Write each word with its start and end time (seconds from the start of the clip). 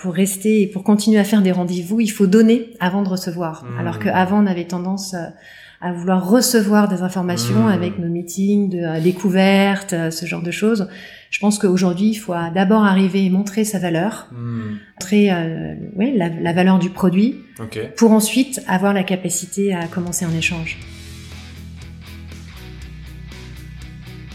pour 0.00 0.14
rester 0.14 0.62
et 0.62 0.66
pour 0.66 0.82
continuer 0.82 1.18
à 1.18 1.24
faire 1.24 1.42
des 1.42 1.52
rendez-vous, 1.52 2.00
il 2.00 2.08
faut 2.08 2.26
donner 2.26 2.70
avant 2.80 3.02
de 3.02 3.08
recevoir. 3.08 3.64
Mmh. 3.64 3.78
Alors 3.78 3.98
qu'avant, 3.98 4.42
on 4.42 4.46
avait 4.46 4.66
tendance 4.66 5.14
euh, 5.14 5.26
à 5.82 5.92
vouloir 5.92 6.28
recevoir 6.28 6.88
des 6.88 7.02
informations 7.02 7.64
Mmh. 7.64 7.72
avec 7.72 7.98
nos 7.98 8.08
meetings 8.08 8.70
de 8.70 8.78
euh, 8.78 9.00
découverte, 9.00 9.92
euh, 9.92 10.10
ce 10.10 10.26
genre 10.26 10.42
de 10.42 10.50
choses. 10.50 10.88
Je 11.30 11.38
pense 11.38 11.58
qu'aujourd'hui, 11.58 12.08
il 12.08 12.14
faut 12.16 12.34
d'abord 12.54 12.84
arriver 12.84 13.24
et 13.24 13.30
montrer 13.30 13.64
sa 13.64 13.78
valeur, 13.78 14.28
Hmm, 14.32 14.78
montrer 14.96 15.30
euh, 15.30 15.74
ouais, 15.94 16.12
la, 16.16 16.28
la 16.28 16.52
valeur 16.52 16.78
du 16.78 16.90
produit, 16.90 17.36
pour 17.96 18.10
ensuite 18.12 18.60
avoir 18.66 18.92
la 18.92 19.04
capacité 19.04 19.72
à 19.72 19.86
commencer 19.86 20.24
un 20.24 20.36
échange. 20.36 20.78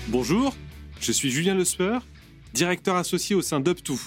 Bonjour, 0.08 0.56
je 1.02 1.12
suis 1.12 1.30
Julien 1.32 1.56
Lesper, 1.56 1.98
directeur 2.54 2.96
associé 2.96 3.36
au 3.36 3.42
sein 3.42 3.60
d'Up2, 3.60 3.98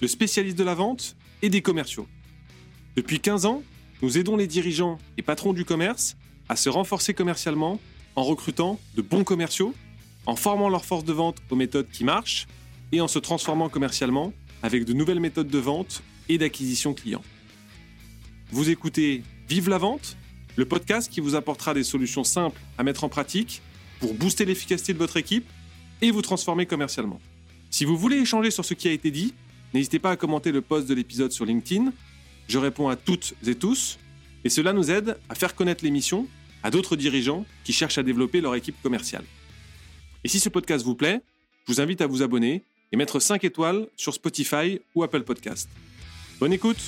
le 0.00 0.08
spécialiste 0.08 0.58
de 0.58 0.64
la 0.64 0.74
vente 0.74 1.16
et 1.42 1.48
des 1.48 1.62
commerciaux. 1.62 2.06
Depuis 2.96 3.20
15 3.20 3.46
ans, 3.46 3.62
nous 4.02 4.18
aidons 4.18 4.36
les 4.36 4.46
dirigeants 4.46 4.98
et 5.16 5.22
patrons 5.22 5.52
du 5.52 5.64
commerce 5.64 6.16
à 6.48 6.56
se 6.56 6.68
renforcer 6.68 7.14
commercialement 7.14 7.80
en 8.16 8.24
recrutant 8.24 8.80
de 8.96 9.02
bons 9.02 9.24
commerciaux, 9.24 9.74
en 10.26 10.36
formant 10.36 10.68
leur 10.68 10.84
force 10.84 11.04
de 11.04 11.12
vente 11.12 11.36
aux 11.50 11.56
méthodes 11.56 11.88
qui 11.92 12.04
marchent 12.04 12.46
et 12.92 13.00
en 13.00 13.08
se 13.08 13.18
transformant 13.18 13.68
commercialement 13.68 14.32
avec 14.62 14.84
de 14.84 14.92
nouvelles 14.92 15.20
méthodes 15.20 15.48
de 15.48 15.58
vente 15.58 16.02
et 16.28 16.38
d'acquisition 16.38 16.94
client. 16.94 17.22
Vous 18.50 18.70
écoutez 18.70 19.22
Vive 19.48 19.70
la 19.70 19.78
vente, 19.78 20.16
le 20.56 20.66
podcast 20.66 21.10
qui 21.10 21.20
vous 21.20 21.34
apportera 21.34 21.72
des 21.72 21.84
solutions 21.84 22.24
simples 22.24 22.60
à 22.76 22.82
mettre 22.82 23.04
en 23.04 23.08
pratique 23.08 23.62
pour 23.98 24.12
booster 24.14 24.44
l'efficacité 24.44 24.92
de 24.92 24.98
votre 24.98 25.16
équipe 25.16 25.48
et 26.02 26.10
vous 26.10 26.20
transformer 26.20 26.66
commercialement. 26.66 27.20
Si 27.70 27.84
vous 27.84 27.96
voulez 27.96 28.16
échanger 28.16 28.50
sur 28.50 28.64
ce 28.64 28.74
qui 28.74 28.88
a 28.88 28.92
été 28.92 29.10
dit, 29.10 29.32
n'hésitez 29.74 29.98
pas 29.98 30.10
à 30.10 30.16
commenter 30.16 30.52
le 30.52 30.60
post 30.60 30.88
de 30.88 30.94
l'épisode 30.94 31.32
sur 31.32 31.44
LinkedIn. 31.44 31.92
Je 32.48 32.58
réponds 32.58 32.88
à 32.88 32.96
toutes 32.96 33.34
et 33.46 33.54
tous 33.54 33.98
et 34.44 34.48
cela 34.48 34.72
nous 34.72 34.90
aide 34.90 35.18
à 35.28 35.34
faire 35.34 35.54
connaître 35.54 35.84
l'émission 35.84 36.26
à 36.62 36.70
d'autres 36.70 36.96
dirigeants 36.96 37.44
qui 37.64 37.72
cherchent 37.72 37.98
à 37.98 38.02
développer 38.02 38.40
leur 38.40 38.54
équipe 38.54 38.80
commerciale. 38.82 39.24
Et 40.24 40.28
si 40.28 40.40
ce 40.40 40.48
podcast 40.48 40.84
vous 40.84 40.94
plaît, 40.94 41.20
je 41.66 41.72
vous 41.72 41.80
invite 41.80 42.00
à 42.00 42.06
vous 42.06 42.22
abonner 42.22 42.64
et 42.92 42.96
mettre 42.96 43.20
5 43.20 43.44
étoiles 43.44 43.86
sur 43.96 44.14
Spotify 44.14 44.80
ou 44.94 45.02
Apple 45.02 45.22
Podcast. 45.22 45.68
Bonne 46.40 46.52
écoute 46.52 46.78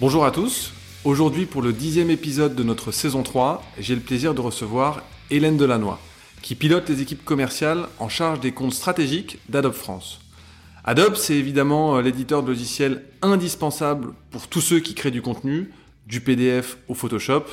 Bonjour 0.00 0.24
à 0.24 0.32
tous. 0.32 0.72
Aujourd'hui, 1.04 1.46
pour 1.46 1.62
le 1.62 1.72
dixième 1.72 2.10
épisode 2.10 2.56
de 2.56 2.62
notre 2.64 2.90
saison 2.90 3.22
3, 3.22 3.62
j'ai 3.78 3.94
le 3.94 4.00
plaisir 4.00 4.34
de 4.34 4.40
recevoir 4.40 5.02
Hélène 5.30 5.56
Delannoy, 5.56 5.98
qui 6.44 6.56
pilote 6.56 6.90
les 6.90 7.00
équipes 7.00 7.24
commerciales 7.24 7.86
en 7.98 8.10
charge 8.10 8.38
des 8.38 8.52
comptes 8.52 8.74
stratégiques 8.74 9.38
d'Adobe 9.48 9.72
France. 9.72 10.20
Adobe, 10.84 11.14
c'est 11.14 11.36
évidemment 11.36 11.96
euh, 11.96 12.02
l'éditeur 12.02 12.42
de 12.42 12.48
logiciels 12.48 13.02
indispensable 13.22 14.08
pour 14.30 14.46
tous 14.48 14.60
ceux 14.60 14.80
qui 14.80 14.94
créent 14.94 15.10
du 15.10 15.22
contenu, 15.22 15.72
du 16.06 16.20
PDF 16.20 16.76
au 16.86 16.92
Photoshop. 16.92 17.44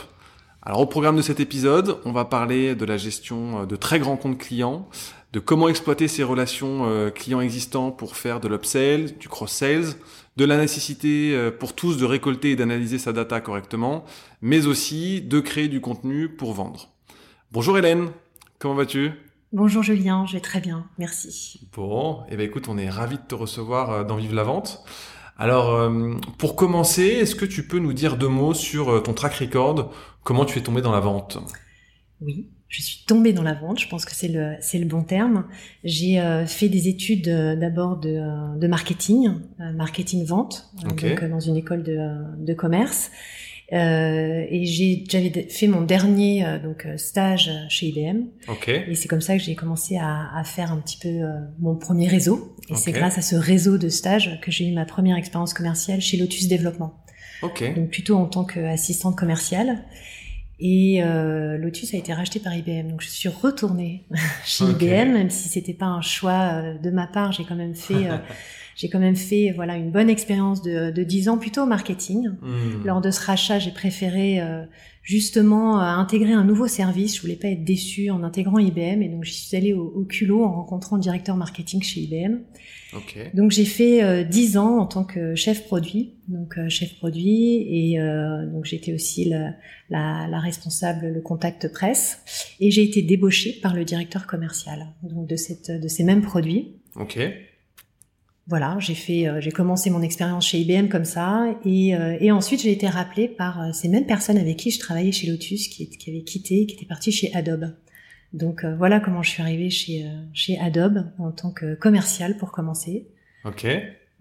Alors 0.62 0.82
au 0.82 0.88
programme 0.88 1.16
de 1.16 1.22
cet 1.22 1.40
épisode, 1.40 2.00
on 2.04 2.12
va 2.12 2.26
parler 2.26 2.76
de 2.76 2.84
la 2.84 2.98
gestion 2.98 3.62
euh, 3.62 3.66
de 3.66 3.78
très 3.78 3.98
grands 3.98 4.18
comptes 4.18 4.38
clients, 4.38 4.90
de 5.32 5.40
comment 5.40 5.70
exploiter 5.70 6.10
ces 6.10 6.24
relations 6.24 6.82
euh, 6.90 7.12
clients 7.12 7.40
existants 7.40 7.92
pour 7.92 8.18
faire 8.18 8.42
de 8.42 8.50
l'upsell, 8.50 9.18
du 9.18 9.30
cross-sales, 9.30 9.94
de 10.36 10.44
la 10.44 10.58
nécessité 10.58 11.50
pour 11.60 11.76
tous 11.76 11.96
de 11.96 12.04
récolter 12.04 12.52
et 12.52 12.56
d'analyser 12.58 12.98
sa 12.98 13.14
data 13.14 13.40
correctement, 13.40 14.04
mais 14.42 14.66
aussi 14.68 15.22
de 15.22 15.40
créer 15.40 15.70
du 15.70 15.80
contenu 15.80 16.28
pour 16.28 16.54
vendre. 16.54 16.90
Bonjour 17.54 17.78
Hélène, 17.78 18.10
comment 18.62 18.76
vas-tu? 18.76 19.12
Bonjour 19.52 19.82
Julien, 19.82 20.26
je 20.28 20.34
vais 20.34 20.40
très 20.40 20.62
bien, 20.62 20.86
merci. 21.00 21.68
Bon, 21.74 22.20
eh 22.30 22.38
ben 22.38 22.46
écoute, 22.46 22.70
on 22.70 22.78
est 22.78 22.90
ravis 22.90 23.18
de 23.18 23.24
te 23.28 23.34
recevoir 23.34 23.90
euh, 23.90 24.04
dans 24.04 24.16
Vive 24.16 24.36
la 24.36 24.44
Vente. 24.44 24.84
Alors, 25.36 25.72
euh, 25.72 26.14
pour 26.38 26.56
commencer, 26.56 27.04
est-ce 27.04 27.34
que 27.34 27.46
tu 27.46 27.68
peux 27.68 27.80
nous 27.80 27.94
dire 27.94 28.18
deux 28.18 28.28
mots 28.28 28.54
sur 28.54 28.90
euh, 28.90 29.00
ton 29.00 29.14
track 29.14 29.34
record? 29.34 29.92
Comment 30.24 30.46
tu 30.46 30.60
es 30.60 30.62
tombé 30.62 30.82
dans 30.82 30.92
la 30.92 31.00
vente? 31.00 31.40
Oui, 32.22 32.50
je 32.68 32.84
suis 32.84 33.04
tombée 33.08 33.34
dans 33.34 33.42
la 33.42 33.56
vente, 33.56 33.80
je 33.80 33.90
pense 33.90 34.06
que 34.06 34.14
c'est 34.14 34.28
le, 34.28 34.54
c'est 34.62 34.78
le 34.78 34.86
bon 34.86 35.02
terme. 35.02 35.48
J'ai 35.84 36.22
euh, 36.22 36.46
fait 36.46 36.70
des 36.70 36.88
études 36.88 37.30
euh, 37.30 37.56
d'abord 37.56 37.98
de, 37.98 38.60
de 38.60 38.68
marketing, 38.68 39.40
euh, 39.60 39.74
marketing-vente, 39.74 40.70
donc 40.84 41.04
dans 41.04 41.40
une 41.40 41.56
école 41.56 41.82
de, 41.82 41.98
de 42.38 42.54
commerce. 42.54 43.10
Euh, 43.74 44.46
et 44.50 44.66
j'ai, 44.66 45.06
j'avais 45.10 45.48
fait 45.50 45.68
mon 45.68 45.82
dernier 45.82 46.46
euh, 46.46 46.60
donc 46.60 46.86
euh, 46.86 46.98
stage 46.98 47.50
chez 47.70 47.88
IBM. 47.88 48.24
Ok. 48.50 48.68
Et 48.68 48.96
c'est 48.96 49.08
comme 49.08 49.22
ça 49.22 49.38
que 49.38 49.44
j'ai 49.44 49.56
commencé 49.56 49.98
à, 49.98 50.30
à 50.36 50.44
faire 50.44 50.74
un 50.74 50.78
petit 50.78 50.98
peu 50.98 51.08
euh, 51.08 51.40
mon 51.60 51.76
premier 51.76 52.08
réseau. 52.08 52.56
Et 52.70 52.76
c'est 52.76 52.92
grâce 52.92 53.18
à 53.18 53.22
ce 53.22 53.36
réseau 53.36 53.78
de 53.78 53.88
stages 53.88 54.40
que 54.42 54.52
j'ai 54.52 54.68
eu 54.68 54.74
ma 54.74 54.86
première 54.86 55.16
expérience 55.16 55.54
commerciale 55.54 56.02
chez 56.02 56.18
Lotus 56.18 56.48
Développement. 56.48 57.02
Ok. 57.44 57.64
Donc 57.76 57.90
plutôt 57.90 58.16
en 58.18 58.26
tant 58.26 58.44
qu'assistante 58.44 59.16
commerciale. 59.18 59.84
Et 60.60 61.02
euh, 61.04 61.58
Lotus 61.58 61.94
a 61.94 61.98
été 61.98 62.14
racheté 62.14 62.40
par 62.40 62.54
IBM. 62.54 62.90
Donc 62.90 63.02
je 63.02 63.08
suis 63.08 63.30
retournée 63.30 64.06
chez. 64.46 64.66
IBM, 64.66 65.14
même 65.14 65.30
si 65.30 65.48
c'était 65.48 65.74
pas 65.74 65.88
un 65.88 66.02
choix 66.02 66.62
de 66.82 66.90
ma 66.92 67.08
part. 67.08 67.32
J'ai 67.32 67.46
quand 67.46 67.56
même 67.56 67.74
fait, 67.74 67.94
euh, 68.10 68.18
j'ai 68.82 68.90
quand 68.90 69.00
même 69.00 69.16
fait 69.16 69.52
voilà 69.56 69.78
une 69.78 69.92
bonne 69.92 70.10
expérience 70.10 70.64
de, 70.64 70.90
de 70.90 71.04
10 71.04 71.30
ans 71.30 71.38
plutôt 71.38 71.62
au 71.62 71.66
marketing. 71.68 72.30
Hmm. 72.42 72.84
Lors 72.84 73.00
de 73.00 73.12
ce 73.12 73.24
rachat, 73.24 73.60
j'ai 73.60 73.70
préféré 73.70 74.42
euh, 74.42 74.64
justement 75.04 75.80
euh, 75.80 75.84
intégrer 75.84 76.34
un 76.34 76.44
nouveau 76.44 76.68
service. 76.68 77.16
Je 77.16 77.22
voulais 77.22 77.36
pas 77.36 77.50
être 77.50 77.64
déçue 77.64 78.10
en 78.10 78.24
intégrant 78.24 78.58
IBM 78.58 79.04
et 79.04 79.10
donc 79.10 79.24
j'y 79.24 79.36
suis 79.36 79.56
allée 79.56 79.74
au, 79.74 79.84
au 79.84 80.04
culot 80.04 80.44
en 80.44 80.52
rencontrant 80.52 80.96
le 80.96 81.04
directeur 81.04 81.38
marketing 81.38 81.84
chez 81.84 82.02
IBM. 82.02 82.40
Donc 83.36 83.52
j'ai 83.52 83.66
fait 83.66 84.04
euh, 84.04 84.24
10 84.24 84.58
ans 84.58 84.80
en 84.80 84.88
tant 84.88 85.04
que 85.04 85.36
chef 85.36 85.68
produit, 85.68 86.16
donc 86.28 86.58
euh, 86.58 86.68
chef 86.68 86.96
produit 86.96 87.68
et 87.70 88.00
donc 88.52 88.66
j'étais 88.66 88.94
aussi 88.94 89.26
la, 89.26 89.52
la, 89.92 90.28
la 90.28 90.40
responsable, 90.40 91.08
le 91.08 91.22
contact 91.22 91.72
presse 91.72 92.56
et 92.60 92.72
j'ai 92.72 92.82
été 92.82 93.04
débauchée 93.04 93.60
par 93.62 93.76
le 93.76 93.86
directeur 93.86 94.26
commercial 94.26 94.88
donc 95.04 95.28
de 95.28 95.36
cette 95.36 95.70
de 95.70 95.88
ces 95.88 96.04
mêmes 96.04 96.24
produits. 96.24 96.78
Ok. 96.96 97.20
Voilà, 98.52 98.76
j'ai 98.80 98.96
fait, 98.96 99.30
euh, 99.30 99.40
j'ai 99.40 99.54
commencé 99.54 99.90
mon 99.90 100.02
expérience 100.02 100.46
chez 100.46 100.60
IBM 100.60 100.90
comme 100.90 101.06
ça, 101.06 101.46
et, 101.64 101.96
euh, 101.96 102.18
et 102.20 102.34
ensuite 102.34 102.62
j'ai 102.62 102.74
été 102.74 102.86
rappelée 102.86 103.30
par 103.30 103.62
euh, 103.62 103.72
ces 103.72 103.88
mêmes 103.88 104.06
personnes 104.06 104.38
avec 104.38 104.58
qui 104.58 104.72
je 104.72 104.80
travaillais 104.80 105.14
chez 105.14 105.28
Lotus, 105.28 105.70
qui, 105.70 105.90
qui 105.90 106.10
avaient 106.10 106.24
quitté, 106.24 106.66
qui 106.66 106.76
étaient 106.76 106.86
partis 106.86 107.14
chez 107.14 107.34
Adobe. 107.34 107.74
Donc 108.34 108.66
euh, 108.66 108.76
voilà 108.76 109.00
comment 109.00 109.24
je 109.24 109.30
suis 109.30 109.42
arrivée 109.42 109.70
chez 109.70 110.06
chez 110.34 110.60
Adobe 110.60 111.06
en 111.18 111.32
tant 111.32 111.52
que 111.52 111.76
commercial 111.76 112.36
pour 112.36 112.52
commencer, 112.52 113.08
Ok. 113.46 113.66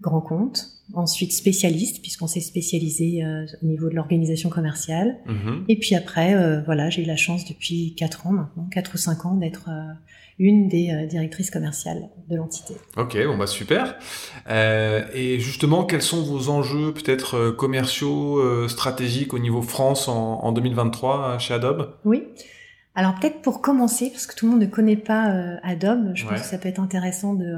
Grand 0.01 0.21
compte, 0.21 0.65
ensuite 0.93 1.31
spécialiste 1.31 2.01
puisqu'on 2.01 2.27
s'est 2.27 2.41
spécialisé 2.41 3.23
euh, 3.23 3.45
au 3.63 3.65
niveau 3.67 3.89
de 3.89 3.95
l'organisation 3.95 4.49
commerciale, 4.49 5.17
Mhm. 5.27 5.65
et 5.69 5.77
puis 5.77 5.95
après 5.95 6.33
euh, 6.33 6.61
voilà 6.65 6.89
j'ai 6.89 7.03
eu 7.03 7.05
la 7.05 7.15
chance 7.15 7.45
depuis 7.45 7.93
quatre 7.95 8.25
ans 8.27 8.31
maintenant, 8.31 8.67
quatre 8.71 8.95
ou 8.95 8.97
cinq 8.97 9.25
ans 9.25 9.35
d'être 9.35 9.69
euh, 9.69 9.93
une 10.39 10.69
des 10.69 11.05
directrices 11.07 11.51
commerciales 11.51 12.09
de 12.29 12.35
l'entité. 12.35 12.73
Ok, 12.97 13.15
bon 13.27 13.37
bah 13.37 13.45
super. 13.45 13.95
Et 14.49 15.39
justement, 15.39 15.83
quels 15.85 16.01
sont 16.01 16.23
vos 16.23 16.49
enjeux 16.49 16.93
peut-être 16.93 17.51
commerciaux, 17.51 18.67
stratégiques 18.67 19.35
au 19.35 19.39
niveau 19.39 19.61
France 19.61 20.07
en, 20.07 20.39
en 20.43 20.51
2023 20.51 21.21
euh, 21.35 21.39
chez 21.39 21.53
Adobe? 21.53 21.93
Oui. 22.05 22.23
Alors 22.93 23.15
peut-être 23.19 23.41
pour 23.41 23.61
commencer, 23.61 24.09
parce 24.09 24.25
que 24.27 24.35
tout 24.35 24.45
le 24.45 24.51
monde 24.51 24.61
ne 24.61 24.65
connaît 24.65 24.97
pas 24.97 25.31
euh, 25.31 25.55
Adobe, 25.63 26.11
je 26.13 26.25
Ouais. 26.25 26.31
pense 26.31 26.41
que 26.41 26.47
ça 26.47 26.57
peut 26.57 26.67
être 26.67 26.79
intéressant 26.81 27.33
de, 27.33 27.55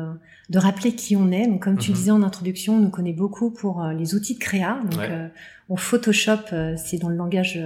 de 0.50 0.60
rappeler 0.60 0.94
qui 0.94 1.16
on 1.16 1.32
est. 1.32 1.48
Donc 1.48 1.64
comme 1.64 1.78
tu 1.80 1.90
Mhm. 1.92 1.98
disais 1.98 2.12
en 2.12 2.22
introduction, 2.24 2.76
on 2.76 2.80
nous 2.80 2.90
connaît 2.92 3.14
beaucoup 3.14 3.50
pour 3.50 3.84
euh, 3.84 3.94
les 3.94 4.14
outils 4.14 4.36
de 4.36 4.40
créa. 4.40 4.80
Donc 4.90 5.00
Ouais. 5.00 5.08
euh, 5.10 5.28
on 5.70 5.76
Photoshop, 5.76 6.38
euh, 6.54 6.76
c'est 6.78 6.98
dans 6.98 7.10
le 7.10 7.16
langage 7.16 7.60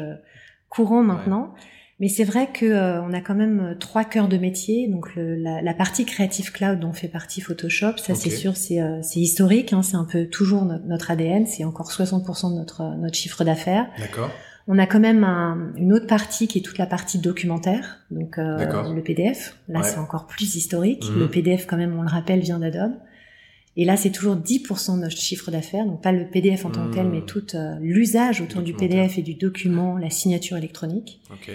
courant 0.70 1.04
maintenant. 1.04 1.54
Mais 2.00 2.10
c'est 2.10 2.24
vrai 2.26 2.48
que 2.54 2.64
euh, 2.66 3.02
on 3.02 3.12
a 3.12 3.22
quand 3.22 3.34
même 3.34 3.76
trois 3.80 4.04
cœurs 4.06 4.28
de 4.28 4.38
métier. 4.38 4.88
Donc 4.88 5.16
le- 5.16 5.36
la, 5.36 5.62
la 5.64 5.74
partie 5.74 6.06
Creative 6.06 6.52
Cloud 6.52 6.80
dont 6.80 6.94
fait 6.94 7.08
partie 7.08 7.42
Photoshop, 7.42 7.98
ça 7.98 8.14
c'est 8.16 8.30
sûr, 8.30 8.56
c'est 8.56 8.80
euh, 8.80 9.00
c'est 9.02 9.20
historique. 9.20 9.74
Hein, 9.74 9.82
c'est 9.82 9.96
un 9.98 10.06
peu 10.06 10.28
toujours 10.28 10.64
no- 10.64 10.78
notre 10.86 11.10
ADN. 11.12 11.48
C'est 11.48 11.64
encore 11.66 11.92
60% 11.92 12.52
de 12.52 12.56
notre 12.56 12.96
notre 12.98 13.16
chiffre 13.16 13.44
d'affaires. 13.44 13.88
D'accord. 14.00 14.30
On 14.68 14.78
a 14.80 14.86
quand 14.86 15.00
même 15.00 15.24
un- 15.24 15.72
une 15.78 15.94
autre 15.94 16.08
partie 16.08 16.48
qui 16.48 16.58
est 16.58 16.62
toute 16.62 16.78
la 16.78 16.86
partie 16.86 17.20
documentaire, 17.20 18.00
donc 18.12 18.38
euh, 18.38 18.94
le 18.94 19.02
PDF. 19.02 19.58
Là, 19.70 19.80
Ouais. 19.80 19.86
c'est 19.88 19.98
encore 19.98 20.28
plus 20.28 20.56
historique. 20.56 21.10
Mhm. 21.10 21.20
Le 21.20 21.28
PDF, 21.30 21.66
quand 21.66 21.78
même, 21.78 21.98
on 21.98 22.02
le 22.02 22.10
rappelle, 22.10 22.42
vient 22.42 22.60
d'Adobe. 22.60 22.92
Et 23.80 23.86
là, 23.86 23.96
c'est 23.96 24.10
toujours 24.10 24.36
10% 24.36 24.98
de 24.98 25.04
notre 25.04 25.16
chiffre 25.16 25.52
d'affaires, 25.52 25.86
donc 25.86 26.02
pas 26.02 26.12
le 26.12 26.26
PDF 26.28 26.66
en 26.66 26.72
tant 26.72 26.90
que 26.90 26.96
tel, 26.96 27.06
Mhm. 27.06 27.12
mais 27.12 27.22
tout 27.22 27.56
euh, 27.56 27.76
l'usage 27.80 28.42
autour 28.42 28.62
du. 28.62 28.74
PDF 28.74 29.18
et 29.20 29.22
du 29.22 29.36
document, 29.36 29.98
la 29.98 30.10
signature 30.10 30.58
électronique. 30.58 31.22
Ok. 31.32 31.52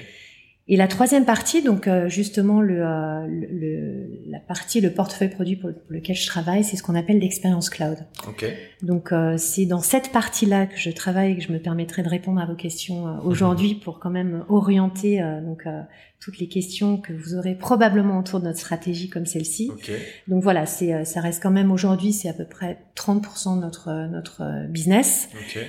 Et 0.73 0.77
la 0.77 0.89
troisième 0.89 1.27
partie, 1.27 1.63
donc 1.63 1.87
euh, 1.87 2.09
justement 2.09 2.63
le, 2.63 2.81
euh, 2.83 3.27
le- 3.27 3.47
le- 3.51 4.09
la 4.31 4.39
partie, 4.41 4.81
le 4.81 4.91
portefeuille 4.91 5.29
produit 5.29 5.57
pour, 5.57 5.69
lequel 5.91 6.17
je 6.17 6.27
travaille, 6.27 6.65
c'est 6.65 6.79
ce 6.79 6.83
qu'on 6.83 6.95
appelle 6.95 7.19
l'expérience 7.19 7.69
cloud. 7.69 7.99
Ok. 8.27 8.47
Donc 8.81 9.13
euh, 9.13 9.37
c'est 9.37 9.67
dans 9.67 9.81
cette 9.83 10.13
partie-là 10.13 10.65
que 10.65 10.79
je 10.79 10.89
travaille, 10.91 11.37
que 11.37 11.43
je 11.43 11.53
me 11.53 11.59
permettrai 11.59 12.03
de 12.03 12.09
répondre 12.09 12.41
à 12.41 12.47
vos 12.47 12.55
questions 12.55 13.19
aujourd'hui 13.23 13.75
pour 13.75 13.99
quand 14.01 14.09
même 14.09 14.45
orienter 14.49 15.21
donc 15.45 15.67
toutes 16.23 16.39
les 16.39 16.49
questions 16.49 16.99
que 16.99 17.13
vous 17.13 17.35
aurez 17.35 17.55
probablement 17.55 18.19
autour 18.19 18.41
de 18.41 18.45
notre 18.45 18.59
stratégie 18.59 19.09
comme 19.09 19.27
celle-ci. 19.27 19.71
Donc 20.29 20.43
voilà, 20.43 20.67
c'est 20.67 21.05
ça 21.05 21.21
reste 21.21 21.43
quand 21.43 21.51
même 21.51 21.73
aujourd'hui, 21.73 22.13
c'est 22.13 22.29
à 22.29 22.33
peu 22.33 22.47
près 22.47 22.79
30% 22.97 23.57
de 23.57 23.61
notre 23.61 24.09
notre 24.09 24.69
business. 24.69 25.29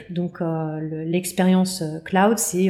Donc 0.10 0.40
l'expérience 0.82 1.84
cloud, 2.06 2.38
c'est 2.38 2.70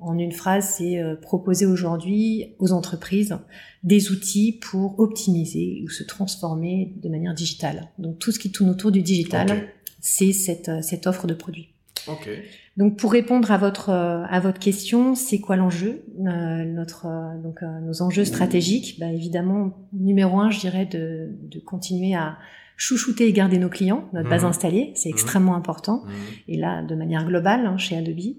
en 0.00 0.18
une 0.18 0.32
phrase, 0.32 0.74
c'est 0.76 1.02
proposer 1.22 1.66
aujourd'hui 1.66 2.54
aux 2.58 2.72
entreprises 2.72 3.36
des 3.84 4.10
outils 4.10 4.58
pour 4.60 4.98
optimiser 4.98 5.82
ou 5.84 5.90
se 5.90 6.02
transformer 6.02 6.94
de 7.02 7.08
manière 7.08 7.34
digitale. 7.34 7.90
Donc 7.98 8.18
tout 8.18 8.32
ce 8.32 8.38
qui 8.38 8.50
tourne 8.50 8.70
autour 8.70 8.90
du 8.90 9.02
digital, 9.02 9.68
c'est 10.00 10.32
cette, 10.32 10.68
euh, 10.68 10.82
cette 10.82 11.06
offre 11.06 11.26
de 11.26 11.34
produits. 11.34 11.68
Okay. 12.06 12.42
Donc 12.76 12.98
pour 12.98 13.12
répondre 13.12 13.50
à 13.52 13.58
votre 13.58 13.90
euh, 13.90 14.24
à 14.28 14.40
votre 14.40 14.58
question, 14.58 15.14
c'est 15.14 15.38
quoi 15.38 15.56
l'enjeu 15.56 16.02
euh, 16.18 16.64
Notre 16.64 17.06
donc 17.42 17.60
nos 17.82 18.02
enjeux 18.02 18.24
stratégiques, 18.24 18.98
bah, 18.98 19.12
évidemment 19.12 19.86
numéro 19.92 20.40
un, 20.40 20.50
je 20.50 20.60
dirais 20.60 20.86
de, 20.86 21.30
de 21.42 21.60
continuer 21.60 22.14
à 22.14 22.36
chouchouter 22.76 23.28
et 23.28 23.32
garder 23.32 23.58
nos 23.58 23.68
clients, 23.68 24.08
notre 24.12 24.28
base 24.28 24.42
mhm. 24.42 24.48
installée, 24.48 24.92
c'est 24.94 25.08
mhm. 25.08 25.14
extrêmement 25.14 25.54
important. 25.54 26.02
Mhm. 26.04 26.12
Et 26.48 26.56
là, 26.56 26.82
de 26.82 26.94
manière 26.96 27.24
globale, 27.24 27.66
hein, 27.66 27.78
chez 27.78 27.96
Adobe. 27.96 28.34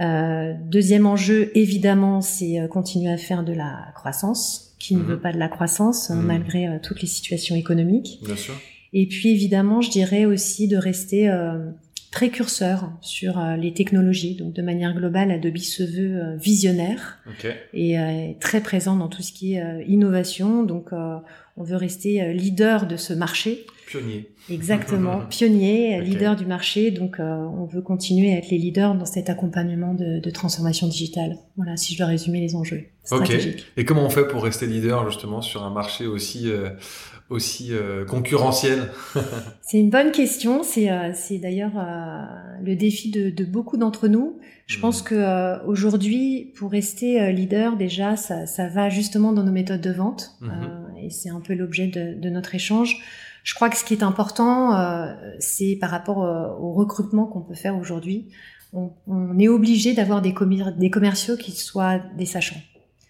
Euh, 0.00 0.54
deuxième 0.64 1.06
enjeu, 1.06 1.50
évidemment, 1.54 2.20
c'est 2.20 2.66
continuer 2.70 3.12
à 3.12 3.16
faire 3.16 3.44
de 3.44 3.52
la 3.52 3.92
croissance. 3.94 4.64
Qui 4.78 4.94
ne 4.94 5.02
veut 5.02 5.18
pas 5.18 5.32
de 5.32 5.38
la 5.38 5.48
croissance 5.48 6.08
malgré 6.10 6.78
toutes 6.84 7.02
les 7.02 7.08
situations 7.08 7.56
économiques 7.56 8.20
Bien 8.24 8.36
sûr. 8.36 8.54
Et 8.92 9.06
puis 9.06 9.30
évidemment, 9.30 9.80
je 9.80 9.90
dirais 9.90 10.24
aussi 10.24 10.68
de 10.68 10.76
rester 10.76 11.28
euh, 11.28 11.70
précurseur 12.10 12.90
sur 13.00 13.38
euh, 13.38 13.56
les 13.56 13.72
technologies. 13.72 14.34
Donc 14.34 14.52
de 14.52 14.62
manière 14.62 14.94
globale, 14.94 15.30
Adobe 15.30 15.58
se 15.58 15.82
veut 15.82 16.16
euh, 16.16 16.36
visionnaire 16.36 17.18
et 17.74 17.98
euh, 17.98 18.32
très 18.40 18.60
présent 18.60 18.96
dans 18.96 19.08
tout 19.08 19.22
ce 19.22 19.32
qui 19.32 19.54
est 19.54 19.84
innovation. 19.86 20.62
Donc 20.62 20.90
on 20.92 21.62
veut 21.62 21.76
rester 21.76 22.32
leader 22.32 22.86
de 22.86 22.96
ce 22.96 23.12
marché. 23.12 23.66
Pionnier. 23.86 24.30
Exactement, 24.50 25.20
pionnier, 25.30 26.00
leader 26.02 26.36
du 26.36 26.46
marché. 26.46 26.90
Donc 26.90 27.16
on 27.18 27.64
veut 27.66 27.82
continuer 27.82 28.32
à 28.32 28.38
être 28.38 28.50
les 28.50 28.58
leaders 28.58 28.94
dans 28.94 29.06
cet 29.06 29.30
accompagnement 29.30 29.94
de, 29.94 30.20
de 30.20 30.30
transformation 30.30 30.88
digitale. 30.88 31.36
Voilà, 31.56 31.76
si 31.76 31.94
je 31.94 31.98
dois 31.98 32.06
résumer 32.06 32.40
les 32.40 32.54
enjeux 32.54 32.84
stratégiques. 33.04 33.66
Et 33.76 33.84
comment 33.84 34.04
on 34.04 34.10
fait 34.10 34.26
pour 34.28 34.42
rester 34.42 34.66
leader 34.66 35.10
justement 35.10 35.42
sur 35.42 35.62
un 35.62 35.70
marché 35.70 36.06
aussi 36.06 36.50
aussi 37.30 37.72
euh, 37.72 38.04
concurrentiel 38.04 38.90
C'est 39.62 39.78
une 39.78 39.90
bonne 39.90 40.12
question. 40.12 40.62
C'est 40.62 40.90
euh, 40.90 41.12
d'ailleurs 41.40 41.72
euh, 41.76 42.24
le 42.62 42.74
défi 42.74 43.10
de, 43.10 43.30
de 43.30 43.44
beaucoup 43.44 43.76
d'entre 43.76 44.08
nous. 44.08 44.38
Je 44.66 44.78
mmh. 44.78 44.80
pense 44.80 45.02
que 45.02 45.64
aujourd'hui, 45.66 46.52
pour 46.56 46.70
rester 46.70 47.32
leader, 47.32 47.76
déjà, 47.76 48.16
ça, 48.16 48.46
ça, 48.46 48.68
va 48.68 48.88
justement 48.88 49.32
dans 49.32 49.42
nos 49.42 49.52
méthodes 49.52 49.80
de 49.80 49.92
vente, 49.92 50.36
mmh. 50.42 50.50
et 51.02 51.10
c'est 51.10 51.30
un 51.30 51.40
peu 51.40 51.54
l'objet 51.54 51.86
de, 51.86 52.20
de, 52.20 52.28
notre 52.28 52.54
échange. 52.54 53.02
Je 53.44 53.54
crois 53.54 53.70
que 53.70 53.78
ce 53.78 53.84
qui 53.84 53.94
est 53.94 54.02
important, 54.02 54.76
c'est 55.38 55.78
par 55.80 55.88
rapport 55.88 56.18
au 56.18 56.74
recrutement 56.74 57.24
qu'on 57.24 57.40
peut 57.40 57.54
faire 57.54 57.78
aujourd'hui. 57.78 58.28
On, 58.74 58.90
on, 59.06 59.38
est 59.38 59.48
obligé 59.48 59.94
d'avoir 59.94 60.20
des, 60.20 60.34
des 60.76 60.90
commerciaux 60.90 61.38
qui 61.38 61.52
soient 61.52 61.98
des 62.18 62.26
sachants. 62.26 62.60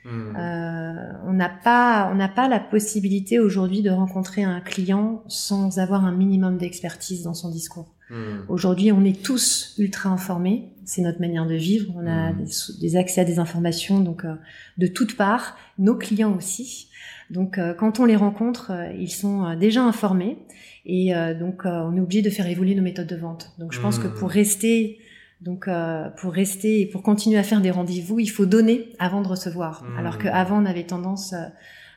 Hmm. 0.04 0.36
Euh, 0.36 1.12
on 1.26 1.32
n'a 1.32 1.48
pas, 1.48 2.08
on 2.12 2.14
n'a 2.14 2.28
pas 2.28 2.48
la 2.48 2.60
possibilité 2.60 3.40
aujourd'hui 3.40 3.82
de 3.82 3.90
rencontrer 3.90 4.44
un 4.44 4.60
client 4.60 5.24
sans 5.26 5.78
avoir 5.78 6.04
un 6.04 6.12
minimum 6.12 6.56
d'expertise 6.56 7.24
dans 7.24 7.34
son 7.34 7.50
discours. 7.50 7.94
Hmm. 8.10 8.38
Aujourd'hui, 8.48 8.92
on 8.92 9.04
est 9.04 9.22
tous 9.22 9.74
ultra 9.78 10.08
informés. 10.10 10.72
C'est 10.84 11.02
notre 11.02 11.20
manière 11.20 11.46
de 11.46 11.54
vivre. 11.54 11.92
On 11.96 12.06
a 12.06 12.32
hmm. 12.32 12.46
des, 12.80 12.96
accès 12.96 13.20
à 13.20 13.24
des 13.24 13.38
informations 13.38 14.00
donc 14.00 14.24
euh, 14.24 14.34
de 14.78 14.86
toutes 14.86 15.16
parts. 15.16 15.56
Nos 15.78 15.96
clients 15.96 16.34
aussi. 16.36 16.88
Donc, 17.30 17.58
euh, 17.58 17.74
quand 17.74 18.00
on 18.00 18.06
les 18.06 18.16
rencontre, 18.16 18.72
ils 18.98 19.10
sont 19.10 19.54
déjà 19.56 19.82
informés. 19.82 20.38
Et 20.86 21.12
donc, 21.38 21.66
on 21.66 21.94
est 21.94 22.00
obligé 22.00 22.22
de 22.22 22.30
faire 22.30 22.46
évoluer 22.46 22.74
nos 22.74 22.82
méthodes 22.82 23.06
de 23.06 23.16
vente. 23.16 23.52
Donc, 23.58 23.74
je 23.74 23.80
pense 23.80 23.98
que 23.98 24.08
pour 24.08 24.30
rester 24.30 24.98
donc, 25.40 25.68
euh, 25.68 26.08
pour 26.20 26.32
rester 26.32 26.80
et 26.80 26.86
pour 26.86 27.02
continuer 27.02 27.38
à 27.38 27.44
faire 27.44 27.60
des 27.60 27.70
rendez-vous, 27.70 28.18
il 28.18 28.26
faut 28.26 28.46
donner 28.46 28.92
avant 28.98 29.22
de 29.22 29.28
recevoir. 29.28 29.84
Mmh. 29.84 29.98
Alors 29.98 30.18
qu'avant, 30.18 30.60
on 30.62 30.66
avait 30.66 30.84
tendance 30.84 31.32
euh, 31.32 31.46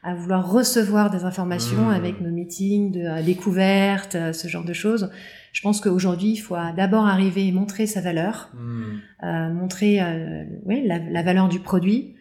à 0.03 0.13
vouloir 0.13 0.51
recevoir 0.51 1.09
des 1.09 1.25
informations 1.25 1.87
mmh. 1.87 1.93
avec 1.93 2.21
nos 2.21 2.29
meetings 2.29 2.91
de 2.91 3.01
euh, 3.01 3.23
découverte, 3.23 4.15
ce 4.33 4.47
genre 4.47 4.63
de 4.63 4.73
choses. 4.73 5.09
Je 5.53 5.61
pense 5.61 5.81
qu'aujourd'hui, 5.81 6.29
il 6.29 6.37
faut 6.37 6.55
d'abord 6.77 7.07
arriver 7.07 7.47
et 7.47 7.51
montrer 7.51 7.85
sa 7.85 7.99
valeur, 7.99 8.51
mmh. 8.53 9.53
montrer 9.53 9.99
ouais, 10.63 10.81
la, 10.85 10.97
la, 10.97 11.23
valeur 11.23 11.49
du 11.49 11.59
produit, 11.59 12.15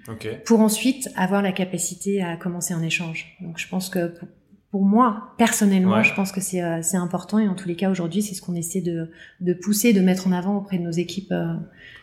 pour 0.45 0.59
ensuite 0.59 1.09
avoir 1.15 1.41
la 1.41 1.53
capacité 1.53 2.25
à 2.25 2.37
commencer 2.37 2.75
un 2.75 2.83
échange. 2.83 3.37
Donc, 3.41 3.57
je 3.59 3.69
pense 3.69 3.89
que 3.89 4.09
pour, 4.09 4.27
pour 4.71 4.85
moi, 4.85 5.35
personnellement, 5.37 6.03
je 6.03 6.15
pense 6.15 6.31
que 6.31 6.41
c'est 6.41 6.63
euh, 6.63 6.81
important 6.95 7.39
et 7.39 7.49
en 7.49 7.55
tous 7.55 7.67
les 7.67 7.75
cas 7.75 7.91
aujourd'hui, 7.91 8.23
c'est 8.23 8.35
ce 8.35 8.43
qu'on 8.43 8.55
essaie 8.55 8.81
de, 8.81 9.11
de 9.41 9.53
pousser, 9.53 9.93
de 9.93 10.01
mettre 10.01 10.29
en 10.29 10.33
avant 10.33 10.57
auprès 10.57 10.79
de 10.79 10.85
nos 10.85 10.93
équipes, 10.93 11.33
euh, 11.33 11.55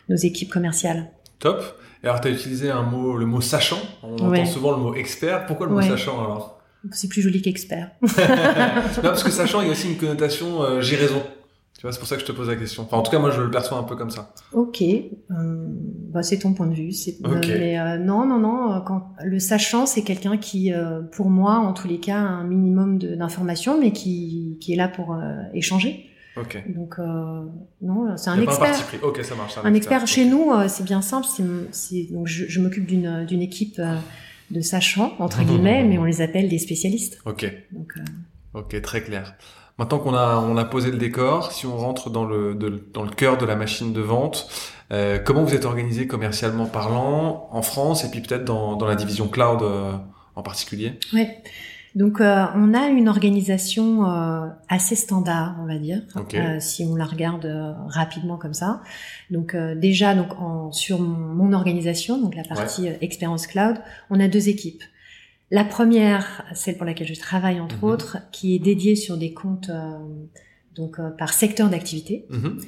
nos 0.10 0.18
équipes 0.18 0.52
commerciales. 0.52 1.10
Top. 1.40 1.64
Et 2.04 2.08
alors, 2.08 2.19
tu 2.19 2.28
as 2.28 2.31
utilisé 2.31 2.69
un 2.69 2.84
mot, 2.84 3.18
le 3.18 3.25
mot 3.25 3.42
sachant. 3.42 3.80
On 4.04 4.16
entend 4.16 4.46
souvent 4.46 4.72
le 4.72 4.78
mot 4.78 4.94
expert. 4.96 5.46
Pourquoi 5.46 5.68
le 5.68 5.74
mot 5.74 5.81
sachant 5.81 6.24
alors? 6.24 6.62
C'est 6.92 7.08
plus 7.08 7.22
joli 7.22 7.42
qu'expert. 7.42 7.92
non, 8.02 8.08
parce 9.02 9.24
que 9.24 9.31
sachant, 9.31 9.62
il 9.62 9.68
y 9.68 9.69
a 9.69 9.72
aussi 9.72 9.90
une 9.90 9.98
connotation 9.98 10.62
euh, 10.62 10.81
j'ai 10.81 10.96
raison. 10.96 11.24
Tu 11.77 11.83
vois, 11.83 11.91
c'est 11.91 12.00
pour 12.00 12.07
ça 12.07 12.15
que 12.15 12.21
je 12.21 12.25
te 12.25 12.31
pose 12.31 12.47
la 12.47 12.56
question. 12.56 12.83
Enfin, 12.83 12.97
en 12.97 13.03
tout 13.03 13.12
cas, 13.12 13.19
moi, 13.19 13.29
je 13.29 13.39
le 13.39 13.51
perçois 13.51 13.77
un 13.77 13.83
peu 13.83 13.95
comme 13.95 14.09
ça. 14.09 14.33
Ok, 14.51 14.81
euh, 14.81 15.06
bah, 15.29 16.24
c'est 16.24 16.39
ton 16.39 16.53
point 16.53 16.65
de 16.65 16.74
vue. 16.74 16.91
C'est, 16.91 17.18
euh, 17.24 17.39
mais 17.45 17.79
euh, 17.79 18.00
non, 18.00 18.25
non, 18.25 18.39
non. 18.39 18.81
Quand 18.83 19.13
le 19.24 19.38
sachant, 19.38 19.85
c'est 19.85 20.01
quelqu'un 20.01 20.38
qui, 20.38 20.71
pour 21.12 21.29
moi, 21.29 21.57
en 21.57 21.74
tous 21.74 21.88
les 21.88 22.00
cas, 22.00 22.18
a 22.18 22.21
un 22.21 22.44
minimum 22.45 22.97
d'informations, 22.97 23.79
mais 23.79 23.91
qui, 23.91 24.57
qui 24.59 24.74
est 24.74 24.75
là 24.75 24.88
pour 24.88 25.19
échanger. 25.53 26.09
Ok. 26.35 26.63
Donc 26.75 26.95
non, 27.81 28.18
c'est 28.18 28.30
un 28.31 28.41
expert. 28.41 28.71
Pas 28.71 28.77
un 28.77 28.81
pris. 28.81 28.97
Ok, 29.03 29.23
ça 29.23 29.35
marche. 29.35 29.57
Un, 29.63 29.73
expert. 29.75 30.07
chez 30.07 30.25
nous, 30.25 30.51
c'est 30.68 30.83
bien 30.83 31.03
simple. 31.03 31.27
C'est, 31.71 32.12
donc 32.12 32.25
je, 32.27 32.45
je 32.47 32.59
m'occupe 32.59 32.88
d'une 32.88 33.25
d'une 33.25 33.41
équipe 33.44 33.80
de 34.50 34.62
sachants 34.62 35.13
entre 35.19 35.44
guillemets, 35.45 35.83
mais 35.83 36.00
on 36.00 36.06
les 36.06 36.21
appelle 36.21 36.50
des 36.50 36.59
spécialistes. 36.59 37.19
Ok. 37.25 37.51
Donc, 37.71 37.94
ok, 38.56 38.81
très 38.81 39.03
clair. 39.03 39.35
Maintenant 39.77 40.00
qu'on 40.00 40.15
a, 40.15 40.38
on 40.38 40.57
a 40.57 40.65
posé 40.65 40.89
le 40.89 40.97
décor, 40.97 41.51
si 41.51 41.68
on 41.68 41.77
rentre 41.77 42.09
dans 42.09 42.25
le, 42.25 42.56
dans 42.56 43.03
le 43.03 43.12
cœur 43.12 43.38
de 43.38 43.45
la 43.45 43.56
machine 43.56 43.94
de 43.94 44.01
vente, 44.01 44.50
euh, 44.91 45.19
comment 45.19 45.44
vous 45.44 45.53
êtes 45.53 45.65
organisé 45.65 46.07
commercialement 46.07 46.65
parlant 46.65 47.47
en 47.51 47.62
France 47.62 48.03
et 48.03 48.09
puis 48.09 48.21
peut-être 48.21 48.45
dans, 48.45 48.75
dans 48.75 48.88
la 48.88 48.95
division 48.95 49.27
cloud 49.27 49.62
euh, 49.62 49.91
en 50.35 50.41
particulier? 50.41 50.94
Oui. 51.13 51.27
Donc 51.94 52.21
euh, 52.21 52.45
on 52.56 52.74
a 52.74 52.88
une 52.88 53.09
organisation 53.09 54.03
assez 54.69 54.95
standard, 54.95 55.56
on 55.61 55.66
va 55.66 55.78
dire, 55.78 56.02
si 56.59 56.83
on 56.83 56.95
la 56.95 57.06
regarde 57.06 57.47
rapidement 57.87 58.37
comme 58.37 58.54
ça. 58.54 58.81
Donc 59.31 59.56
déjà 59.56 60.13
donc 60.13 60.40
en, 60.40 60.71
sur 60.71 60.99
mon, 60.99 61.33
mon, 61.33 61.54
organisation, 61.54 62.19
donc 62.19 62.35
la 62.35 62.44
partie 62.44 62.87
expérience 63.02 63.47
cloud, 63.47 63.78
on 64.09 64.19
a 64.19 64.28
deux 64.28 64.47
équipes. 64.47 64.83
La 65.49 65.63
première, 65.63 66.44
celle 66.54 66.75
pour 66.75 66.85
laquelle 66.85 67.07
je 67.07 67.19
travaille 67.19 67.59
entre 67.59 67.77
mhm. 67.77 67.92
autres, 67.92 68.18
qui 68.31 68.56
est 68.56 68.59
dédiée 68.59 68.95
sur 68.95 69.18
des 69.18 69.33
comptes 69.33 69.69
euh, 69.69 69.97
donc 70.75 70.99
euh, 70.99 71.09
par 71.09 71.33
secteur 71.33 71.69
d'activité. 71.69 72.25
Mhm. 72.30 72.59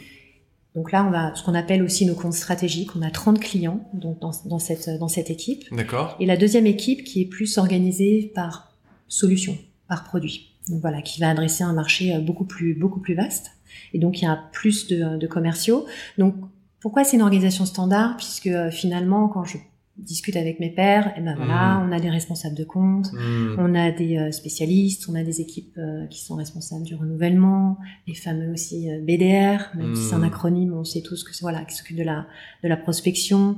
Donc 0.75 0.91
là, 0.91 1.03
on 1.05 1.09
va 1.09 1.35
ce 1.35 1.43
qu'on 1.43 1.55
appelle 1.55 1.83
aussi 1.83 2.05
nos 2.05 2.15
comptes 2.15 2.33
stratégiques. 2.33 2.95
On 2.95 3.01
a 3.01 3.11
30 3.11 3.39
clients 3.39 3.89
donc 3.93 4.19
dans, 4.19 4.31
dans 4.45 4.59
cette 4.59 4.89
dans 4.89 5.07
cette 5.09 5.29
équipe. 5.29 5.65
D'accord. 5.75 6.15
Et 6.19 6.25
la 6.25 6.37
deuxième 6.37 6.67
équipe 6.67 7.03
qui 7.03 7.21
est 7.21 7.25
plus 7.25 7.57
organisée 7.57 8.31
par 8.33 8.71
solution, 9.07 9.57
par 9.87 10.05
produit. 10.05 10.55
Donc 10.69 10.81
voilà, 10.81 11.01
qui 11.01 11.19
va 11.19 11.29
adresser 11.29 11.63
un 11.63 11.73
marché 11.73 12.15
euh, 12.15 12.19
beaucoup 12.19 12.45
plus 12.45 12.75
beaucoup 12.75 13.01
plus 13.01 13.15
vaste. 13.15 13.51
Et 13.93 13.99
donc 13.99 14.21
il 14.21 14.25
y 14.25 14.27
a 14.27 14.39
plus 14.53 14.87
de, 14.87 15.17
de 15.17 15.27
commerciaux. 15.27 15.85
Donc 16.17 16.35
pourquoi 16.79 17.03
c'est 17.03 17.17
une 17.17 17.23
organisation 17.23 17.65
standard? 17.65 18.15
Puisque 18.15 18.69
finalement, 18.69 19.27
quand 19.27 19.43
je 19.43 19.57
discute 20.03 20.35
avec 20.35 20.59
mes 20.59 20.69
pairs, 20.69 21.13
et 21.17 21.21
ben 21.21 21.35
voilà, 21.35 21.75
mmh. 21.75 21.89
on 21.89 21.91
a 21.91 21.99
des 21.99 22.09
responsables 22.09 22.55
de 22.55 22.63
compte, 22.63 23.11
mmh. 23.13 23.55
on 23.57 23.75
a 23.75 23.91
des 23.91 24.17
euh, 24.17 24.31
spécialistes, 24.31 25.07
on 25.09 25.15
a 25.15 25.23
des 25.23 25.41
équipes 25.41 25.77
euh, 25.77 26.05
qui 26.07 26.23
sont 26.23 26.35
responsables 26.35 26.83
du 26.83 26.95
renouvellement, 26.95 27.77
les 28.07 28.15
fameux 28.15 28.51
aussi 28.51 28.89
euh, 28.89 28.99
BDR, 29.01 29.75
même 29.75 29.95
si 29.95 30.03
c'est 30.03 30.15
un 30.15 30.19
mmh. 30.19 30.23
acronyme, 30.23 30.73
on 30.73 30.83
sait 30.83 31.01
tous 31.01 31.23
que 31.23 31.35
c'est 31.35 31.41
voilà, 31.41 31.63
qui 31.65 31.75
s'occupe 31.75 31.97
de 31.97 32.03
la 32.03 32.27
de 32.63 32.69
la 32.69 32.77
prospection, 32.77 33.57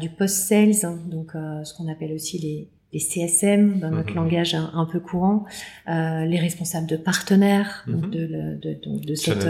du 0.00 0.10
post 0.10 0.34
sales, 0.34 0.84
hein, 0.84 0.98
donc 1.10 1.32
ce 1.32 1.74
qu'on 1.74 1.88
appelle 1.88 2.12
aussi 2.12 2.38
les 2.38 2.68
les 2.92 2.98
CSM 2.98 3.78
dans 3.78 3.90
notre 3.90 4.14
langage 4.14 4.54
un, 4.54 4.84
peu 4.84 4.98
courant, 4.98 5.44
les 5.86 6.38
responsables 6.40 6.88
de 6.88 6.96
partenaires, 6.96 7.84
donc 7.86 8.10
de, 8.10 8.26
de, 8.26 8.58
de, 8.60 9.06
de 9.06 9.14
cette 9.14 9.46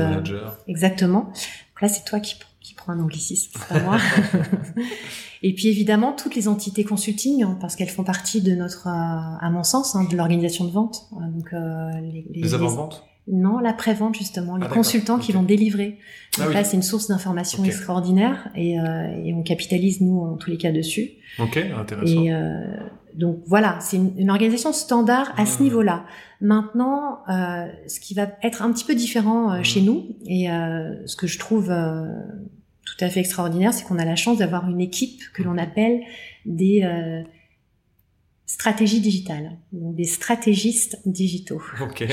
exactement. 0.68 1.24
Donc 1.24 1.80
là, 1.80 1.88
c'est 1.88 2.04
toi 2.04 2.20
qui 2.20 2.36
qui 2.60 2.74
prend 2.74 2.92
un 2.92 3.00
anglicisme, 3.00 3.52
c'est 3.54 3.68
pas 3.68 3.80
moi. 3.82 3.98
Et 5.42 5.54
puis 5.54 5.68
évidemment 5.68 6.12
toutes 6.12 6.34
les 6.34 6.48
entités 6.48 6.84
consulting, 6.84 7.42
hein, 7.42 7.56
parce 7.60 7.74
qu'elles 7.74 7.88
font 7.88 8.04
partie 8.04 8.42
de 8.42 8.54
notre, 8.54 8.86
euh, 8.86 8.90
à 9.40 9.50
mon 9.50 9.62
sens, 9.62 9.96
hein, 9.96 10.04
de 10.04 10.16
l'organisation 10.16 10.66
de 10.66 10.70
vente. 10.70 11.06
Euh, 11.12 11.30
donc 11.30 11.52
euh, 11.52 11.90
les, 12.00 12.26
les, 12.30 12.54
avant-ventes? 12.54 13.04
Non, 13.32 13.58
l'après-vente 13.58 14.16
justement, 14.16 14.56
les 14.56 14.66
Ah, 14.68 14.74
consultants 14.74 15.18
qui 15.18 15.32
vont 15.32 15.42
délivrer. 15.42 15.98
Ah 16.34 16.40
Donc 16.40 16.48
oui. 16.48 16.54
là, 16.54 16.64
c'est 16.64 16.76
une 16.76 16.82
source 16.82 17.08
d'information 17.08 17.64
extraordinaire 17.64 18.48
et, 18.56 18.80
euh, 18.80 19.24
et 19.24 19.32
on 19.34 19.42
capitalise 19.42 20.00
nous 20.00 20.20
en 20.20 20.36
tous 20.36 20.50
les 20.50 20.56
cas 20.56 20.72
dessus. 20.72 21.10
Ok, 21.38 21.56
intéressant. 21.78 22.22
Et 22.24 22.32
euh, 22.34 22.60
donc 23.14 23.38
voilà, 23.46 23.78
c'est 23.80 23.96
une, 23.96 24.12
une 24.18 24.30
organisation 24.30 24.72
standard 24.72 25.32
à 25.36 25.46
ce 25.46 25.62
niveau-là. 25.62 26.04
Maintenant, 26.40 27.20
euh, 27.28 27.66
ce 27.86 28.00
qui 28.00 28.14
va 28.14 28.28
être 28.42 28.62
un 28.62 28.72
petit 28.72 28.84
peu 28.84 28.94
différent 28.94 29.52
euh, 29.52 29.62
chez 29.62 29.82
nous 29.82 30.06
et 30.26 30.50
euh, 30.50 31.06
ce 31.06 31.14
que 31.16 31.26
je 31.26 31.38
trouve 31.38 31.70
euh, 31.70 32.06
tout 32.84 33.04
à 33.04 33.08
fait 33.08 33.20
extraordinaire, 33.20 33.72
c'est 33.72 33.84
qu'on 33.84 33.98
a 33.98 34.04
la 34.04 34.16
chance 34.16 34.38
d'avoir 34.38 34.68
une 34.68 34.80
équipe 34.80 35.20
que 35.34 35.42
l'on 35.42 35.56
appelle 35.58 36.00
des 36.46 36.82
stratégies 38.54 39.00
digitales, 39.00 39.58
donc 39.72 39.94
des 39.94 40.04
stratégistes 40.04 40.98
digitaux. 41.06 41.62
Ok. 41.80 42.02
Euh, 42.02 42.08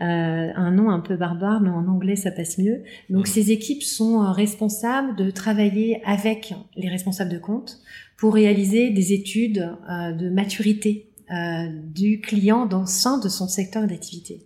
un 0.00 0.70
nom 0.70 0.88
un 0.88 1.00
peu 1.00 1.16
barbare, 1.18 1.60
mais 1.60 1.68
en 1.68 1.86
anglais 1.86 2.16
ça 2.16 2.30
passe 2.30 2.56
mieux. 2.56 2.82
Donc 3.10 3.26
Mhm. 3.26 3.32
ces 3.34 3.50
équipes 3.52 3.82
sont 3.82 4.22
euh, 4.22 4.30
responsables 4.32 5.14
de 5.16 5.30
travailler 5.30 6.00
avec 6.06 6.54
les 6.76 6.88
responsables 6.88 7.30
de 7.30 7.38
compte 7.38 7.80
pour 8.16 8.32
réaliser 8.32 8.88
des 8.90 9.12
études 9.12 9.58
euh, 9.90 10.12
de 10.12 10.30
maturité 10.30 11.10
euh, 11.30 11.68
du 11.94 12.20
client 12.20 12.64
dans 12.66 12.80
le 12.80 12.86
sein 12.86 13.18
de 13.18 13.28
son 13.28 13.46
secteur 13.46 13.86
d'activité. 13.86 14.44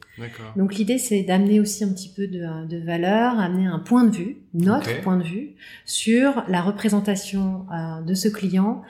Donc 0.57 0.75
l'idée 0.75 0.99
c'est 0.99 1.23
d'amener 1.23 1.61
aussi 1.61 1.85
un 1.85 1.93
petit 1.93 2.13
peu 2.17 2.27
de, 2.27 2.67
de 2.67 2.79
valeur, 2.85 3.39
amener 3.39 3.67
un 3.67 3.79
point 3.79 4.05
de 4.05 4.15
vue, 4.17 4.39
notre 4.53 5.01
point 5.03 5.17
de 5.17 5.23
vue, 5.25 5.55
sur 5.85 6.43
la 6.49 6.61
représentation 6.61 7.67
euh, 7.73 8.03
de 8.03 8.15
ce 8.15 8.29
client 8.29 8.83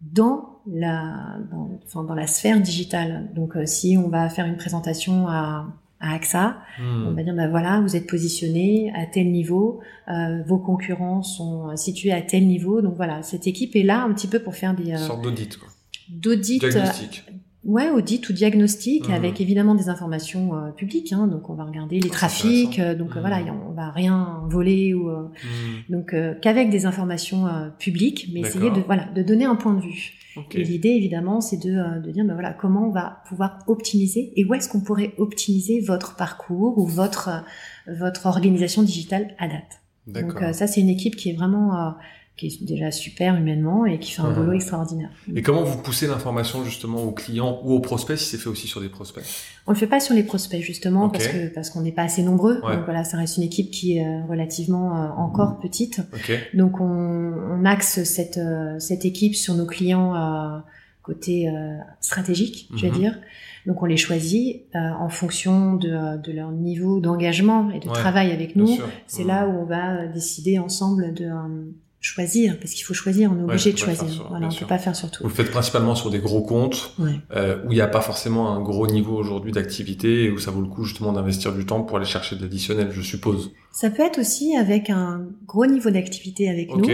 dans 0.00 0.60
la, 0.66 1.38
dans, 1.50 1.70
enfin, 1.84 2.04
dans 2.04 2.14
la 2.14 2.26
sphère 2.26 2.60
digitale. 2.60 3.30
Donc 3.34 3.56
euh, 3.56 3.66
si 3.66 3.96
on 3.96 4.08
va 4.08 4.28
faire 4.28 4.46
une 4.46 4.56
présentation 4.56 5.26
à, 5.28 5.66
à 6.00 6.14
AXA, 6.14 6.58
on 6.80 7.10
Hmm. 7.10 7.14
va 7.16 7.22
dire 7.24 7.34
bah 7.34 7.48
voilà, 7.48 7.80
vous 7.80 7.96
êtes 7.96 8.06
positionné 8.06 8.92
à 8.94 9.06
tel 9.06 9.32
niveau, 9.32 9.80
euh, 10.08 10.42
vos 10.46 10.58
concurrents 10.58 11.22
sont 11.22 11.74
situés 11.76 12.12
à 12.12 12.22
tel 12.22 12.46
niveau. 12.46 12.80
Donc 12.82 12.94
voilà, 12.96 13.22
cette 13.22 13.46
équipe 13.46 13.74
est 13.74 13.82
là 13.82 14.02
un 14.04 14.12
petit 14.12 14.28
peu 14.28 14.38
pour 14.38 14.54
faire 14.54 14.74
des 14.76 14.92
euh, 14.92 14.96
sorte 14.98 15.22
d'audit, 15.22 15.56
quoi. 15.56 15.68
d'audits 16.08 16.60
euh, 16.62 16.68
Diagnostic. 16.70 17.24
Ouais, 17.64 17.90
audit 17.90 18.26
ou 18.28 18.32
diagnostic 18.32 19.08
Mhm. 19.08 19.14
avec 19.14 19.40
évidemment 19.40 19.74
des 19.74 19.88
informations 19.88 20.54
euh, 20.54 20.70
publiques. 20.70 21.12
Hein, 21.12 21.26
donc 21.26 21.50
on 21.50 21.54
va 21.54 21.64
regarder 21.64 21.98
les 21.98 22.08
Ah, 22.08 22.14
trafics. 22.14 22.78
euh, 22.78 22.94
donc 22.94 23.10
euh, 23.10 23.14
Mhm. 23.16 23.20
voilà, 23.20 23.38
on 23.68 23.72
va 23.72 23.90
rien 23.90 24.42
voler 24.48 24.94
ou 24.94 25.10
euh, 25.10 25.24
Hmm. 25.42 25.92
donc 25.92 26.14
euh, 26.14 26.34
qu'avec 26.40 26.70
des 26.70 26.86
informations 26.86 27.46
euh, 27.48 27.68
publiques, 27.78 28.30
mais 28.32 28.40
essayer 28.40 28.70
de 28.70 28.80
voilà 28.80 29.04
de 29.14 29.22
donner 29.22 29.44
un 29.44 29.56
point 29.56 29.74
de 29.74 29.80
vue. 29.80 30.12
Ok. 30.36 30.54
Et 30.54 30.62
l'idée 30.62 30.90
évidemment, 30.90 31.40
c'est 31.40 31.56
de, 31.56 32.00
de 32.00 32.10
dire 32.12 32.24
ben 32.24 32.34
voilà 32.34 32.52
comment 32.52 32.86
on 32.86 32.92
va 32.92 33.22
pouvoir 33.28 33.58
optimiser 33.66 34.32
et 34.36 34.44
où 34.44 34.54
est-ce 34.54 34.68
qu'on 34.68 34.80
pourrait 34.80 35.12
optimiser 35.18 35.80
votre 35.80 36.14
parcours 36.14 36.78
ou 36.78 36.86
votre 36.86 37.44
votre 37.88 38.26
organisation 38.26 38.82
digitale 38.84 39.34
à 39.38 39.48
date. 39.48 39.80
Donc 40.06 40.40
euh, 40.40 40.52
ça 40.52 40.66
c'est 40.68 40.80
une 40.80 40.88
équipe 40.88 41.16
qui 41.16 41.28
est 41.30 41.34
vraiment 41.34 41.76
euh, 41.76 41.90
qui 42.38 42.46
est 42.46 42.64
déjà 42.64 42.90
super 42.90 43.34
humainement 43.36 43.84
et 43.84 43.98
qui 43.98 44.12
fait 44.12 44.22
un 44.22 44.30
Mhm. 44.30 44.34
boulot 44.36 44.52
extraordinaire. 44.52 45.10
Et 45.34 45.42
comment 45.42 45.62
vous 45.64 45.82
poussez 45.82 46.06
l'information 46.06 46.64
justement 46.64 47.02
aux 47.02 47.12
clients 47.12 47.60
ou 47.64 47.72
aux 47.74 47.80
prospects 47.80 48.16
si 48.16 48.24
c'est 48.24 48.38
fait 48.38 48.48
aussi 48.48 48.66
sur 48.68 48.80
des 48.80 48.88
prospects? 48.88 49.24
On 49.66 49.72
le 49.72 49.76
fait 49.76 49.86
pas 49.86 50.00
sur 50.00 50.14
les 50.14 50.22
prospects 50.22 50.62
justement 50.62 51.10
parce 51.10 51.26
que 51.28 51.52
parce 51.52 51.68
qu'on 51.68 51.82
n'est 51.82 51.92
pas 51.92 52.04
assez 52.04 52.22
nombreux. 52.22 52.60
Ouais. 52.64 52.76
Donc 52.76 52.84
voilà, 52.86 53.04
ça 53.04 53.18
reste 53.18 53.36
une 53.36 53.42
équipe 53.42 53.70
qui 53.70 53.98
est 53.98 54.06
euh, 54.06 54.24
relativement 54.26 54.96
euh, 54.96 55.08
encore 55.18 55.58
petite. 55.58 56.00
Ok. 56.14 56.32
Donc 56.54 56.80
on, 56.80 56.84
on 56.86 57.64
axe 57.66 58.02
cette 58.04 58.38
euh, 58.38 58.78
cette 58.78 59.04
équipe 59.04 59.34
sur 59.34 59.54
nos 59.54 59.66
clients 59.66 60.14
euh, 60.14 60.58
côté 61.02 61.48
euh, 61.48 61.76
stratégique, 62.00 62.68
je 62.74 62.82
vais 62.82 62.90
Mhm. 62.92 62.98
dire. 62.98 63.18
Donc 63.66 63.82
on 63.82 63.86
les 63.86 63.96
choisit 63.96 64.62
euh, 64.74 64.78
en 64.78 65.08
fonction 65.08 65.74
de, 65.74 66.16
de 66.22 66.32
leur 66.32 66.52
niveau 66.52 67.00
d'engagement 67.00 67.70
et 67.70 67.80
de 67.80 67.86
Ouais, 67.88 67.92
travail 67.94 68.30
avec 68.30 68.56
nous. 68.56 68.78
C'est 69.06 69.24
là 69.24 69.46
où 69.48 69.52
on 69.60 69.64
va 69.64 70.06
décider 70.06 70.58
ensemble 70.58 71.12
de 71.12 71.24
euh, 71.26 71.72
choisir, 72.00 72.58
parce 72.60 72.72
qu'il 72.72 72.84
faut 72.84 72.94
choisir, 72.94 73.30
on 73.32 73.34
est 73.34 73.38
Ouais, 73.38 73.44
obligé 73.54 73.72
de 73.72 73.78
choisir. 73.78 74.08
sur- 74.08 74.28
voilà, 74.28 74.46
on 74.46 74.50
sûr. 74.50 74.66
peut 74.66 74.74
pas 74.74 74.78
faire 74.78 74.94
sur 74.94 75.10
tout. 75.10 75.22
Vous 75.24 75.28
le 75.28 75.34
faites 75.34 75.50
principalement 75.50 75.94
sur 75.96 76.10
des 76.10 76.20
gros 76.20 76.42
comptes 76.42 76.92
Ouais. 76.98 77.18
euh, 77.34 77.58
où 77.66 77.72
il 77.72 77.74
n'y 77.74 77.80
a 77.80 77.88
pas 77.88 78.00
forcément 78.00 78.50
un 78.54 78.60
gros 78.62 78.86
niveau 78.86 79.16
aujourd'hui 79.16 79.50
d'activité 79.52 80.24
et 80.24 80.30
où 80.30 80.38
ça 80.38 80.50
vaut 80.52 80.60
le 80.60 80.68
coup 80.68 80.84
justement 80.84 81.12
d'investir 81.12 81.52
du 81.52 81.66
temps 81.66 81.82
pour 81.82 81.96
aller 81.96 82.06
chercher 82.06 82.36
de 82.36 82.42
l'additionnel, 82.42 82.88
je 82.92 83.02
suppose. 83.02 83.50
Ça 83.72 83.90
peut 83.90 84.02
être 84.02 84.18
aussi 84.20 84.56
avec 84.56 84.90
un 84.90 85.26
gros 85.46 85.66
niveau 85.66 85.90
d'activité 85.90 86.48
avec 86.48 86.74
nous, 86.74 86.88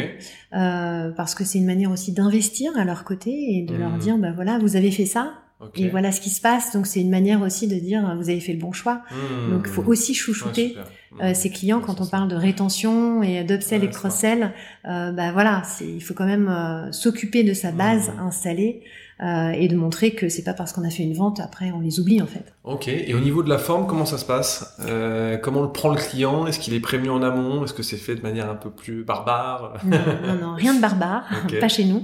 euh, 0.55 1.11
parce 1.13 1.35
que 1.35 1.45
c'est 1.45 1.59
une 1.59 1.67
manière 1.67 1.91
aussi 1.91 2.13
d'investir 2.13 2.73
à 2.77 2.85
leur 2.85 3.05
côté 3.05 3.31
et 3.31 3.63
de 3.67 3.75
leur 3.75 3.91
Mhm. 3.93 3.99
dire, 3.99 4.19
bah 4.19 4.33
voilà, 4.35 4.59
vous 4.59 4.77
avez 4.77 4.91
fait 4.91 5.07
ça, 5.07 5.35
Et 5.77 5.89
voilà 5.89 6.13
ce 6.13 6.21
qui 6.21 6.31
se 6.31 6.41
passe. 6.41 6.73
Donc 6.73 6.87
c'est 6.87 7.01
une 7.01 7.11
manière 7.11 7.41
aussi 7.43 7.69
de 7.69 7.77
dire, 7.77 8.15
vous 8.17 8.29
avez 8.31 8.41
fait 8.41 8.53
le 8.53 8.59
bon 8.61 8.73
choix. 8.73 9.03
Hmm. 9.11 9.53
Donc 9.53 9.63
il 9.67 9.73
faut 9.73 9.85
aussi 9.87 10.15
chouchouter 10.15 10.77
euh, 11.23 11.33
ses 11.35 11.51
clients 11.51 11.81
quand 11.81 12.01
on 12.01 12.07
parle 12.07 12.29
de 12.29 12.37
rétention 12.37 13.23
et 13.23 13.45
d'upsell 13.45 13.81
Ouais, 13.83 13.87
et 13.87 13.91
cross-sell. 13.91 14.53
Euh, 14.89 15.13
bah 15.13 15.33
voilà, 15.33 15.63
il 15.81 16.03
faut 16.03 16.15
quand 16.15 16.27
même 16.27 16.49
euh, 16.49 16.91
s'occuper 16.93 17.45
de 17.45 17.55
sa 17.55 17.71
base 17.73 18.11
Mhm. 18.11 18.27
installée 18.27 18.83
euh, 19.23 19.51
et 19.51 19.69
de 19.69 19.77
montrer 19.77 20.11
que 20.15 20.29
c'est 20.29 20.43
pas 20.43 20.55
parce 20.55 20.73
qu'on 20.73 20.83
a 20.85 20.91
fait 20.91 21.05
une 21.05 21.15
vente 21.15 21.39
après 21.39 21.71
on 21.71 21.79
les 21.81 22.01
oublie 22.01 22.21
en 22.21 22.27
fait. 22.27 22.53
Ok. 22.65 22.89
Et 22.89 23.15
au 23.15 23.21
niveau 23.21 23.43
de 23.45 23.49
la 23.49 23.59
forme, 23.59 23.87
comment 23.87 24.07
ça 24.07 24.19
se 24.19 24.25
passe? 24.25 24.77
Euh, 24.89 25.37
Comment 25.37 25.63
le 25.63 25.71
prend 25.71 25.91
le 25.91 25.97
client? 25.97 26.47
Est-ce 26.49 26.59
qu'il 26.59 26.75
est 26.75 26.81
prévenu 26.81 27.11
en 27.11 27.23
amont? 27.23 27.65
Est-ce 27.65 27.75
que 27.75 27.83
c'est 27.85 27.97
fait 27.97 28.17
de 28.17 28.23
manière 28.23 28.51
un 28.51 28.57
peu 28.57 28.71
plus 28.71 29.05
barbare? 29.05 29.75
Non, 29.85 29.99
non, 30.27 30.35
non, 30.49 30.55
rien 30.55 30.75
de 30.75 30.81
barbare, 30.81 31.25
pas 31.61 31.69
chez 31.69 31.85
nous. 31.85 32.03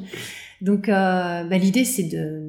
Donc 0.61 0.89
euh, 0.89 1.45
bah, 1.45 1.57
l'idée 1.59 1.85
c'est 1.87 2.03
de 2.05 2.43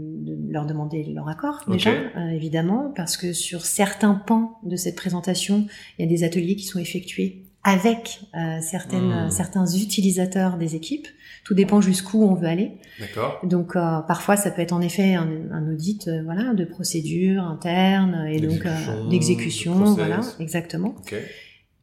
leur 0.52 0.66
demander 0.66 1.04
leur 1.06 1.28
accord 1.30 1.62
déjà, 1.68 1.92
euh, 1.92 2.30
évidemment, 2.32 2.92
parce 2.96 3.18
que 3.18 3.34
sur 3.34 3.66
certains 3.66 4.14
pans 4.14 4.60
de 4.64 4.76
cette 4.76 4.96
présentation, 4.96 5.66
il 5.98 6.06
y 6.06 6.06
a 6.06 6.10
des 6.10 6.24
ateliers 6.24 6.56
qui 6.56 6.66
sont 6.66 6.80
effectués 6.80 7.46
avec 7.64 8.22
euh, 8.36 8.60
certaines, 8.62 9.28
Hmm. 9.28 9.30
certains 9.30 9.66
utilisateurs 9.68 10.58
des 10.58 10.76
équipes. 10.76 11.08
Tout 11.44 11.54
dépend 11.56 11.80
jusqu'où 11.82 12.24
on 12.24 12.36
veut 12.36 12.48
aller. 12.48 12.72
D'accord. 13.00 13.40
Donc 13.44 13.76
euh, 13.76 14.00
parfois 14.08 14.36
ça 14.36 14.52
peut 14.52 14.62
être 14.62 14.74
en 14.74 14.82
effet 14.82 15.16
un, 15.16 15.28
un 15.52 15.72
audit 15.72 16.08
euh, 16.08 16.22
voilà 16.24 16.54
de 16.54 16.66
procédure 16.66 17.44
interne 17.44 18.28
et 18.30 18.40
donc 18.40 18.62
D'exécution, 18.62 18.94
euh, 18.94 19.04
de 19.06 19.10
d'exécution 19.10 19.74
voilà 19.96 20.20
exactement. 20.40 20.96
Ok. 21.00 21.16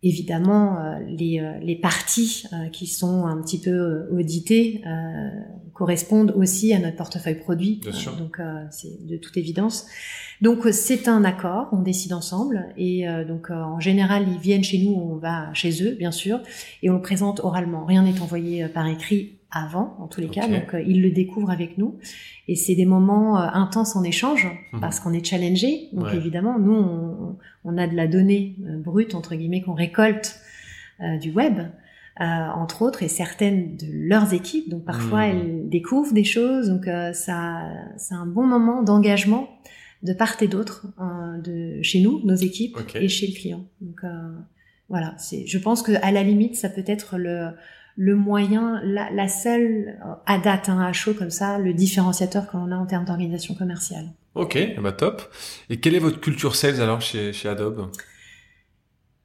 Évidemment 0.05 0.79
euh, 0.79 0.99
les, 1.09 1.41
euh, 1.41 1.59
les 1.61 1.75
parties 1.75 2.45
euh, 2.53 2.69
qui 2.71 2.87
sont 2.87 3.27
un 3.27 3.41
petit 3.43 3.61
peu 3.61 4.07
auditées 4.13 4.81
euh, 4.87 5.29
correspondent 5.79 6.33
aussi 6.37 6.75
à 6.75 6.79
notre 6.81 6.97
portefeuille 6.97 7.37
produit. 7.39 7.79
Bien 7.83 7.93
sûr. 7.93 8.17
donc 8.17 8.41
euh, 8.41 8.65
c'est 8.71 9.07
de 9.07 9.17
toute 9.17 9.37
évidence. 9.37 9.87
Donc 10.43 10.67
euh, 10.67 10.73
c'est 10.73 11.09
un 11.09 11.25
accord, 11.25 11.69
on 11.73 11.83
décide 11.83 12.13
ensemble 12.13 12.67
et 12.77 13.09
euh, 13.09 13.25
donc 13.25 13.51
euh, 13.51 13.55
en 13.55 13.81
général 13.81 14.27
ils 14.29 14.39
viennent 14.39 14.65
chez 14.65 14.79
nous, 14.85 14.93
on 14.93 15.17
va 15.17 15.53
chez 15.55 15.73
eux 15.85 15.95
bien 15.95 16.11
sûr 16.13 16.41
et 16.83 16.91
on 16.91 16.95
le 16.95 17.03
présente 17.03 17.41
oralement. 17.45 17.85
Rien 17.85 18.03
n'est 18.03 18.21
envoyé 18.21 18.65
euh, 18.65 18.69
par 18.69 18.87
écrit 18.89 19.35
avant 19.51 19.97
en 19.99 20.09
tous 20.09 20.21
les 20.21 20.29
cas, 20.29 20.47
donc 20.47 20.75
euh, 20.75 20.83
ils 20.83 21.01
le 21.01 21.11
découvrent 21.11 21.51
avec 21.51 21.79
nous 21.79 21.97
et 22.49 22.55
c'est 22.57 22.75
des 22.75 22.85
moments 22.85 23.41
euh, 23.41 23.47
intenses 23.55 23.97
en 23.97 24.03
échange 24.03 24.47
Mhm. 24.73 24.81
parce 24.81 25.01
qu'on 25.01 25.13
est 25.15 25.25
challengé. 25.25 25.89
Donc 25.93 26.07
Ouais. 26.07 26.17
évidemment 26.17 26.59
nous 26.59 26.75
on, 26.75 27.37
on 27.65 27.79
a 27.79 27.87
de 27.87 27.95
la 27.97 28.07
donnée 28.09 28.57
euh, 28.67 28.77
brute 28.79 29.15
entre 29.15 29.35
guillemets 29.37 29.63
qu'on 29.63 29.75
récolte 29.75 30.37
euh, 31.01 31.17
du 31.19 31.31
web. 31.31 31.57
Euh, 32.21 32.25
entre 32.25 32.83
autres, 32.83 33.03
et 33.03 33.09
certaines 33.09 33.77
de 33.77 33.87
leurs 33.91 34.33
équipes. 34.35 34.69
Donc 34.69 34.85
parfois, 34.85 35.27
Mhm. 35.27 35.31
elles 35.39 35.69
découvrent 35.69 36.13
des 36.13 36.25
choses. 36.25 36.69
Donc 36.69 36.89
euh, 36.89 37.13
ça, 37.13 37.63
c'est 37.97 38.15
un 38.15 38.27
bon 38.27 38.47
moment 38.47 38.83
d'engagement 38.83 39.49
de 40.03 40.13
part 40.13 40.37
et 40.43 40.49
d'autre, 40.49 40.87
euh, 41.01 41.39
de 41.41 41.83
chez 41.83 42.01
nous, 42.01 42.21
nos 42.25 42.35
équipes, 42.37 42.77
et 42.95 43.09
chez 43.09 43.27
le 43.29 43.35
client. 43.35 43.65
Donc 43.81 44.01
euh, 44.05 44.09
voilà, 44.89 45.15
c'est. 45.19 45.47
Je 45.47 45.59
pense 45.59 45.83
que 45.83 45.93
à 46.03 46.11
la 46.13 46.23
limite, 46.23 46.57
ça 46.57 46.69
peut 46.69 46.85
être 46.87 47.19
le 47.19 47.51
le 48.01 48.15
moyen, 48.15 48.81
la, 48.85 49.11
la 49.11 49.27
seule 49.27 49.99
euh, 50.07 50.13
à 50.25 50.39
date, 50.39 50.69
hein, 50.69 50.81
à 50.81 50.93
chaud 50.93 51.15
comme 51.15 51.31
ça, 51.31 51.59
le 51.59 51.75
différenciateur 51.75 52.49
que 52.49 52.57
l'on 52.57 52.71
a 52.71 52.77
en 52.77 52.87
termes 52.87 53.05
d'organisation 53.05 53.57
commerciale. 53.57 54.07
Ok, 54.37 54.57
ben 54.81 54.93
top. 54.93 55.21
Et 55.69 55.81
quelle 55.81 55.97
est 55.97 55.99
votre 55.99 56.21
culture 56.21 56.55
sales 56.55 56.81
alors 56.81 57.01
chez, 57.01 57.33
chez 57.33 57.49
Adobe? 57.49 57.91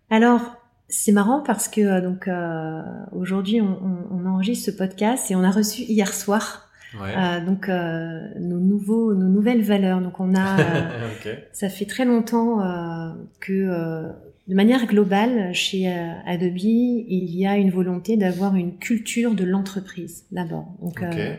Alors, 0.09 0.55
c'est 0.93 1.11
marrant 1.11 1.41
parce 1.41 1.67
que 1.67 1.81
euh, 1.81 2.01
donc 2.01 2.27
euh, 2.27 2.81
aujourd'hui 3.11 3.59
on, 3.61 3.77
on- 3.83 4.07
on 4.11 4.25
enregistre 4.27 4.71
ce 4.71 4.77
podcast 4.77 5.31
et 5.31 5.35
on 5.35 5.43
a 5.43 5.51
reçu 5.51 5.81
hier 5.81 6.13
soir 6.13 6.69
Ouais. 7.01 7.09
euh, 7.17 7.43
donc 7.43 7.69
euh, 7.69 8.19
nos 8.39 8.59
nouveaux 8.59 9.15
nos 9.15 9.27
nouvelles 9.27 9.63
valeurs. 9.63 9.99
Donc 9.99 10.19
on 10.19 10.35
a 10.35 10.59
euh, 10.59 11.35
ça 11.51 11.67
fait 11.69 11.85
très 11.85 12.05
longtemps 12.05 12.61
euh, 12.61 13.09
que 13.39 13.51
euh, 13.51 14.09
de 14.47 14.53
manière 14.53 14.85
globale 14.85 15.53
chez 15.55 15.87
Adobe 16.27 16.57
il 16.59 17.35
y 17.35 17.47
a 17.47 17.57
une 17.57 17.71
volonté 17.71 18.15
d'avoir 18.15 18.55
une 18.55 18.77
culture 18.77 19.33
de 19.33 19.43
l'entreprise 19.43 20.25
d'abord. 20.31 20.67
Donc 20.83 21.01
euh, 21.01 21.35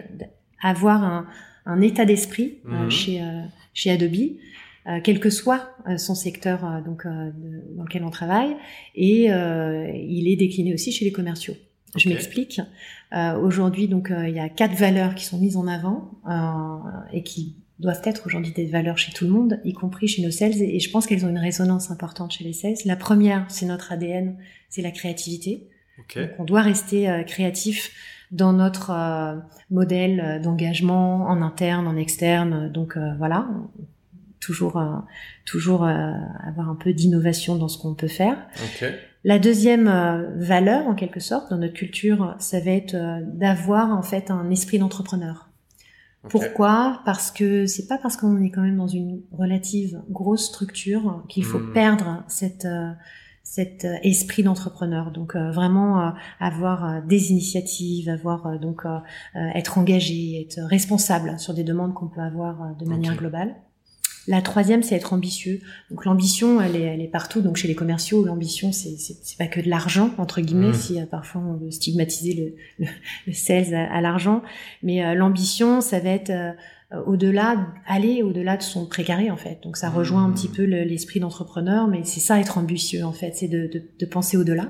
avoir 0.60 1.04
un, 1.04 1.26
un 1.66 1.80
état 1.80 2.04
d'esprit 2.04 2.58
Mhm. 2.64 2.90
chez 2.90 3.22
chez 3.72 3.90
Adobe. 3.92 4.16
Euh, 4.86 5.00
quel 5.02 5.18
que 5.18 5.30
soit 5.30 5.70
euh, 5.88 5.96
son 5.96 6.14
secteur 6.14 6.64
euh, 6.64 6.80
donc 6.82 7.06
dans 7.06 7.84
lequel 7.84 8.04
on 8.04 8.10
travaille 8.10 8.54
et 8.94 9.26
il 9.26 10.28
est 10.28 10.36
décliné 10.36 10.74
aussi 10.74 10.92
chez 10.92 11.04
les 11.04 11.12
commerciaux. 11.12 11.54
Je 11.96 12.08
m'explique. 12.08 12.60
Aujourd'hui, 13.40 13.86
donc, 13.86 14.12
il 14.12 14.34
y 14.34 14.40
a 14.40 14.48
quatre 14.48 14.74
valeurs 14.74 15.14
qui 15.14 15.24
sont 15.24 15.38
mises 15.38 15.56
en 15.56 15.68
avant 15.68 16.10
et 17.12 17.22
qui 17.22 17.54
doivent 17.78 18.00
être 18.02 18.26
aujourd'hui 18.26 18.52
des 18.52 18.66
valeurs 18.66 18.98
chez 18.98 19.12
tout 19.12 19.24
le 19.24 19.30
monde, 19.30 19.60
y 19.64 19.72
compris 19.72 20.08
chez 20.08 20.22
nos 20.22 20.32
sales, 20.32 20.60
et 20.60 20.80
je 20.80 20.90
pense 20.90 21.06
qu'elles 21.06 21.24
ont 21.24 21.28
une 21.28 21.38
résonance 21.38 21.92
importante 21.92 22.32
chez 22.32 22.42
les 22.42 22.52
sales. 22.52 22.74
La 22.84 22.96
première, 22.96 23.46
c'est 23.48 23.66
notre 23.66 23.92
ADN, 23.92 24.36
c'est 24.70 24.82
la 24.82 24.90
créativité. 24.90 25.68
Donc 25.98 26.28
on 26.38 26.44
doit 26.44 26.62
rester 26.62 27.08
euh, 27.08 27.22
créatif 27.22 27.92
dans 28.32 28.52
notre 28.52 28.90
euh, 28.90 29.38
modèle 29.70 30.40
d'engagement 30.42 31.26
en 31.28 31.40
interne, 31.42 31.86
en 31.86 31.96
externe. 31.96 32.70
Donc 32.72 32.98
voilà, 33.18 33.48
toujours 34.44 34.82
toujours 35.44 35.84
avoir 35.84 36.68
un 36.68 36.74
peu 36.74 36.92
d'innovation 36.92 37.56
dans 37.56 37.68
ce 37.68 37.78
qu'on 37.78 37.94
peut 37.94 38.08
faire. 38.08 38.36
La 39.24 39.38
deuxième 39.38 39.86
valeur, 40.36 40.86
en 40.86 40.94
quelque 40.94 41.20
sorte, 41.20 41.50
dans 41.50 41.58
notre 41.58 41.74
culture, 41.74 42.34
ça 42.38 42.60
va 42.60 42.72
être 42.72 42.96
d'avoir 43.32 43.90
en 43.90 44.02
fait 44.02 44.30
un 44.30 44.50
esprit 44.50 44.78
d'entrepreneur. 44.78 45.48
Pourquoi? 46.28 47.00
Parce 47.04 47.30
que 47.30 47.66
c'est 47.66 47.86
pas 47.86 47.98
parce 47.98 48.16
qu'on 48.16 48.42
est 48.42 48.50
quand 48.50 48.62
même 48.62 48.76
dans 48.76 48.88
une 48.88 49.20
relative 49.32 50.00
grosse 50.10 50.46
structure 50.46 51.22
qu'il 51.28 51.44
faut 51.44 51.58
hmm. 51.58 51.72
perdre 51.72 52.24
cette 52.28 52.66
cet 53.44 53.84
euh, 53.84 53.94
esprit 54.02 54.42
d'entrepreneur. 54.42 55.12
Donc 55.12 55.36
euh, 55.36 55.52
vraiment 55.52 56.00
euh, 56.00 56.10
avoir 56.40 57.02
des 57.02 57.30
initiatives, 57.30 58.08
avoir 58.08 58.58
donc 58.58 58.82
être 59.34 59.78
engagé, 59.78 60.40
être 60.40 60.60
responsable 60.68 61.38
sur 61.38 61.54
des 61.54 61.62
demandes 61.62 61.94
qu'on 61.94 62.08
peut 62.08 62.20
avoir 62.20 62.74
de 62.76 62.84
manière 62.86 63.16
globale. 63.16 63.54
La 64.26 64.40
troisième, 64.40 64.82
c'est 64.82 64.94
être 64.94 65.12
ambitieux. 65.12 65.60
Donc 65.90 66.04
l'ambition, 66.04 66.60
elle 66.60 66.76
est, 66.76 66.82
elle 66.82 67.00
est 67.00 67.08
partout. 67.08 67.40
Donc 67.42 67.56
chez 67.56 67.68
les 67.68 67.74
commerciaux, 67.74 68.24
l'ambition, 68.24 68.72
c'est 68.72 68.96
c'est 68.98 69.38
pas 69.38 69.46
que 69.46 69.60
de 69.60 69.68
l'argent 69.68 70.10
entre 70.18 70.40
guillemets, 70.40 70.70
mmh. 70.70 70.74
si 70.74 70.98
parfois 71.10 71.42
on 71.42 71.54
veut 71.54 71.70
stigmatiser 71.70 72.56
le, 72.78 72.86
le, 73.26 73.32
sales 73.32 73.74
à, 73.74 74.00
l'argent, 74.00 74.42
mais 74.82 75.14
l'ambition, 75.14 75.80
ça 75.80 76.00
va 76.00 76.10
être 76.10 76.32
euh, 76.94 77.02
au-delà, 77.06 77.66
aller 77.86 78.22
au-delà 78.22 78.56
de 78.56 78.62
son 78.62 78.86
précaré 78.86 79.30
en 79.30 79.36
fait. 79.36 79.58
Donc 79.62 79.76
ça 79.76 79.90
rejoint 79.90 80.24
un 80.24 80.30
petit 80.30 80.48
mmh. 80.48 80.52
peu 80.52 80.64
l'esprit 80.64 81.20
d'entrepreneur, 81.20 81.88
mais 81.88 82.00
c'est 82.04 82.20
ça 82.20 82.38
être 82.38 82.58
ambitieux 82.58 83.04
en 83.04 83.12
fait, 83.12 83.32
c'est 83.34 83.48
de, 83.48 83.70
de, 83.98 84.06
penser 84.06 84.36
au-delà. 84.36 84.68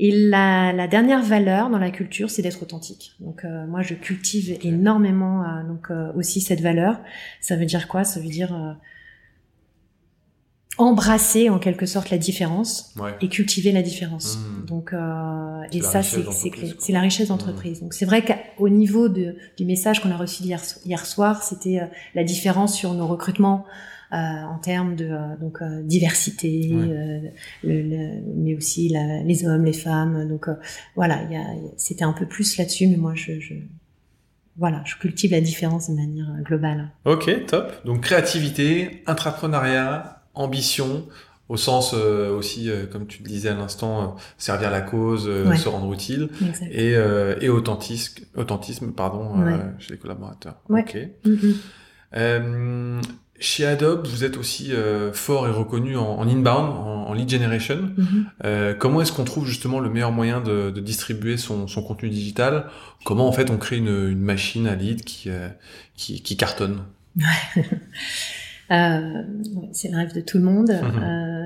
Et 0.00 0.12
la, 0.12 0.72
la, 0.72 0.86
dernière 0.86 1.22
valeur 1.22 1.70
dans 1.70 1.78
la 1.78 1.90
culture, 1.90 2.30
c'est 2.30 2.42
d'être 2.42 2.62
authentique. 2.62 3.14
Donc 3.18 3.44
euh, 3.44 3.66
moi, 3.66 3.82
je 3.82 3.94
cultive 3.94 4.56
énormément 4.62 5.42
euh, 5.42 5.64
donc 5.64 5.88
aussi 6.16 6.40
cette 6.40 6.60
valeur. 6.60 7.00
Ça 7.40 7.56
veut 7.56 7.66
dire 7.66 7.88
quoi? 7.88 8.04
Ça 8.04 8.20
veut 8.20 8.28
dire 8.28 8.76
embrasser 10.78 11.50
en 11.50 11.58
quelque 11.58 11.86
sorte 11.86 12.10
la 12.10 12.18
différence 12.18 12.94
et 13.20 13.28
cultiver 13.28 13.72
la 13.72 13.82
différence. 13.82 14.38
Mmh. 14.38 14.66
Donc 14.66 14.92
euh, 14.92 15.62
et 15.72 15.82
ça 15.82 16.02
c'est 16.02 16.24
c'est 16.78 16.92
la 16.92 17.00
richesse 17.00 17.28
d'entreprise. 17.28 17.78
Mmh. 17.78 17.84
Donc 17.84 17.94
c'est 17.94 18.04
vrai 18.04 18.24
qu'au 18.24 18.68
niveau 18.68 19.08
de, 19.08 19.36
du 19.56 19.64
message 19.64 20.00
qu'on 20.00 20.10
a 20.12 20.16
reçu 20.16 20.44
hier, 20.44 20.62
hier 20.86 21.04
soir, 21.04 21.42
c'était 21.42 21.80
euh, 21.80 21.86
la 22.14 22.22
différence 22.22 22.74
sur 22.74 22.94
nos 22.94 23.08
recrutements 23.08 23.64
euh, 23.66 23.97
en 24.10 24.58
termes 24.58 24.96
de 24.96 25.06
euh, 25.06 25.36
donc 25.40 25.60
euh, 25.60 25.82
diversité, 25.82 26.70
le, 27.62 28.22
mais 28.36 28.54
aussi 28.54 28.88
la, 28.88 29.22
les 29.22 29.46
hommes, 29.46 29.64
les 29.64 29.72
femmes. 29.72 30.28
Donc 30.28 30.46
voilà, 30.96 31.20
c'était 31.76 32.04
un 32.04 32.12
peu 32.12 32.26
plus 32.26 32.56
là-dessus, 32.56 32.86
mais 32.86 32.96
moi 32.96 33.14
je, 33.14 33.38
je 33.40 33.54
voilà, 34.56 34.82
je 34.84 34.96
cultive 34.96 35.30
la 35.30 35.40
différence 35.40 35.88
de 35.88 35.94
manière 35.94 36.26
globale. 36.42 36.90
Ok, 37.04 37.46
top. 37.46 37.72
Donc 37.84 38.00
créativité, 38.00 39.02
intrapreneuriat, 39.06 40.22
ambition, 40.34 41.06
au 41.48 41.56
sens 41.56 41.94
euh, 41.94 42.36
aussi, 42.36 42.68
euh, 42.68 42.86
comme 42.86 43.06
tu 43.06 43.22
le 43.22 43.28
disais 43.28 43.48
à 43.48 43.54
l'instant, 43.54 44.02
euh, 44.02 44.06
servir 44.36 44.70
la 44.70 44.82
cause, 44.82 45.24
se 45.24 45.68
rendre 45.68 45.92
utile, 45.92 46.28
et, 46.70 46.94
et 47.40 47.48
authentisme, 47.48 48.24
authentisme 48.36 48.92
pardon, 48.92 49.34
chez 49.78 49.94
les 49.94 49.98
collaborateurs. 49.98 50.60
Ok. 50.68 50.98
Mm-hmm. 51.24 53.02
Chez 53.38 53.66
Adobe, 53.66 54.06
vous 54.06 54.24
êtes 54.24 54.36
aussi 54.36 54.72
fort 55.12 55.46
et 55.46 55.50
reconnu 55.50 55.96
en, 55.96 56.26
inbound, 56.26 56.70
en, 56.70 57.12
lead 57.14 57.30
generation. 57.30 57.90
Mm-hmm. 57.96 58.76
comment 58.78 59.00
est-ce 59.00 59.12
qu'on 59.12 59.24
trouve 59.24 59.46
justement 59.46 59.80
le 59.80 59.90
meilleur 59.90 60.12
moyen 60.12 60.40
de, 60.40 60.70
de 60.70 60.80
distribuer 60.80 61.36
son, 61.36 61.68
son, 61.68 61.82
contenu 61.82 62.08
digital? 62.08 62.66
Comment 63.04 63.28
en 63.28 63.32
fait 63.32 63.50
on 63.50 63.56
crée 63.56 63.76
une, 63.76 64.08
une 64.10 64.20
machine 64.20 64.66
à 64.66 64.74
lead 64.74 65.02
qui, 65.04 65.30
qui, 65.96 66.22
qui 66.22 66.36
cartonne? 66.36 66.82
Euh, 68.70 69.22
c'est 69.72 69.88
le 69.90 69.96
rêve 69.96 70.14
de 70.14 70.20
tout 70.20 70.38
le 70.38 70.44
monde. 70.44 70.70
Mhm. 70.88 71.02
Euh, 71.02 71.37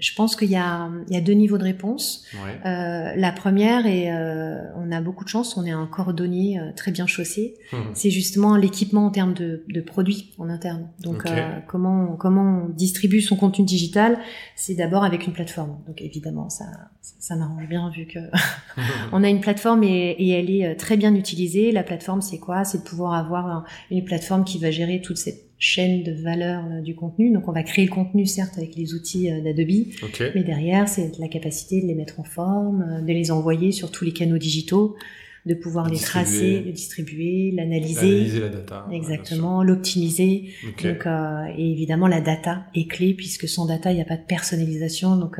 je 0.00 0.14
pense 0.14 0.34
qu'il 0.34 0.48
y, 0.48 0.52
y 0.52 0.56
a, 0.56 0.90
deux 1.20 1.34
niveaux 1.34 1.58
de 1.58 1.64
réponse. 1.64 2.24
Euh, 2.64 3.12
la 3.14 3.32
première, 3.32 3.86
et 3.86 4.10
euh, 4.10 4.58
on 4.76 4.90
a 4.90 5.00
beaucoup 5.02 5.24
de 5.24 5.28
chance, 5.28 5.56
on 5.58 5.64
est 5.64 5.70
un 5.70 5.86
cordonnier 5.86 6.58
euh, 6.58 6.72
très 6.74 6.90
bien 6.90 7.06
chaussé. 7.06 7.56
Mhm. 7.72 7.90
C'est 7.92 8.10
justement 8.10 8.56
l'équipement 8.56 9.06
en 9.06 9.10
termes 9.10 9.34
de, 9.34 9.62
de, 9.68 9.80
produits 9.82 10.32
en 10.38 10.48
interne. 10.48 10.88
Donc 11.00 11.26
euh, 11.26 11.58
comment, 11.68 12.16
comment 12.16 12.64
on 12.64 12.68
distribue 12.70 13.20
son 13.20 13.36
contenu 13.36 13.64
digital, 13.64 14.18
c'est 14.56 14.74
d'abord 14.74 15.04
avec 15.04 15.26
une 15.26 15.34
plateforme. 15.34 15.78
Donc 15.86 16.00
évidemment, 16.00 16.48
ça, 16.48 16.64
ça 17.02 17.36
m'arrange 17.36 17.68
bien 17.68 17.90
vu 17.90 18.06
que 18.06 18.18
on 19.12 19.22
a 19.22 19.28
une 19.28 19.40
plateforme 19.40 19.84
et, 19.84 20.16
et, 20.18 20.30
elle 20.30 20.50
est 20.50 20.76
très 20.76 20.96
bien 20.96 21.14
utilisée. 21.14 21.72
La 21.72 21.82
plateforme, 21.82 22.22
c'est 22.22 22.38
quoi? 22.38 22.64
C'est 22.64 22.78
de 22.78 22.84
pouvoir 22.84 23.12
avoir 23.12 23.64
une 23.90 24.04
plateforme 24.04 24.44
qui 24.44 24.58
va 24.58 24.70
gérer 24.70 25.02
toute 25.02 25.18
cette 25.18 25.49
chaîne 25.60 26.02
de 26.02 26.12
valeur 26.12 26.64
euh, 26.64 26.80
du 26.80 26.96
contenu. 26.96 27.30
Donc 27.30 27.46
on 27.46 27.52
va 27.52 27.62
créer 27.62 27.84
le 27.84 27.92
contenu 27.92 28.26
certes 28.26 28.56
avec 28.56 28.74
les 28.74 28.94
outils 28.94 29.30
euh, 29.30 29.40
d'Adobe, 29.42 29.86
mais 30.34 30.42
derrière 30.42 30.88
c'est 30.88 31.16
la 31.18 31.28
capacité 31.28 31.80
de 31.82 31.86
les 31.86 31.94
mettre 31.94 32.18
en 32.18 32.24
forme, 32.24 32.82
euh, 32.82 33.00
de 33.02 33.12
les 33.12 33.30
envoyer 33.30 33.70
sur 33.70 33.92
tous 33.92 34.04
les 34.04 34.12
canaux 34.12 34.38
digitaux, 34.38 34.96
de 35.44 35.54
pouvoir 35.54 35.88
les 35.88 35.98
tracer, 35.98 36.62
les 36.64 36.72
distribuer, 36.72 37.52
l'analyser, 37.54 38.40
la 38.40 38.48
data, 38.48 38.86
exactement, 38.90 39.62
l'optimiser. 39.62 40.50
Donc 40.64 41.06
et 41.56 41.72
évidemment 41.72 42.08
la 42.08 42.20
data 42.20 42.66
est 42.74 42.90
clé 42.90 43.14
puisque 43.14 43.48
sans 43.48 43.66
data 43.66 43.90
il 43.92 43.96
n'y 43.96 44.02
a 44.02 44.06
pas 44.06 44.18
de 44.18 44.26
personnalisation. 44.26 45.16
Donc 45.16 45.38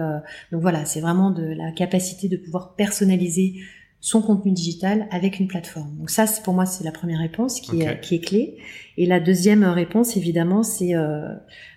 donc 0.52 0.62
voilà 0.62 0.86
c'est 0.86 1.00
vraiment 1.00 1.30
de 1.30 1.44
la 1.44 1.70
capacité 1.72 2.28
de 2.28 2.38
pouvoir 2.38 2.76
personnaliser 2.76 3.56
son 4.00 4.22
contenu 4.22 4.52
digital 4.52 5.06
avec 5.10 5.38
une 5.40 5.46
plateforme. 5.46 5.94
Donc 5.98 6.10
ça, 6.10 6.24
pour 6.42 6.54
moi, 6.54 6.64
c'est 6.64 6.84
la 6.84 6.92
première 6.92 7.20
réponse 7.20 7.60
qui, 7.60 7.82
est, 7.82 8.00
qui 8.00 8.14
est 8.14 8.20
clé. 8.20 8.56
Et 8.96 9.06
la 9.06 9.20
deuxième 9.20 9.62
réponse, 9.64 10.16
évidemment, 10.16 10.62
c'est 10.62 10.94
euh, 10.94 11.28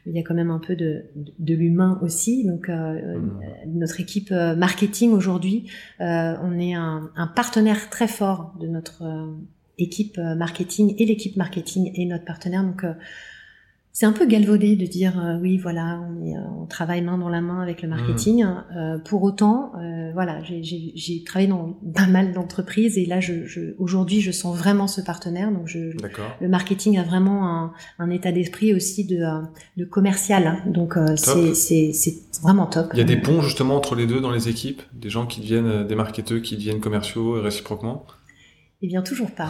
il 0.05 0.15
y 0.15 0.19
a 0.19 0.23
quand 0.23 0.33
même 0.33 0.51
un 0.51 0.59
peu 0.59 0.75
de, 0.75 1.05
de, 1.15 1.53
l'humain 1.53 1.99
aussi. 2.01 2.45
Donc 2.45 2.69
euh, 2.69 3.17
mmh. 3.17 3.39
notre 3.67 3.99
équipe 3.99 4.31
euh, 4.31 4.55
marketing 4.55 5.11
aujourd'hui, 5.11 5.69
euh, 6.01 6.35
on 6.41 6.59
est 6.59 6.73
un, 6.73 7.11
un, 7.15 7.27
partenaire 7.27 7.89
très 7.89 8.07
fort 8.07 8.53
de 8.59 8.67
notre 8.67 9.03
euh, 9.03 9.33
équipe 9.77 10.17
marketing 10.17 10.95
et 10.99 11.05
l'équipe 11.05 11.35
marketing 11.35 11.91
est 11.95 12.05
notre 12.05 12.25
partenaire. 12.25 12.63
Donc 12.63 12.85
c'est 13.95 14.07
un 14.07 14.11
peu 14.11 14.25
galvaudé 14.25 14.75
de 14.75 14.87
dire 14.87 15.23
euh, 15.23 15.37
oui 15.39 15.57
voilà 15.57 16.01
on, 16.09 16.25
est, 16.25 16.35
euh, 16.35 16.41
on, 16.61 16.65
travaille 16.65 17.03
main 17.03 17.19
dans 17.19 17.29
la 17.29 17.41
main 17.41 17.61
avec 17.61 17.83
le 17.83 17.87
marketing. 17.87 18.43
Mmh. 18.43 18.63
Euh, 18.75 18.97
pour 18.97 19.21
autant 19.21 19.71
euh, 19.75 20.11
voilà 20.13 20.41
j'ai 20.41 21.23
travaillé 21.23 21.47
dans 21.47 21.77
pas 21.93 22.07
mal 22.07 22.33
d'entreprises 22.33 22.97
et 22.97 23.05
là 23.05 23.19
je, 23.19 23.45
je 23.45 23.75
aujourd'hui 23.77 24.19
je 24.19 24.31
sens 24.31 24.57
vraiment 24.57 24.87
ce 24.87 24.99
partenaire 24.99 25.51
donc 25.51 25.67
je, 25.67 25.91
le 26.41 26.49
marketing 26.49 26.97
a 26.97 27.03
vraiment 27.03 27.47
un, 27.47 27.73
un 27.99 28.09
état 28.09 28.31
d'esprit 28.31 28.73
aussi 28.73 29.05
de, 29.05 29.23
de 29.77 29.85
commercial 29.85 30.47
hein. 30.47 30.57
donc 30.65 30.95
c'est 31.13 31.53
vraiment 32.41 32.65
top. 32.65 32.87
Il 32.93 32.97
y 32.97 33.01
a 33.01 33.05
des 33.05 33.17
ponts 33.17 33.41
justement 33.41 33.75
entre 33.75 33.93
les 33.95 34.07
deux 34.07 34.19
dans 34.19 34.31
les 34.31 34.49
équipes? 34.49 34.81
Des 34.93 35.09
gens 35.09 35.27
qui 35.27 35.39
deviennent 35.41 35.85
des 35.85 35.95
marketeurs 35.95 36.41
qui 36.41 36.55
deviennent 36.55 36.79
commerciaux 36.79 37.33
réciproquement? 37.33 38.05
Eh 38.85 38.87
bien, 38.87 39.01
toujours 39.01 39.31
pas. 39.31 39.49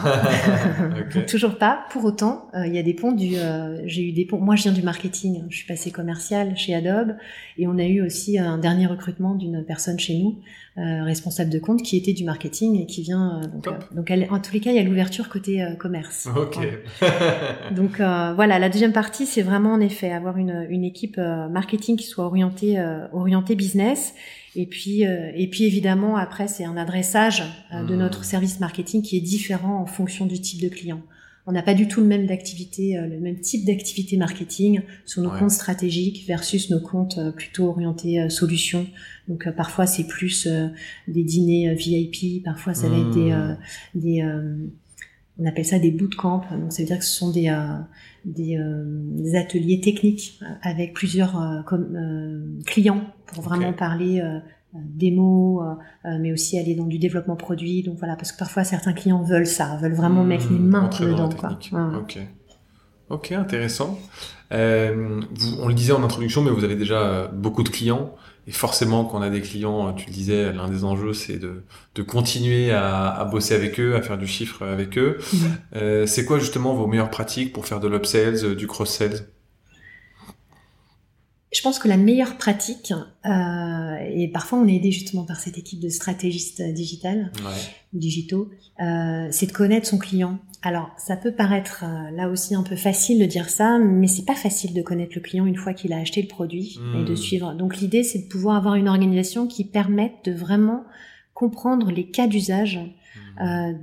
toujours 1.28 1.58
pas. 1.58 1.86
Pour 1.90 2.04
autant, 2.04 2.46
euh, 2.54 2.68
il 2.68 2.74
y 2.74 2.78
a 2.78 2.84
des 2.84 2.94
ponts 2.94 3.10
du. 3.10 3.36
Euh, 3.36 3.82
j'ai 3.84 4.08
eu 4.08 4.12
des 4.12 4.24
ponts. 4.24 4.38
Moi, 4.38 4.54
je 4.54 4.62
viens 4.62 4.72
du 4.72 4.82
marketing. 4.82 5.42
Je 5.50 5.56
suis 5.56 5.66
passée 5.66 5.90
commerciale 5.90 6.56
chez 6.56 6.72
Adobe, 6.72 7.16
et 7.58 7.66
on 7.66 7.76
a 7.78 7.84
eu 7.84 8.00
aussi 8.00 8.38
un 8.38 8.58
dernier 8.58 8.86
recrutement 8.86 9.34
d'une 9.34 9.64
personne 9.64 9.98
chez 9.98 10.16
nous, 10.18 10.38
responsable 10.76 11.50
de 11.50 11.58
compte, 11.58 11.82
qui 11.82 11.96
était 11.96 12.12
du 12.12 12.24
marketing 12.24 12.80
et 12.80 12.86
qui 12.86 13.02
vient. 13.02 13.40
donc, 13.52 13.68
donc 13.94 14.10
elle, 14.10 14.26
en 14.30 14.40
tous 14.40 14.52
les 14.52 14.60
cas, 14.60 14.70
il 14.70 14.76
y 14.76 14.80
a 14.80 14.82
l'ouverture 14.82 15.28
côté 15.28 15.64
commerce. 15.78 16.28
Ok. 16.36 16.58
donc 17.70 17.98
voilà, 17.98 18.58
la 18.58 18.68
deuxième 18.68 18.92
partie, 18.92 19.26
c'est 19.26 19.42
vraiment 19.42 19.74
en 19.74 19.80
effet 19.80 20.10
avoir 20.10 20.36
une, 20.36 20.66
une 20.68 20.84
équipe 20.84 21.16
marketing 21.16 21.96
qui 21.96 22.06
soit 22.06 22.24
orientée 22.24 22.84
orientée 23.12 23.54
business 23.54 24.14
et 24.56 24.66
puis, 24.66 25.06
euh, 25.06 25.30
et 25.34 25.48
puis 25.48 25.64
évidemment, 25.64 26.16
après, 26.16 26.46
c'est 26.46 26.64
un 26.64 26.76
adressage 26.76 27.42
euh, 27.72 27.82
de 27.82 27.94
mmh. 27.94 27.98
notre 27.98 28.24
service 28.24 28.60
marketing 28.60 29.02
qui 29.02 29.16
est 29.16 29.20
différent 29.20 29.80
en 29.80 29.86
fonction 29.86 30.26
du 30.26 30.40
type 30.40 30.60
de 30.60 30.68
client. 30.68 31.02
On 31.46 31.52
n'a 31.52 31.62
pas 31.62 31.74
du 31.74 31.88
tout 31.88 32.00
le 32.00 32.06
même 32.06 32.26
d'activité, 32.26 32.96
euh, 32.96 33.06
le 33.06 33.20
même 33.20 33.38
type 33.38 33.66
d'activité 33.66 34.16
marketing 34.16 34.80
sur 35.04 35.22
nos 35.22 35.30
comptes 35.30 35.50
stratégiques 35.50 36.24
versus 36.26 36.70
nos 36.70 36.80
comptes 36.80 37.18
plutôt 37.36 37.68
orientés 37.68 38.28
solutions. 38.30 38.86
Donc 39.28 39.48
parfois 39.50 39.86
c'est 39.86 40.06
plus 40.06 40.48
des 41.08 41.24
dîners 41.24 41.74
VIP, 41.74 42.42
parfois 42.44 42.74
ça 42.74 42.88
va 42.88 42.98
être 42.98 43.10
des, 43.10 43.32
mmh. 43.32 43.56
des 43.94 44.22
on 45.38 45.46
appelle 45.46 45.64
ça 45.64 45.78
des 45.78 45.90
bootcamps. 45.90 46.44
Donc 46.50 46.72
ça 46.72 46.82
veut 46.82 46.86
dire 46.86 46.98
que 46.98 47.04
ce 47.04 47.14
sont 47.14 47.30
des 47.30 47.54
des, 48.24 48.58
des 48.58 49.34
ateliers 49.34 49.80
techniques 49.80 50.38
avec 50.62 50.92
plusieurs 50.92 51.64
comme, 51.66 52.62
clients 52.66 53.06
pour 53.26 53.42
vraiment 53.42 53.72
parler 53.72 54.20
euh, 54.20 54.38
démo, 54.74 55.62
euh, 55.62 55.74
euh, 56.08 56.18
mais 56.20 56.32
aussi 56.32 56.58
aller 56.58 56.74
dans 56.74 56.86
du 56.86 56.98
développement 56.98 57.36
produit. 57.36 57.82
Donc 57.82 57.98
voilà, 57.98 58.16
parce 58.16 58.32
que 58.32 58.38
parfois 58.38 58.64
certains 58.64 58.92
clients 58.92 59.22
veulent 59.22 59.46
ça, 59.46 59.76
veulent 59.80 59.94
vraiment 59.94 60.24
mmh, 60.24 60.28
mettre 60.28 60.52
les 60.52 60.58
mains 60.58 60.90
dedans. 61.00 61.28
Quoi. 61.28 61.58
Ok. 61.98 62.18
Ok, 63.10 63.32
intéressant. 63.32 63.98
Euh, 64.52 65.20
vous, 65.34 65.56
on 65.60 65.68
le 65.68 65.74
disait 65.74 65.92
en 65.92 66.02
introduction, 66.02 66.42
mais 66.42 66.50
vous 66.50 66.64
avez 66.64 66.76
déjà 66.76 67.00
euh, 67.00 67.28
beaucoup 67.28 67.62
de 67.62 67.68
clients. 67.68 68.14
Et 68.46 68.52
forcément, 68.52 69.04
quand 69.04 69.18
on 69.18 69.22
a 69.22 69.30
des 69.30 69.40
clients, 69.40 69.88
euh, 69.88 69.92
tu 69.92 70.06
le 70.06 70.12
disais, 70.12 70.52
l'un 70.52 70.68
des 70.68 70.84
enjeux, 70.84 71.12
c'est 71.12 71.38
de, 71.38 71.64
de 71.94 72.02
continuer 72.02 72.72
à, 72.72 73.08
à, 73.08 73.24
bosser 73.24 73.54
avec 73.54 73.80
eux, 73.80 73.94
à 73.94 74.02
faire 74.02 74.18
du 74.18 74.26
chiffre 74.26 74.64
avec 74.66 74.98
eux. 74.98 75.18
Mmh. 75.18 75.36
Euh, 75.76 76.06
c'est 76.06 76.24
quoi 76.24 76.38
justement 76.38 76.74
vos 76.74 76.86
meilleures 76.86 77.10
pratiques 77.10 77.52
pour 77.52 77.66
faire 77.66 77.80
de 77.80 77.88
l'upsells, 77.88 78.44
euh, 78.44 78.54
du 78.54 78.66
cross-sales? 78.66 79.26
Je 81.54 81.62
pense 81.62 81.78
que 81.78 81.86
la 81.86 81.96
meilleure 81.96 82.36
pratique, 82.36 82.92
euh, 83.24 83.96
et 84.12 84.28
parfois 84.28 84.58
on 84.58 84.66
est 84.66 84.74
aidé 84.74 84.90
justement 84.90 85.24
par 85.24 85.38
cette 85.38 85.56
équipe 85.56 85.78
de 85.78 85.88
stratégistes 85.88 86.60
digitales, 86.60 87.30
ouais. 87.36 87.52
digitaux, 87.92 88.50
euh, 88.80 89.28
c'est 89.30 89.46
de 89.46 89.52
connaître 89.52 89.86
son 89.86 89.98
client. 89.98 90.38
Alors, 90.62 90.90
ça 90.96 91.16
peut 91.16 91.30
paraître 91.30 91.84
euh, 91.84 92.10
là 92.16 92.28
aussi 92.28 92.56
un 92.56 92.64
peu 92.64 92.74
facile 92.74 93.20
de 93.20 93.26
dire 93.26 93.48
ça, 93.50 93.78
mais 93.78 94.08
c'est 94.08 94.24
pas 94.24 94.34
facile 94.34 94.74
de 94.74 94.82
connaître 94.82 95.12
le 95.14 95.20
client 95.20 95.46
une 95.46 95.56
fois 95.56 95.74
qu'il 95.74 95.92
a 95.92 95.98
acheté 95.98 96.22
le 96.22 96.28
produit 96.28 96.80
mmh. 96.80 97.00
et 97.00 97.04
de 97.04 97.14
suivre. 97.14 97.54
Donc 97.54 97.76
l'idée, 97.76 98.02
c'est 98.02 98.20
de 98.20 98.28
pouvoir 98.28 98.56
avoir 98.56 98.74
une 98.74 98.88
organisation 98.88 99.46
qui 99.46 99.64
permette 99.64 100.24
de 100.24 100.32
vraiment 100.32 100.84
comprendre 101.34 101.92
les 101.92 102.10
cas 102.10 102.26
d'usage. 102.26 102.80
Mmh 103.38 103.74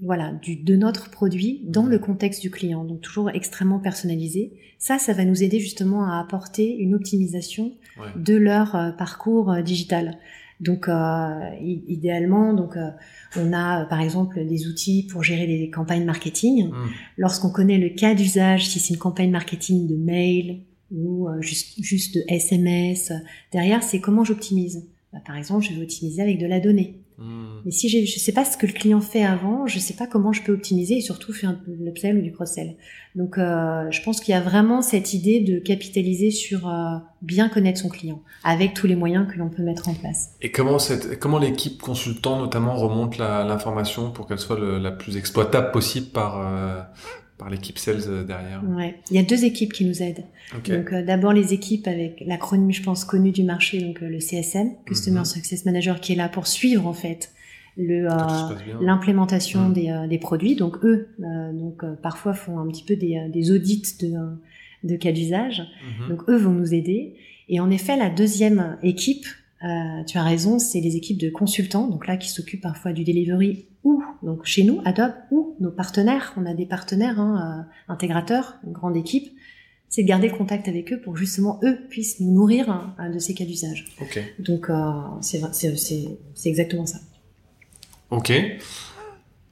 voilà, 0.00 0.32
du, 0.32 0.56
de 0.56 0.76
notre 0.76 1.10
produit 1.10 1.62
dans 1.64 1.86
le 1.86 1.98
contexte 1.98 2.40
du 2.40 2.50
client, 2.50 2.84
donc 2.84 3.00
toujours 3.00 3.30
extrêmement 3.30 3.80
personnalisé. 3.80 4.52
Ça, 4.78 4.98
ça 4.98 5.12
va 5.12 5.24
nous 5.24 5.42
aider 5.42 5.58
justement 5.58 6.04
à 6.04 6.20
apporter 6.20 6.76
une 6.76 6.94
optimisation 6.94 7.72
ouais. 7.98 8.06
de 8.16 8.36
leur 8.36 8.76
euh, 8.76 8.90
parcours 8.92 9.50
euh, 9.50 9.62
digital. 9.62 10.18
Donc, 10.60 10.88
euh, 10.88 11.40
idéalement, 11.60 12.52
donc 12.52 12.76
on 13.36 13.52
a 13.52 13.84
par 13.84 14.00
exemple 14.00 14.44
des 14.44 14.66
outils 14.66 15.06
pour 15.06 15.22
gérer 15.22 15.46
les 15.46 15.70
campagnes 15.70 16.04
marketing. 16.04 16.70
Mmh. 16.70 16.88
Lorsqu'on 17.16 17.50
connaît 17.50 17.78
le 17.78 17.90
cas 17.90 18.16
d'usage, 18.16 18.68
si 18.68 18.80
c'est 18.80 18.94
une 18.94 18.98
campagne 18.98 19.30
marketing 19.30 19.86
de 19.86 19.94
mail 19.94 20.62
ou 20.90 21.28
juste, 21.38 21.80
juste 21.80 22.16
de 22.16 22.24
SMS, 22.26 23.12
derrière, 23.52 23.84
c'est 23.84 24.00
comment 24.00 24.24
j'optimise. 24.24 24.88
Bah, 25.12 25.20
par 25.24 25.36
exemple, 25.36 25.64
je 25.64 25.74
vais 25.74 25.82
optimiser 25.82 26.22
avec 26.22 26.40
de 26.40 26.46
la 26.46 26.58
donnée. 26.58 27.04
Hmm. 27.18 27.62
Mais 27.64 27.72
si 27.72 27.88
je 27.88 27.98
ne 27.98 28.06
sais 28.06 28.32
pas 28.32 28.44
ce 28.44 28.56
que 28.56 28.66
le 28.66 28.72
client 28.72 29.00
fait 29.00 29.24
avant, 29.24 29.66
je 29.66 29.76
ne 29.76 29.80
sais 29.80 29.94
pas 29.94 30.06
comment 30.06 30.32
je 30.32 30.42
peux 30.42 30.52
optimiser 30.52 30.98
et 30.98 31.00
surtout 31.00 31.32
faire 31.32 31.58
l'upsell 31.66 32.16
ou 32.16 32.22
du 32.22 32.30
cross-sell. 32.32 32.76
Donc, 33.16 33.38
euh, 33.38 33.90
je 33.90 34.00
pense 34.02 34.20
qu'il 34.20 34.32
y 34.32 34.36
a 34.36 34.40
vraiment 34.40 34.82
cette 34.82 35.14
idée 35.14 35.40
de 35.40 35.58
capitaliser 35.58 36.30
sur 36.30 36.68
euh, 36.68 36.96
bien 37.20 37.48
connaître 37.48 37.80
son 37.80 37.88
client 37.88 38.22
avec 38.44 38.72
tous 38.72 38.86
les 38.86 38.94
moyens 38.94 39.26
que 39.30 39.36
l'on 39.36 39.48
peut 39.48 39.64
mettre 39.64 39.88
en 39.88 39.94
place. 39.94 40.30
Et 40.42 40.52
comment, 40.52 40.78
cette, 40.78 41.18
comment 41.18 41.38
l'équipe 41.38 41.82
consultant 41.82 42.38
notamment 42.38 42.76
remonte 42.76 43.18
l'information 43.18 44.12
pour 44.12 44.28
qu'elle 44.28 44.38
soit 44.38 44.58
le, 44.58 44.78
la 44.78 44.92
plus 44.92 45.16
exploitable 45.16 45.72
possible 45.72 46.06
par, 46.06 46.38
euh, 46.38 46.80
par 47.38 47.48
l'équipe 47.48 47.78
sales 47.78 48.02
euh, 48.08 48.24
derrière 48.24 48.62
Ouais, 48.68 48.96
il 49.10 49.16
y 49.16 49.18
a 49.18 49.22
deux 49.22 49.44
équipes 49.44 49.72
qui 49.72 49.84
nous 49.84 50.02
aident. 50.02 50.24
Okay. 50.56 50.76
Donc 50.76 50.92
euh, 50.92 51.02
d'abord 51.02 51.32
les 51.32 51.54
équipes 51.54 51.86
avec 51.86 52.22
l'acronyme, 52.26 52.72
je 52.72 52.82
pense, 52.82 53.04
connu 53.04 53.30
du 53.30 53.44
marché, 53.44 53.80
donc 53.80 54.02
euh, 54.02 54.08
le 54.08 54.18
CSM, 54.18 54.72
Customer 54.84 55.20
mm 55.20 55.22
-hmm. 55.22 55.34
Success 55.34 55.64
Manager, 55.64 56.00
qui 56.00 56.12
est 56.12 56.16
là 56.16 56.28
pour 56.28 56.46
suivre 56.46 56.86
en 56.86 56.92
fait 56.92 57.32
le 57.76 58.08
l'implémentation 58.80 59.68
mm. 59.68 59.72
des, 59.72 60.06
des, 60.08 60.18
produits. 60.18 60.56
Donc 60.56 60.84
eux, 60.84 61.08
donc 61.62 61.84
parfois 62.02 62.34
font 62.34 62.58
un 62.58 62.66
petit 62.66 62.82
peu 62.88 62.96
des, 62.96 63.16
des 63.36 63.44
audits 63.52 63.94
de 64.02 64.12
de 64.90 64.96
cas 64.96 65.12
d'usage. 65.12 65.58
Mm 65.60 65.64
-hmm. 65.64 66.08
Donc 66.10 66.20
eux 66.30 66.38
vont 66.44 66.56
nous 66.62 66.72
aider. 66.80 67.00
Et 67.52 67.60
en 67.60 67.70
effet, 67.70 67.96
la 67.96 68.10
deuxième 68.22 68.60
équipe, 68.82 69.26
euh, 69.64 70.04
tu 70.04 70.18
as 70.18 70.22
raison, 70.22 70.58
c'est 70.58 70.80
les 70.80 70.96
équipes 70.96 71.18
de 71.18 71.30
consultants, 71.30 71.88
donc 71.88 72.06
là 72.06 72.16
qui 72.16 72.28
s'occupent 72.28 72.62
parfois 72.62 72.92
du 72.92 73.04
delivery 73.04 73.66
ou 73.84 74.02
donc 74.22 74.44
chez 74.44 74.64
nous, 74.64 74.80
Adobe, 74.84 75.14
ou 75.30 75.56
nos 75.60 75.70
partenaires. 75.70 76.34
On 76.36 76.46
a 76.46 76.54
des 76.54 76.66
partenaires 76.66 77.20
hein, 77.20 77.66
euh, 77.88 77.92
intégrateurs, 77.92 78.58
une 78.66 78.72
grande 78.72 78.96
équipe. 78.96 79.28
C'est 79.88 80.02
de 80.02 80.08
garder 80.08 80.28
le 80.28 80.36
contact 80.36 80.68
avec 80.68 80.92
eux 80.92 81.00
pour 81.00 81.16
justement 81.16 81.58
eux 81.64 81.78
puissent 81.88 82.20
nous 82.20 82.30
nourrir 82.30 82.68
hein, 82.70 83.10
de 83.10 83.18
ces 83.18 83.34
cas 83.34 83.44
d'usage. 83.44 83.86
Okay. 84.00 84.22
Donc 84.38 84.68
euh, 84.68 84.92
c'est 85.22 85.38
exactement 86.44 86.86
ça. 86.86 86.98
Ok. 88.10 88.32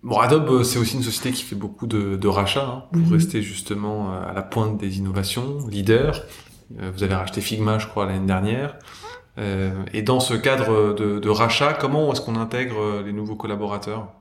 Bon, 0.02 0.18
Adobe, 0.18 0.48
euh, 0.50 0.62
c'est 0.62 0.78
aussi 0.78 0.94
une 0.96 1.02
société 1.02 1.32
qui 1.32 1.42
fait 1.42 1.56
beaucoup 1.56 1.86
de, 1.86 2.16
de 2.16 2.28
rachats 2.28 2.68
hein, 2.68 2.84
pour 2.92 3.00
mm 3.00 3.06
-hmm. 3.06 3.12
rester 3.12 3.42
justement 3.42 4.12
euh, 4.12 4.30
à 4.30 4.32
la 4.34 4.42
pointe 4.42 4.78
des 4.78 4.98
innovations, 4.98 5.66
leader. 5.68 6.26
Vous 6.94 7.04
avez 7.04 7.14
racheté 7.14 7.40
Figma, 7.40 7.78
je 7.78 7.86
crois, 7.86 8.06
l'année 8.06 8.26
dernière. 8.26 8.70
Euh, 9.38 9.84
et 9.92 10.02
dans 10.02 10.20
ce 10.20 10.34
cadre 10.34 10.94
de, 10.94 11.18
de 11.18 11.28
rachat, 11.28 11.74
comment 11.74 12.12
est-ce 12.12 12.20
qu'on 12.20 12.36
intègre 12.36 12.80
euh, 12.80 13.02
les 13.02 13.12
nouveaux 13.12 13.36
collaborateurs? 13.36 14.12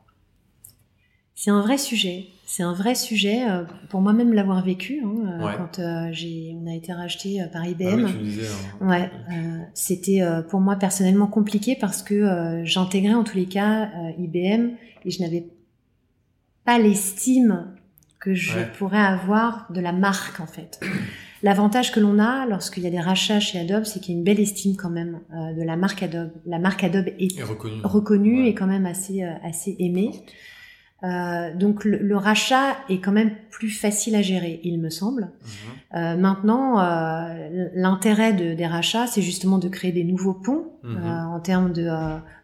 C'est 1.35 1.51
un 1.51 1.61
vrai 1.61 1.77
sujet. 1.77 2.27
C'est 2.45 2.63
un 2.63 2.73
vrai 2.73 2.95
sujet 2.95 3.49
euh, 3.49 3.63
pour 3.89 4.01
moi-même 4.01 4.33
l'avoir 4.33 4.63
vécu 4.63 5.01
hein, 5.03 5.43
ouais. 5.43 5.53
quand 5.57 5.79
euh, 5.79 6.09
j'ai 6.11 6.55
on 6.61 6.67
a 6.67 6.73
été 6.75 6.93
racheté 6.93 7.43
par 7.51 7.65
IBM. 7.65 7.87
Ah 7.87 7.95
oui, 7.95 8.05
tu 8.05 8.17
disais, 8.19 8.47
hein. 8.47 8.87
Ouais, 8.87 9.11
euh, 9.31 9.59
c'était 9.73 10.21
pour 10.49 10.61
moi 10.61 10.75
personnellement 10.75 11.27
compliqué 11.27 11.75
parce 11.75 12.03
que 12.03 12.61
j'intégrais 12.63 13.15
en 13.15 13.23
tous 13.23 13.35
les 13.35 13.47
cas 13.47 13.89
IBM 14.17 14.75
et 15.03 15.11
je 15.11 15.21
n'avais 15.21 15.47
pas 16.63 16.77
l'estime 16.77 17.73
que 18.19 18.33
je 18.33 18.57
ouais. 18.57 18.71
pourrais 18.77 19.01
avoir 19.01 19.71
de 19.71 19.81
la 19.81 19.91
marque 19.91 20.39
en 20.39 20.47
fait. 20.47 20.79
L'avantage 21.45 21.91
que 21.91 21.99
l'on 21.99 22.17
a 22.17 22.47
lorsqu'il 22.47 22.81
y 22.81 22.87
a 22.87 22.89
des 22.89 22.99
rachats 22.99 23.39
chez 23.39 23.59
Adobe, 23.59 23.83
c'est 23.83 23.99
qu'il 23.99 24.15
y 24.15 24.17
a 24.17 24.17
une 24.17 24.23
belle 24.23 24.39
estime 24.39 24.75
quand 24.75 24.89
même 24.89 25.19
euh, 25.31 25.53
de 25.53 25.61
la 25.61 25.75
marque 25.75 26.01
Adobe. 26.01 26.31
La 26.47 26.57
marque 26.57 26.83
Adobe 26.83 27.09
est, 27.19 27.39
reconnue, 27.43 27.81
reconnue 27.83 28.41
ouais. 28.41 28.49
et 28.49 28.55
quand 28.55 28.65
même 28.65 28.87
assez 28.87 29.23
euh, 29.23 29.31
assez 29.43 29.75
aimée. 29.77 30.09
Euh, 31.03 31.53
donc 31.53 31.85
le, 31.85 31.99
le, 31.99 32.17
rachat 32.17 32.77
est 32.89 32.97
quand 32.97 33.11
même 33.11 33.29
plus 33.51 33.69
facile 33.69 34.15
à 34.15 34.23
gérer, 34.23 34.59
il 34.63 34.81
me 34.81 34.89
semble. 34.89 35.21
Mmh. 35.21 35.97
Euh, 35.97 36.17
maintenant, 36.17 36.79
euh, 36.79 37.69
l'intérêt 37.75 38.33
de, 38.33 38.55
des 38.55 38.65
rachats, 38.65 39.05
c'est 39.05 39.21
justement 39.21 39.59
de 39.59 39.69
créer 39.69 39.91
des 39.91 40.03
nouveaux 40.03 40.33
ponts 40.33 40.71
mmh. 40.81 41.05
en 41.05 41.39
termes 41.41 41.73
de, 41.73 41.87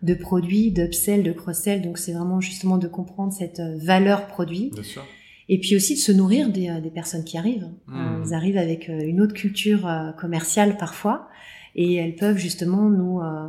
de 0.03 0.13
produits, 0.13 0.71
d'upsell, 0.71 1.23
de 1.23 1.31
cross-sell. 1.31 1.81
Donc 1.81 1.97
c'est 1.97 2.13
vraiment 2.13 2.39
justement 2.39 2.77
de 2.77 2.87
comprendre 2.87 3.33
cette 3.33 3.61
valeur 3.61 4.27
produit. 4.27 4.69
Bien 4.71 4.83
sûr 4.83 5.03
et 5.49 5.60
puis 5.60 5.75
aussi 5.75 5.95
de 5.95 5.99
se 5.99 6.12
nourrir 6.12 6.49
des, 6.49 6.69
euh, 6.69 6.82
des 6.82 6.89
personnes 6.89 7.23
qui 7.23 7.38
arrivent. 7.38 7.69
Mmh. 7.88 8.23
Elles 8.23 8.34
arrivent 8.34 8.58
avec 8.58 8.89
euh, 8.89 9.01
une 9.01 9.21
autre 9.21 9.34
culture 9.34 9.88
euh, 9.88 10.12
commerciale 10.13 10.77
parfois, 10.77 11.27
et 11.75 11.95
elles 11.95 12.15
peuvent 12.15 12.38
justement 12.38 12.89
nous, 12.89 13.21
euh, 13.21 13.47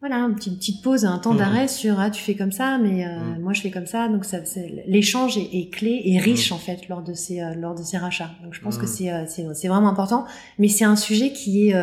voilà, 0.00 0.16
une 0.16 0.34
petite, 0.34 0.58
petite 0.58 0.82
pause, 0.82 1.04
un 1.04 1.18
temps 1.18 1.34
mmh. 1.34 1.38
d'arrêt 1.38 1.68
sur 1.68 2.00
ah 2.00 2.10
tu 2.10 2.22
fais 2.22 2.34
comme 2.34 2.52
ça, 2.52 2.78
mais 2.78 3.06
euh, 3.06 3.18
mmh. 3.18 3.42
moi 3.42 3.52
je 3.52 3.60
fais 3.60 3.70
comme 3.70 3.86
ça. 3.86 4.08
Donc 4.08 4.24
ça, 4.24 4.38
l'échange 4.86 5.38
est, 5.38 5.48
est, 5.52 5.70
clé 5.70 6.02
et 6.04 6.18
riche 6.18 6.52
en 6.52 6.58
fait 6.58 6.88
lors 6.88 7.02
de 7.02 7.14
ces 7.14 7.40
lors 7.56 7.74
de 7.74 7.82
ces 7.82 7.98
rachats. 7.98 8.30
Donc 8.42 8.54
je 8.54 8.60
pense 8.60 8.78
que 8.78 8.86
c'est 8.86 9.10
c'est 9.26 9.68
vraiment 9.68 9.88
important, 9.88 10.24
mais 10.58 10.68
c'est 10.68 10.84
un 10.84 10.96
sujet 10.96 11.32
qui 11.32 11.68
est 11.68 11.74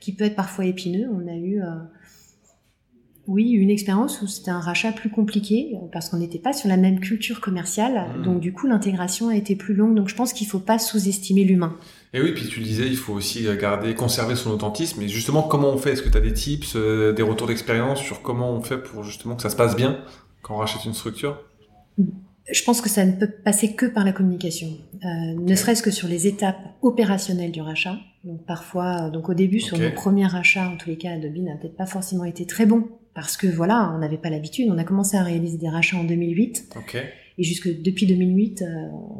qui 0.00 0.12
peut 0.12 0.24
être 0.24 0.36
parfois 0.36 0.64
épineux. 0.64 1.08
On 1.12 1.28
a 1.28 1.36
eu 1.36 1.62
oui, 3.28 3.50
une 3.50 3.68
expérience 3.68 4.22
où 4.22 4.26
c'était 4.26 4.50
un 4.50 4.58
rachat 4.58 4.90
plus 4.90 5.10
compliqué 5.10 5.74
euh, 5.74 5.86
parce 5.92 6.08
qu'on 6.08 6.16
n'était 6.16 6.38
pas 6.38 6.54
sur 6.54 6.66
la 6.66 6.78
même 6.78 6.98
culture 6.98 7.42
commerciale. 7.42 8.06
Mmh. 8.08 8.22
Donc 8.22 8.40
du 8.40 8.54
coup, 8.54 8.66
l'intégration 8.66 9.28
a 9.28 9.36
été 9.36 9.54
plus 9.54 9.74
longue. 9.74 9.94
Donc 9.94 10.08
je 10.08 10.14
pense 10.14 10.32
qu'il 10.32 10.46
ne 10.46 10.50
faut 10.50 10.58
pas 10.58 10.78
sous-estimer 10.78 11.44
l'humain. 11.44 11.76
Et 12.14 12.22
oui, 12.22 12.32
puis 12.32 12.48
tu 12.48 12.60
le 12.60 12.64
disais, 12.64 12.86
il 12.86 12.96
faut 12.96 13.12
aussi 13.12 13.46
garder, 13.60 13.94
conserver 13.94 14.34
son 14.34 14.50
authentisme. 14.50 15.00
Mais 15.02 15.08
justement, 15.08 15.42
comment 15.42 15.68
on 15.68 15.76
fait? 15.76 15.92
Est-ce 15.92 16.02
que 16.02 16.08
tu 16.08 16.16
as 16.16 16.22
des 16.22 16.32
tips, 16.32 16.74
euh, 16.74 17.12
des 17.12 17.22
retours 17.22 17.46
d'expérience 17.46 18.00
sur 18.00 18.22
comment 18.22 18.50
on 18.50 18.62
fait 18.62 18.78
pour 18.78 19.04
justement 19.04 19.36
que 19.36 19.42
ça 19.42 19.50
se 19.50 19.56
passe 19.56 19.76
bien 19.76 19.98
quand 20.40 20.54
on 20.54 20.58
rachète 20.58 20.86
une 20.86 20.94
structure? 20.94 21.38
Je 22.50 22.64
pense 22.64 22.80
que 22.80 22.88
ça 22.88 23.04
ne 23.04 23.12
peut 23.12 23.28
passer 23.28 23.74
que 23.74 23.84
par 23.84 24.06
la 24.06 24.12
communication, 24.12 24.68
euh, 25.04 25.34
ne 25.38 25.54
serait-ce 25.54 25.82
que 25.82 25.90
sur 25.90 26.08
les 26.08 26.26
étapes 26.26 26.56
opérationnelles 26.80 27.52
du 27.52 27.60
rachat. 27.60 27.98
Donc 28.24 28.46
parfois, 28.46 29.10
donc 29.10 29.28
au 29.28 29.34
début, 29.34 29.58
okay. 29.58 29.66
sur 29.66 29.78
nos 29.78 29.90
premiers 29.90 30.26
rachats, 30.26 30.70
en 30.70 30.78
tous 30.78 30.88
les 30.88 30.96
cas, 30.96 31.10
Adobe 31.10 31.36
n'a 31.36 31.56
peut-être 31.56 31.76
pas 31.76 31.84
forcément 31.84 32.24
été 32.24 32.46
très 32.46 32.64
bon 32.64 32.88
parce 33.18 33.36
que 33.36 33.48
voilà, 33.48 33.92
on 33.96 33.98
n'avait 33.98 34.16
pas 34.16 34.30
l'habitude. 34.30 34.68
On 34.70 34.78
a 34.78 34.84
commencé 34.84 35.16
à 35.16 35.24
réaliser 35.24 35.58
des 35.58 35.68
rachats 35.68 35.96
en 35.96 36.04
2008. 36.04 36.76
Okay. 36.76 37.02
Et 37.36 37.42
jusque 37.42 37.68
depuis 37.82 38.06
2008, 38.06 38.62
euh, 38.62 38.66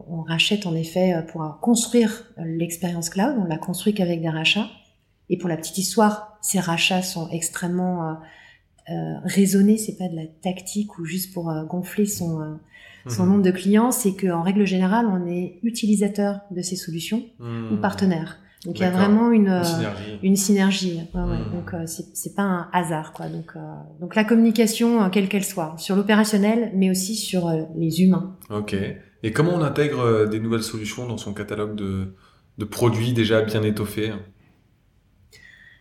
on 0.08 0.22
rachète 0.22 0.66
en 0.66 0.76
effet 0.76 1.14
euh, 1.14 1.22
pour 1.22 1.58
construire 1.60 2.24
l'expérience 2.38 3.10
cloud. 3.10 3.34
On 3.40 3.44
l'a 3.44 3.58
construit 3.58 3.94
qu'avec 3.94 4.22
des 4.22 4.28
rachats. 4.28 4.68
Et 5.30 5.36
pour 5.36 5.48
la 5.48 5.56
petite 5.56 5.78
histoire, 5.78 6.38
ces 6.42 6.60
rachats 6.60 7.02
sont 7.02 7.28
extrêmement 7.30 8.08
euh, 8.08 8.14
euh 8.90 9.14
raisonnés. 9.24 9.78
C'est 9.78 9.96
pas 9.96 10.06
de 10.06 10.14
la 10.14 10.26
tactique 10.26 10.96
ou 11.00 11.04
juste 11.04 11.34
pour 11.34 11.50
euh, 11.50 11.64
gonfler 11.64 12.06
son 12.06 12.40
euh, 12.40 12.54
son 13.08 13.24
mmh. 13.24 13.28
nombre 13.28 13.42
de 13.42 13.50
clients. 13.50 13.90
C'est 13.90 14.14
qu'en 14.14 14.42
règle 14.42 14.64
générale, 14.64 15.06
on 15.06 15.26
est 15.26 15.58
utilisateur 15.64 16.42
de 16.52 16.62
ces 16.62 16.76
solutions 16.76 17.24
mmh. 17.40 17.72
ou 17.72 17.76
partenaire. 17.78 18.38
Donc 18.64 18.78
il 18.78 18.82
y 18.82 18.84
a 18.84 18.90
vraiment 18.90 19.30
une, 19.30 19.42
une 19.42 19.48
euh, 19.48 19.62
synergie. 19.62 20.18
Une 20.22 20.36
synergie. 20.36 21.00
Ouais, 21.14 21.20
ouais. 21.20 21.38
Mmh. 21.38 21.52
Donc 21.54 21.74
euh, 21.74 21.84
c'est 21.86 22.34
pas 22.34 22.42
un 22.42 22.68
hasard 22.72 23.12
quoi. 23.12 23.28
Donc 23.28 23.52
euh, 23.54 23.60
donc 24.00 24.16
la 24.16 24.24
communication 24.24 25.08
quelle 25.10 25.28
qu'elle 25.28 25.44
soit 25.44 25.74
sur 25.78 25.94
l'opérationnel, 25.94 26.72
mais 26.74 26.90
aussi 26.90 27.14
sur 27.14 27.46
euh, 27.46 27.62
les 27.76 28.02
humains. 28.02 28.36
Ok. 28.50 28.74
Et 29.22 29.32
comment 29.32 29.52
on 29.54 29.62
intègre 29.62 30.26
des 30.26 30.40
nouvelles 30.40 30.62
solutions 30.62 31.06
dans 31.06 31.18
son 31.18 31.34
catalogue 31.34 31.74
de, 31.74 32.14
de 32.58 32.64
produits 32.64 33.12
déjà 33.12 33.42
bien 33.42 33.62
étoffés? 33.62 34.12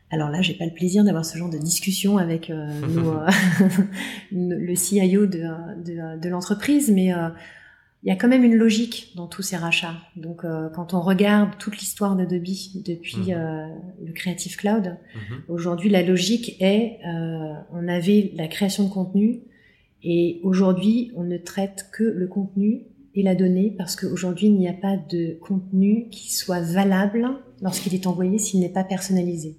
Alors 0.09 0.29
là, 0.29 0.41
j'ai 0.41 0.53
pas 0.53 0.65
le 0.65 0.73
plaisir 0.73 1.03
d'avoir 1.03 1.23
ce 1.25 1.37
genre 1.37 1.49
de 1.49 1.57
discussion 1.57 2.17
avec 2.17 2.49
nos, 2.49 3.19
le 4.31 4.75
CIO 4.75 5.27
de, 5.27 5.43
de, 5.83 6.19
de 6.19 6.29
l'entreprise, 6.29 6.89
mais 6.91 7.11
il 8.03 8.09
y 8.09 8.11
a 8.11 8.15
quand 8.15 8.27
même 8.27 8.43
une 8.43 8.55
logique 8.55 9.13
dans 9.15 9.27
tous 9.27 9.41
ces 9.41 9.55
rachats. 9.57 9.95
Donc, 10.15 10.45
euh, 10.45 10.69
quand 10.69 10.93
on 10.93 11.01
regarde 11.01 11.57
toute 11.57 11.77
l'histoire 11.77 12.15
d'Adobe 12.15 12.43
depuis 12.85 13.17
Mhm. 13.17 13.29
euh, 13.31 13.67
le 14.05 14.13
Creative 14.13 14.55
Cloud, 14.55 14.97
Mhm. 15.15 15.41
aujourd'hui, 15.49 15.89
la 15.89 16.03
logique 16.03 16.55
est, 16.61 16.99
euh, 17.05 17.53
on 17.73 17.87
avait 17.87 18.31
la 18.35 18.47
création 18.47 18.83
de 18.85 18.89
contenu, 18.89 19.41
et 20.03 20.39
aujourd'hui, 20.43 21.11
on 21.15 21.23
ne 21.23 21.37
traite 21.37 21.87
que 21.91 22.03
le 22.03 22.27
contenu 22.27 22.83
et 23.15 23.23
la 23.23 23.33
donnée, 23.33 23.73
parce 23.77 23.95
qu'aujourd'hui, 23.95 24.47
il 24.47 24.53
n'y 24.57 24.67
a 24.69 24.73
pas 24.73 24.95
de 24.95 25.37
contenu 25.41 26.07
qui 26.11 26.31
soit 26.31 26.61
valable 26.61 27.27
lorsqu'il 27.63 27.95
est 27.95 28.05
envoyé 28.05 28.37
s'il 28.37 28.59
n'est 28.59 28.69
pas 28.69 28.83
personnalisé. 28.83 29.57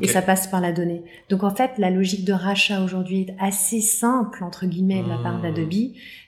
Et 0.00 0.08
ça 0.08 0.22
passe 0.22 0.46
par 0.46 0.60
la 0.60 0.72
donnée. 0.72 1.02
Donc 1.28 1.42
en 1.42 1.54
fait, 1.54 1.72
la 1.78 1.90
logique 1.90 2.24
de 2.24 2.32
rachat 2.32 2.82
aujourd'hui 2.82 3.22
est 3.22 3.36
assez 3.40 3.80
simple, 3.80 4.44
entre 4.44 4.66
guillemets, 4.66 5.02
de 5.02 5.08
la 5.08 5.18
part 5.18 5.40
d'Adobe. 5.40 5.72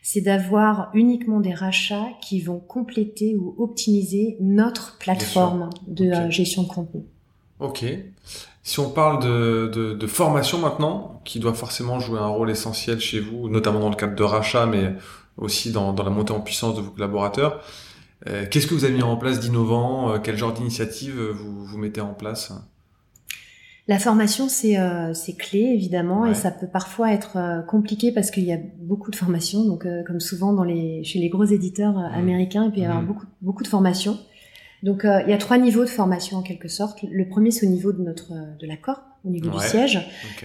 C'est 0.02 0.20
d'avoir 0.20 0.90
uniquement 0.94 1.40
des 1.40 1.54
rachats 1.54 2.08
qui 2.20 2.40
vont 2.40 2.58
compléter 2.58 3.36
ou 3.36 3.54
optimiser 3.58 4.36
notre 4.40 4.98
plateforme 4.98 5.70
de 5.86 6.06
euh, 6.06 6.30
gestion 6.30 6.62
de 6.64 6.68
contenu. 6.68 7.02
Ok. 7.60 7.84
Si 8.64 8.78
on 8.80 8.90
parle 8.90 9.22
de, 9.22 9.70
de, 9.72 9.94
de 9.94 10.06
formation 10.06 10.58
maintenant, 10.58 11.20
qui 11.24 11.38
doit 11.40 11.54
forcément 11.54 12.00
jouer 12.00 12.18
un 12.18 12.28
rôle 12.28 12.50
essentiel 12.50 13.00
chez 13.00 13.20
vous, 13.20 13.48
notamment 13.48 13.80
dans 13.80 13.90
le 13.90 13.96
cadre 13.96 14.14
de 14.14 14.22
rachat, 14.22 14.66
mais 14.66 14.94
aussi 15.36 15.72
dans, 15.72 15.92
dans 15.92 16.04
la 16.04 16.10
montée 16.10 16.32
en 16.32 16.40
puissance 16.40 16.76
de 16.76 16.80
vos 16.80 16.90
collaborateurs, 16.90 17.60
euh, 18.28 18.46
qu'est-ce 18.50 18.66
que 18.68 18.74
vous 18.74 18.84
avez 18.84 18.94
mis 18.94 19.02
en 19.02 19.16
place 19.16 19.40
d'innovant 19.40 20.12
Euh, 20.12 20.18
Quel 20.22 20.36
genre 20.36 20.52
d'initiative 20.52 21.20
vous, 21.32 21.64
vous 21.64 21.78
mettez 21.78 22.00
en 22.00 22.14
place? 22.14 22.52
La 23.88 23.98
formation, 23.98 24.48
c'est 24.48 24.78
euh, 24.78 25.12
clé, 25.38 25.60
évidemment, 25.74 26.22
Ouais. 26.22 26.30
et 26.30 26.34
ça 26.34 26.52
peut 26.52 26.68
parfois 26.68 27.12
être 27.12 27.36
euh, 27.36 27.62
compliqué 27.62 28.12
parce 28.12 28.30
qu'il 28.30 28.44
y 28.44 28.52
a 28.52 28.58
beaucoup 28.80 29.10
de 29.10 29.16
formations. 29.16 29.64
Donc, 29.64 29.86
euh, 29.86 30.02
comme 30.06 30.20
souvent 30.20 30.52
dans 30.52 30.62
les, 30.64 31.02
chez 31.02 31.18
les 31.18 31.28
gros 31.28 31.44
éditeurs 31.44 31.98
euh, 31.98 32.08
Mhm. 32.08 32.14
américains, 32.18 32.64
il 32.66 32.70
peut 32.72 32.80
y 32.80 32.84
avoir 32.84 33.00
Mhm. 33.02 33.08
beaucoup, 33.08 33.26
beaucoup 33.40 33.62
de 33.64 33.68
formations. 33.68 34.18
Donc, 34.84 35.04
euh, 35.04 35.20
il 35.26 35.30
y 35.30 35.32
a 35.32 35.38
trois 35.38 35.58
niveaux 35.58 35.82
de 35.84 35.88
formation 35.90 36.38
en 36.38 36.42
quelque 36.42 36.68
sorte. 36.68 37.00
Le 37.10 37.28
premier, 37.28 37.50
c'est 37.50 37.66
au 37.66 37.70
niveau 37.70 37.92
de 37.92 38.02
notre 38.02 38.32
euh, 38.32 38.54
de 38.60 38.66
l'accord, 38.68 39.00
au 39.24 39.30
niveau 39.30 39.50
Ouais. 39.50 39.56
du 39.62 39.66
siège. 39.68 40.00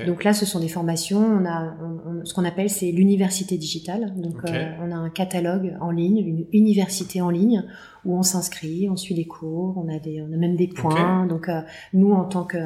Donc 0.07 0.23
là, 0.23 0.33
ce 0.33 0.45
sont 0.45 0.59
des 0.59 0.67
formations. 0.67 1.19
On 1.19 1.45
a 1.45 1.75
on- 1.81 2.09
on- 2.21 2.25
ce 2.25 2.33
qu'on 2.35 2.45
appelle 2.45 2.69
c'est 2.69 2.91
l'université 2.91 3.57
digitale. 3.57 4.13
Donc 4.17 4.35
Ok. 4.43 4.49
euh, 4.49 4.71
on 4.83 4.91
a 4.91 4.95
un 4.95 5.09
catalogue 5.09 5.75
en 5.81 5.89
ligne, 5.91 6.17
une 6.19 6.45
université 6.53 7.21
en 7.21 7.29
ligne 7.31 7.63
où 8.07 8.17
on 8.17 8.23
s'inscrit, 8.23 8.89
on 8.89 8.95
suit 8.95 9.13
les 9.13 9.27
cours, 9.27 9.77
on 9.77 9.93
a 9.93 9.99
des, 9.99 10.21
on 10.21 10.33
a 10.33 10.37
même 10.37 10.55
des 10.55 10.67
points. 10.67 11.27
Donc 11.27 11.49
euh, 11.49 11.61
nous, 11.93 12.11
en 12.13 12.23
tant 12.23 12.45
que 12.45 12.57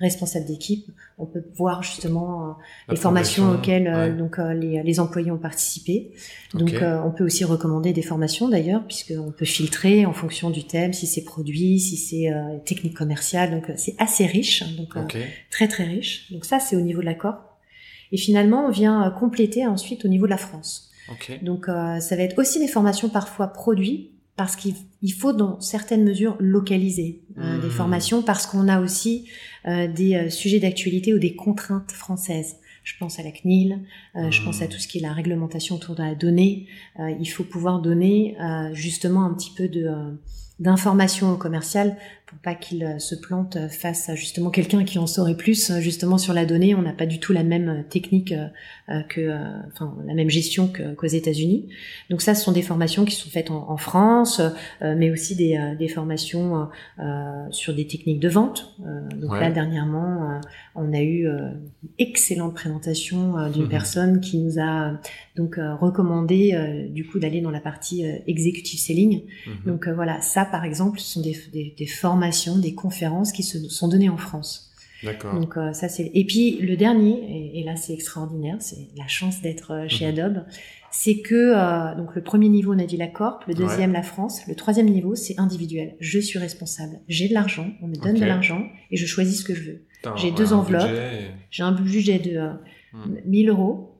responsable 0.00 0.44
d'équipe, 0.44 0.90
on 1.16 1.24
peut 1.24 1.44
voir 1.54 1.82
justement 1.82 2.48
euh, 2.48 2.52
les 2.90 2.96
formations 2.96 3.52
auxquelles 3.52 3.86
euh, 3.86 4.10
ouais. 4.10 4.16
donc 4.16 4.38
les, 4.38 4.82
les 4.82 5.00
employés 5.00 5.30
ont 5.30 5.38
participé. 5.38 6.12
Donc 6.52 6.74
on 6.82 7.10
peut 7.10 7.24
aussi 7.24 7.44
recommander 7.44 7.92
des 7.92 8.02
formations 8.02 8.48
d'ailleurs, 8.48 8.84
puisqu'on 8.84 9.32
peut 9.32 9.44
filtrer 9.46 10.04
en 10.04 10.12
fonction 10.12 10.50
du 10.50 10.64
thème, 10.64 10.92
si 10.92 11.06
c'est 11.06 11.24
produit, 11.24 11.78
si 11.78 11.96
c'est 11.96 12.30
technique 12.64 12.94
commerciale. 12.94 13.52
Donc 13.52 13.70
c'est 13.76 13.94
assez 13.98 14.26
riche. 14.26 14.64
Donc 14.76 14.96
euh, 14.96 15.02
Ok. 15.02 15.16
très 15.50 15.68
très 15.68 15.84
riche. 15.84 16.30
Donc 16.32 16.44
ça, 16.44 16.58
c'est 16.58 16.76
au 16.76 16.80
niveau 16.80 17.00
de 17.00 17.06
l'accord. 17.06 17.36
Et 18.10 18.16
finalement, 18.16 18.66
on 18.66 18.70
vient 18.70 19.10
compléter 19.10 19.66
ensuite 19.66 20.04
au 20.04 20.08
niveau 20.08 20.26
de 20.26 20.30
la 20.30 20.38
France. 20.38 20.90
Donc 21.42 21.68
euh, 21.68 22.00
ça 22.00 22.16
va 22.16 22.22
être 22.22 22.38
aussi 22.38 22.58
des 22.58 22.68
formations 22.68 23.08
parfois 23.08 23.48
produits 23.48 24.10
parce 24.38 24.56
qu'il 24.56 24.74
il 25.02 25.12
faut 25.12 25.32
dans 25.34 25.60
certaines 25.60 26.04
mesures 26.04 26.36
localiser 26.40 27.20
euh, 27.36 27.58
Mmh. 27.58 27.60
des 27.60 27.70
formations 27.70 28.22
parce 28.22 28.46
qu'on 28.46 28.68
a 28.68 28.80
aussi 28.80 29.28
euh, 29.66 29.86
des 29.88 30.14
euh, 30.14 30.30
sujets 30.30 30.60
d'actualité 30.60 31.12
ou 31.12 31.18
des 31.18 31.34
contraintes 31.34 31.92
françaises. 31.92 32.56
Je 32.84 32.94
pense 32.98 33.18
à 33.18 33.22
la 33.22 33.32
CNIL, 33.32 33.80
euh, 34.16 34.30
je 34.30 34.40
Mmh. 34.40 34.44
pense 34.44 34.62
à 34.62 34.66
tout 34.68 34.78
ce 34.78 34.88
qui 34.88 34.98
est 34.98 35.00
la 35.02 35.12
réglementation 35.12 35.74
autour 35.74 35.94
de 35.96 36.02
la 36.02 36.14
donnée. 36.14 36.66
Euh, 37.00 37.10
il 37.20 37.26
faut 37.26 37.44
pouvoir 37.44 37.80
donner 37.82 38.36
euh, 38.40 38.72
justement 38.74 39.24
un 39.26 39.34
petit 39.34 39.52
peu 39.54 39.68
de 39.68 39.86
d'informations 40.58 41.32
au 41.32 41.36
commercial 41.36 41.96
pour 42.28 42.38
pas 42.40 42.54
qu'il 42.54 42.84
euh, 42.84 42.98
se 42.98 43.14
plante 43.14 43.56
face 43.70 44.10
à 44.10 44.14
justement 44.14 44.50
quelqu'un 44.50 44.84
qui 44.84 44.98
en 44.98 45.06
saurait 45.06 45.36
plus 45.36 45.70
euh, 45.70 45.80
justement 45.80 46.18
sur 46.18 46.34
la 46.34 46.44
donnée. 46.44 46.74
On 46.74 46.82
n'a 46.82 46.92
pas 46.92 47.06
du 47.06 47.20
tout 47.20 47.32
la 47.32 47.42
même 47.42 47.68
euh, 47.68 47.82
technique 47.88 48.34
que, 49.08 49.30
enfin 49.70 49.94
la 50.06 50.14
même 50.14 50.30
gestion 50.30 50.70
qu'aux 50.96 51.06
États-Unis. 51.06 51.68
Donc 52.10 52.22
ça, 52.22 52.34
ce 52.34 52.42
sont 52.42 52.52
des 52.52 52.62
formations 52.62 53.04
qui 53.04 53.14
sont 53.14 53.28
faites 53.28 53.50
en, 53.50 53.76
France, 53.76 54.40
mais 54.80 55.10
aussi 55.10 55.36
des, 55.36 55.74
des 55.78 55.88
formations 55.88 56.68
sur 57.50 57.74
des 57.74 57.86
techniques 57.86 58.18
de 58.18 58.30
vente. 58.30 58.74
Donc 59.14 59.32
Ouais. 59.32 59.40
là, 59.40 59.50
dernièrement, 59.50 60.40
on 60.78 60.92
a 60.92 61.00
eu 61.02 61.26
euh, 61.26 61.50
une 61.82 61.88
excellente 61.98 62.54
présentation 62.54 63.36
euh, 63.38 63.48
d'une 63.50 63.64
Mhm. 63.64 63.68
personne 63.68 64.20
qui 64.20 64.38
nous 64.38 64.58
a 64.58 64.90
euh, 64.90 64.94
donc 65.36 65.58
euh, 65.58 65.74
recommandé 65.74 66.52
euh, 66.54 66.88
du 66.88 67.06
coup 67.06 67.18
d'aller 67.18 67.40
dans 67.40 67.50
la 67.50 67.60
partie 67.60 68.06
euh, 68.06 68.16
executive 68.26 68.78
selling. 68.80 69.22
Mhm. 69.46 69.54
Donc 69.66 69.86
euh, 69.88 69.94
voilà, 69.94 70.20
ça 70.20 70.44
par 70.44 70.64
exemple, 70.64 70.98
ce 71.00 71.12
sont 71.14 71.20
des, 71.22 71.36
des, 71.52 71.74
des 71.76 71.86
formations, 71.86 72.58
des 72.58 72.74
conférences 72.74 73.32
qui 73.32 73.42
se 73.42 73.58
sont 73.68 73.88
données 73.88 74.08
en 74.08 74.16
France. 74.16 74.64
D'accord. 75.04 75.32
Donc 75.38 75.56
euh, 75.56 75.72
ça 75.72 75.88
c'est. 75.88 76.10
Et 76.14 76.24
puis 76.24 76.58
le 76.58 76.76
dernier, 76.76 77.14
et, 77.28 77.60
et 77.60 77.64
là 77.64 77.76
c'est 77.76 77.92
extraordinaire, 77.92 78.56
c'est 78.60 78.88
la 78.96 79.06
chance 79.06 79.40
d'être 79.42 79.70
euh, 79.72 79.88
chez 79.88 80.06
Mhm. 80.06 80.10
Adobe, 80.18 80.44
c'est 80.90 81.18
que 81.20 81.34
euh, 81.54 81.94
donc 81.96 82.14
le 82.16 82.22
premier 82.22 82.48
niveau 82.48 82.72
on 82.74 82.78
a 82.80 82.84
dit 82.86 82.96
la 82.96 83.06
corp, 83.06 83.44
le 83.46 83.54
deuxième 83.54 83.92
la 83.92 84.02
France, 84.02 84.40
le 84.48 84.54
troisième 84.56 84.88
niveau 84.88 85.14
c'est 85.14 85.38
individuel. 85.38 85.94
Je 86.00 86.18
suis 86.18 86.38
responsable, 86.40 86.98
j'ai 87.08 87.28
de 87.28 87.34
l'argent, 87.34 87.68
on 87.82 87.86
me 87.88 87.94
donne 87.94 88.14
de 88.18 88.24
l'argent 88.24 88.62
et 88.90 88.96
je 88.96 89.06
choisis 89.06 89.40
ce 89.40 89.44
que 89.44 89.54
je 89.54 89.62
veux. 89.70 89.82
J'ai 90.16 90.30
deux 90.30 90.52
enveloppes. 90.52 90.88
et- 90.90 91.30
J'ai 91.50 91.62
un 91.62 91.72
budget 91.72 92.18
de 92.18 92.36
euh, 92.36 92.52
Hmm. 92.92 93.16
1000 93.26 93.48
euros. 93.50 93.94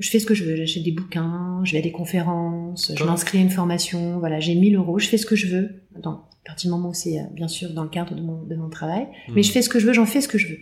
Je 0.00 0.10
fais 0.10 0.18
ce 0.18 0.26
que 0.26 0.34
je 0.34 0.44
veux. 0.44 0.56
J'achète 0.56 0.82
des 0.82 0.90
bouquins, 0.90 1.60
je 1.64 1.72
vais 1.72 1.78
à 1.78 1.82
des 1.82 1.92
conférences, 1.92 2.92
je 2.98 3.04
m'inscris 3.04 3.38
à 3.38 3.40
une 3.42 3.50
formation. 3.50 4.18
Voilà, 4.18 4.40
j'ai 4.40 4.56
1000 4.56 4.74
euros. 4.74 4.98
Je 4.98 5.06
fais 5.08 5.18
ce 5.18 5.26
que 5.26 5.36
je 5.36 5.46
veux. 5.46 5.70
Dans, 5.96 6.14
à 6.14 6.28
partir 6.46 6.68
du 6.68 6.76
moment 6.76 6.88
où 6.88 6.94
c'est 6.94 7.20
euh, 7.20 7.24
bien 7.32 7.46
sûr 7.46 7.72
dans 7.72 7.84
le 7.84 7.88
cadre 7.90 8.14
de 8.16 8.20
mon, 8.20 8.42
de 8.42 8.56
mon 8.56 8.68
travail. 8.68 9.06
Mais 9.28 9.40
Hmm. 9.40 9.44
je 9.44 9.52
fais 9.52 9.62
ce 9.62 9.68
que 9.68 9.78
je 9.78 9.86
veux, 9.86 9.92
j'en 9.92 10.04
fais 10.06 10.20
ce 10.20 10.26
que 10.28 10.36
je 10.38 10.48
veux. 10.48 10.58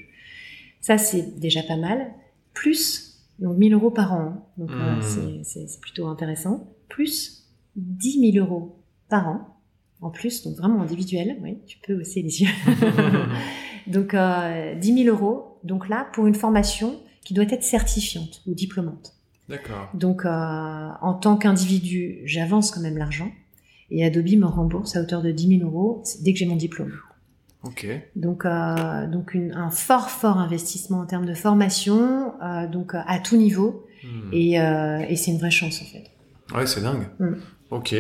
Ça, 0.83 0.99
c'est 0.99 1.39
déjà 1.41 1.63
pas 1.63 1.77
mal. 1.77 2.13
Plus, 2.53 3.23
donc 3.39 3.57
1000 3.57 3.73
euros 3.73 3.91
par 3.91 4.13
an. 4.13 4.47
Donc 4.59 4.71
Hmm. 4.71 5.01
c'est 5.45 5.81
plutôt 5.81 6.07
intéressant. 6.09 6.69
Plus 6.91 7.47
10 7.77 8.33
000 8.33 8.45
euros 8.47 8.83
par 9.09 9.29
an. 9.29 9.52
En 10.03 10.11
plus, 10.11 10.43
donc 10.45 10.57
vraiment 10.57 10.83
individuel. 10.83 11.37
Oui, 11.43 11.59
tu 11.67 11.79
peux 11.87 11.95
hausser 12.01 12.21
les 12.23 12.43
yeux. 12.43 12.49
Donc 13.87 14.15
euh, 14.15 14.75
10 14.75 15.05
000 15.05 15.17
euros. 15.17 15.59
Donc 15.65 15.89
là, 15.89 16.09
pour 16.13 16.27
une 16.27 16.35
formation 16.35 16.97
qui 17.25 17.35
doit 17.35 17.45
être 17.45 17.63
certifiante 17.63 18.43
ou 18.47 18.55
diplômante. 18.55 19.13
D'accord. 19.49 19.89
Donc 19.95 20.25
euh, 20.25 20.29
en 20.29 21.15
tant 21.15 21.37
qu'individu, 21.37 22.19
j'avance 22.25 22.71
quand 22.71 22.81
même 22.81 22.99
l'argent. 22.99 23.31
Et 23.91 24.05
Adobe 24.05 24.29
me 24.39 24.47
rembourse 24.47 24.97
à 24.97 25.03
hauteur 25.03 25.23
de 25.23 25.31
10 25.31 25.59
000 25.59 25.69
euros 25.71 26.03
dès 26.23 26.33
que 26.33 26.39
j'ai 26.39 26.47
mon 26.47 26.57
diplôme. 26.57 26.93
Ok. 27.65 27.87
Donc, 28.17 28.45
euh, 28.45 29.07
donc 29.07 29.35
une- 29.35 29.53
un 29.53 29.71
fort, 29.71 30.11
fort 30.11 30.39
investissement 30.39 30.99
en 31.01 31.07
termes 31.07 31.27
de 31.27 31.35
formation, 31.35 32.33
euh, 32.43 32.67
donc 32.67 32.93
à 32.95 33.19
tout 33.21 33.37
niveau. 33.37 33.87
Hmm. 34.03 34.31
Et, 34.33 34.55
et 34.55 35.17
c'est 35.17 35.31
une 35.31 35.39
vraie 35.39 35.51
chance 35.53 35.81
en 35.81 35.85
fait. 35.85 36.05
Ouais, 36.57 36.67
c'est 36.67 36.81
dingue. 36.81 37.07
Mm. 37.21 37.35
Ok. 37.71 37.95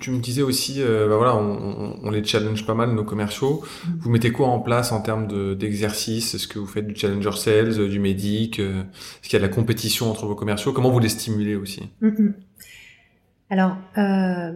Tu 0.00 0.10
me 0.10 0.18
disais 0.18 0.42
aussi, 0.42 0.76
euh, 0.82 1.08
bah 1.08 1.16
voilà, 1.16 1.36
on, 1.36 1.52
on- 1.52 1.98
on 2.02 2.10
les 2.10 2.24
challenge 2.24 2.64
pas 2.66 2.74
mal 2.74 2.92
nos 2.94 3.04
commerciaux. 3.04 3.62
Mm. 3.86 3.90
Vous 4.00 4.10
mettez 4.10 4.32
quoi 4.32 4.48
en 4.48 4.58
place 4.60 4.92
en 4.92 5.00
termes 5.02 5.26
de- 5.26 5.54
d'exercice? 5.54 6.34
Est-ce 6.34 6.48
que 6.48 6.58
vous 6.58 6.66
faites 6.66 6.86
du 6.86 6.96
challenger 6.96 7.32
sales, 7.36 7.78
euh, 7.78 7.88
du 7.88 8.00
médic 8.00 8.58
euh, 8.60 8.80
Est-ce 8.82 9.28
qu'il 9.28 9.34
y 9.34 9.36
a 9.36 9.46
de 9.46 9.50
la 9.50 9.54
compétition 9.54 10.10
entre 10.10 10.26
vos 10.26 10.34
commerciaux? 10.34 10.72
Comment 10.72 10.90
vous 10.90 10.98
les 11.00 11.08
stimulez 11.10 11.54
aussi? 11.54 11.82
Mm, 12.00 12.08
mm. 12.08 12.34
Alors, 13.50 13.76
euh, 13.98 14.52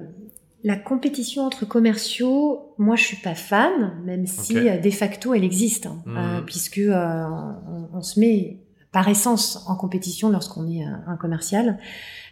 la 0.63 0.77
compétition 0.77 1.43
entre 1.45 1.67
commerciaux, 1.67 2.75
moi 2.79 2.97
je 2.97 3.03
suis 3.05 3.17
pas 3.19 3.35
fan, 3.35 4.01
même 4.05 4.27
si 4.27 4.55
de 4.55 4.91
facto 4.91 5.35
elle 5.35 5.45
existe, 5.45 5.87
hein, 5.87 6.03
euh, 6.07 6.41
puisque 6.41 6.81
on, 6.89 7.89
on 7.93 8.01
se 8.01 8.19
met 8.19 8.61
par 8.95 9.09
essence 9.09 9.65
en 9.67 9.75
compétition 9.75 10.31
lorsqu'on 10.31 10.69
est 10.71 10.85
un, 10.85 11.03
un 11.09 11.17
commercial. 11.17 11.79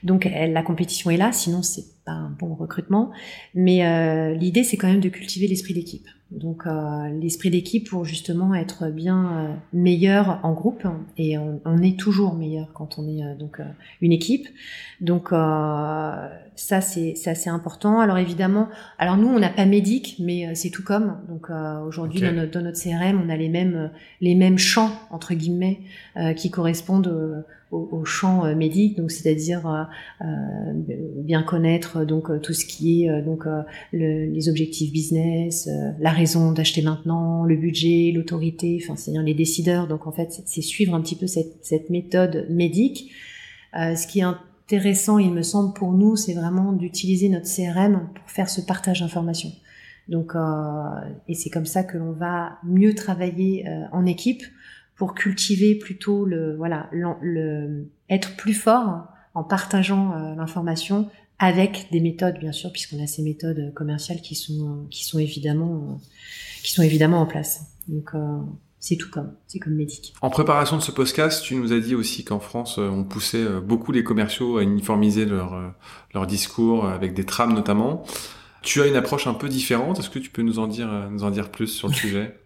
Donc 0.05 0.25
la 0.25 0.63
compétition 0.63 1.11
est 1.11 1.17
là, 1.17 1.33
sinon 1.33 1.63
c'est 1.63 1.85
pas 2.05 2.13
un 2.13 2.31
bon 2.31 2.55
recrutement. 2.55 3.11
Mais 3.55 3.85
euh, 3.85 4.33
l'idée 4.35 4.63
c'est 4.63 4.77
quand 4.77 4.87
même 4.87 5.01
de 5.01 5.09
cultiver 5.09 5.49
l'esprit 5.49 5.75
d'équipe. 5.75 6.07
Donc 6.33 6.67
euh, 6.67 7.09
l'esprit 7.21 7.51
d'équipe 7.51 7.91
pour 7.91 8.05
justement 8.07 8.55
être 8.55 8.89
bien 8.89 9.33
euh, 9.33 9.55
meilleur 9.73 10.41
en 10.43 10.53
groupe 10.53 10.87
et 11.19 11.37
on, 11.37 11.61
on 11.67 11.83
est 11.83 11.99
toujours 11.99 12.35
meilleur 12.35 12.73
quand 12.73 12.99
on 12.99 13.07
est 13.07 13.23
euh, 13.23 13.35
donc 13.35 13.61
euh, 13.61 13.65
une 14.01 14.13
équipe. 14.13 14.47
Donc 15.01 15.33
euh, 15.33 16.29
ça 16.57 16.81
c'est 16.81 17.15
c'est 17.17 17.31
assez 17.31 17.51
important. 17.51 18.01
Alors 18.01 18.17
évidemment, 18.17 18.69
alors 18.99 19.19
nous 19.19 19.29
on 19.29 19.39
n'a 19.39 19.51
pas 19.51 19.67
médic, 19.67 20.17
mais 20.21 20.47
euh, 20.47 20.53
c'est 20.55 20.71
tout 20.71 20.83
comme. 20.85 21.19
Donc 21.29 21.51
euh, 21.51 21.81
aujourd'hui 21.81 22.23
dans, 22.23 22.33
notre, 22.33 22.51
dans 22.53 22.63
notre 22.63 22.81
CRM 22.81 23.21
on 23.23 23.29
a 23.29 23.37
les 23.37 23.51
mêmes 23.51 23.91
les 24.23 24.35
mêmes 24.35 24.59
champs 24.59 24.93
entre 25.11 25.35
guillemets 25.35 25.81
euh, 26.17 26.33
qui 26.33 26.51
correspondent 26.51 27.09
euh, 27.09 27.43
au, 27.73 28.05
champ 28.05 28.45
euh, 28.45 28.55
médic. 28.55 28.97
Donc 28.97 29.11
c'est-à-dire 29.11 29.67
euh, 29.67 29.83
euh, 30.25 30.73
bien 31.25 31.43
connaître 31.43 32.05
donc 32.05 32.29
tout 32.43 32.53
ce 32.53 32.65
qui 32.65 33.05
est 33.05 33.23
donc 33.23 33.45
le- 33.93 34.27
les 34.27 34.49
objectifs 34.49 34.93
business, 34.93 35.69
la 35.99 36.11
raison 36.11 36.53
d'acheter 36.53 36.83
maintenant, 36.83 37.45
le 37.45 37.57
budget, 37.57 38.13
l'autorité, 38.15 38.79
enfin 38.83 38.97
c'est-à-dire 38.97 39.23
les 39.23 39.35
décideurs. 39.35 39.89
Donc 39.89 40.07
en 40.07 40.13
fait 40.13 40.43
c'est- 40.47 40.61
suivre 40.63 40.95
un 40.95 41.01
petit 41.01 41.17
peu 41.17 41.27
cette, 41.27 41.57
cette 41.63 41.91
méthode 41.91 42.47
médic. 42.51 43.11
Ce 43.75 44.07
qui 44.07 44.21
est 44.21 44.23
intéressant, 44.23 45.19
il 45.19 45.33
me 45.33 45.43
semble, 45.43 45.73
pour 45.75 45.93
nous, 45.93 46.15
c'est 46.17 46.35
vraiment 46.35 46.73
d'utiliser 46.73 47.29
notre 47.29 47.47
CRM 47.47 48.09
pour 48.15 48.31
faire 48.31 48.49
ce 48.51 48.61
partage 48.61 49.01
d'informations. 49.01 49.51
Donc, 50.09 50.35
euh, 50.35 50.41
et 51.29 51.35
c'est 51.35 51.49
comme 51.51 51.65
ça 51.67 51.83
que 51.85 51.97
l'on 51.97 52.13
va 52.13 52.59
mieux 52.65 52.95
travailler 52.95 53.67
euh, 53.69 53.85
en 53.93 54.05
équipe 54.05 54.43
pour 55.03 55.15
cultiver 55.15 55.75
plutôt 55.75 56.25
le, 56.25 56.55
voilà, 56.55 56.89
le, 56.93 57.89
être 58.09 58.37
plus 58.37 58.55
fort 58.55 59.09
en 59.35 59.43
partageant 59.43 60.13
euh, 60.13 60.37
l'information 60.37 61.11
avec 61.41 61.89
des 61.91 61.99
méthodes, 61.99 62.39
bien 62.39 62.53
sûr, 62.53 62.71
puisqu'on 62.71 63.03
a 63.03 63.09
ces 63.09 63.23
méthodes 63.23 63.75
commerciales 63.75 64.21
qui 64.21 64.37
sont, 64.37 64.87
qui 64.93 65.05
sont 65.05 65.19
évidemment, 65.19 66.01
qui 66.63 66.71
sont 66.71 66.83
évidemment 66.83 67.21
en 67.21 67.27
place. 67.27 67.67
Donc, 67.89 68.13
c'est 68.79 68.95
tout 68.95 69.11
comme, 69.11 69.33
c'est 69.49 69.59
comme 69.59 69.75
médic. 69.75 70.15
En 70.23 70.31
préparation 70.31 70.77
de 70.77 70.83
ce 70.83 70.93
podcast, 70.93 71.43
tu 71.43 71.57
nous 71.57 71.73
as 71.73 71.81
dit 71.81 71.97
aussi 71.97 72.23
qu'en 72.23 72.39
France, 72.39 72.79
on 72.79 73.03
poussait 73.03 73.45
beaucoup 73.61 73.91
les 73.91 74.05
commerciaux 74.05 74.59
à 74.59 74.63
uniformiser 74.63 75.25
leur, 75.25 75.75
leur 76.15 76.29
discours 76.29 76.87
avec 76.87 77.13
des 77.13 77.25
trames 77.25 77.55
notamment. 77.55 78.05
Tu 78.63 78.81
as 78.81 78.87
une 78.87 78.97
approche 78.97 79.27
un 79.27 79.35
peu 79.35 79.49
différente. 79.49 79.99
Est-ce 79.99 80.11
que 80.11 80.21
tu 80.21 80.31
peux 80.31 80.43
nous 80.43 80.61
en 80.61 80.69
dire, 80.69 80.91
euh, 80.91 81.09
nous 81.11 81.25
en 81.25 81.31
dire 81.31 81.51
plus 81.51 81.67
sur 81.67 81.89
le 81.89 81.95
sujet? 81.95 82.39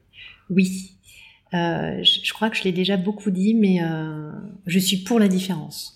Oui. 0.48 0.95
Euh, 1.54 2.02
je, 2.02 2.32
crois 2.32 2.50
que 2.50 2.56
je 2.56 2.64
l'ai 2.64 2.72
déjà 2.72 2.96
beaucoup 2.96 3.30
dit, 3.30 3.54
mais 3.54 3.80
euh, 3.82 4.30
je 4.66 4.78
suis 4.78 4.98
pour 4.98 5.18
la 5.18 5.28
différence. 5.28 5.92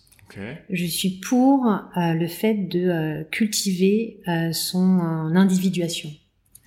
Je 0.70 0.86
suis 0.86 1.18
pour 1.18 1.66
le 1.96 2.26
fait 2.28 2.54
de 2.54 3.26
cultiver 3.32 4.20
son 4.52 5.00
individuation, 5.34 6.08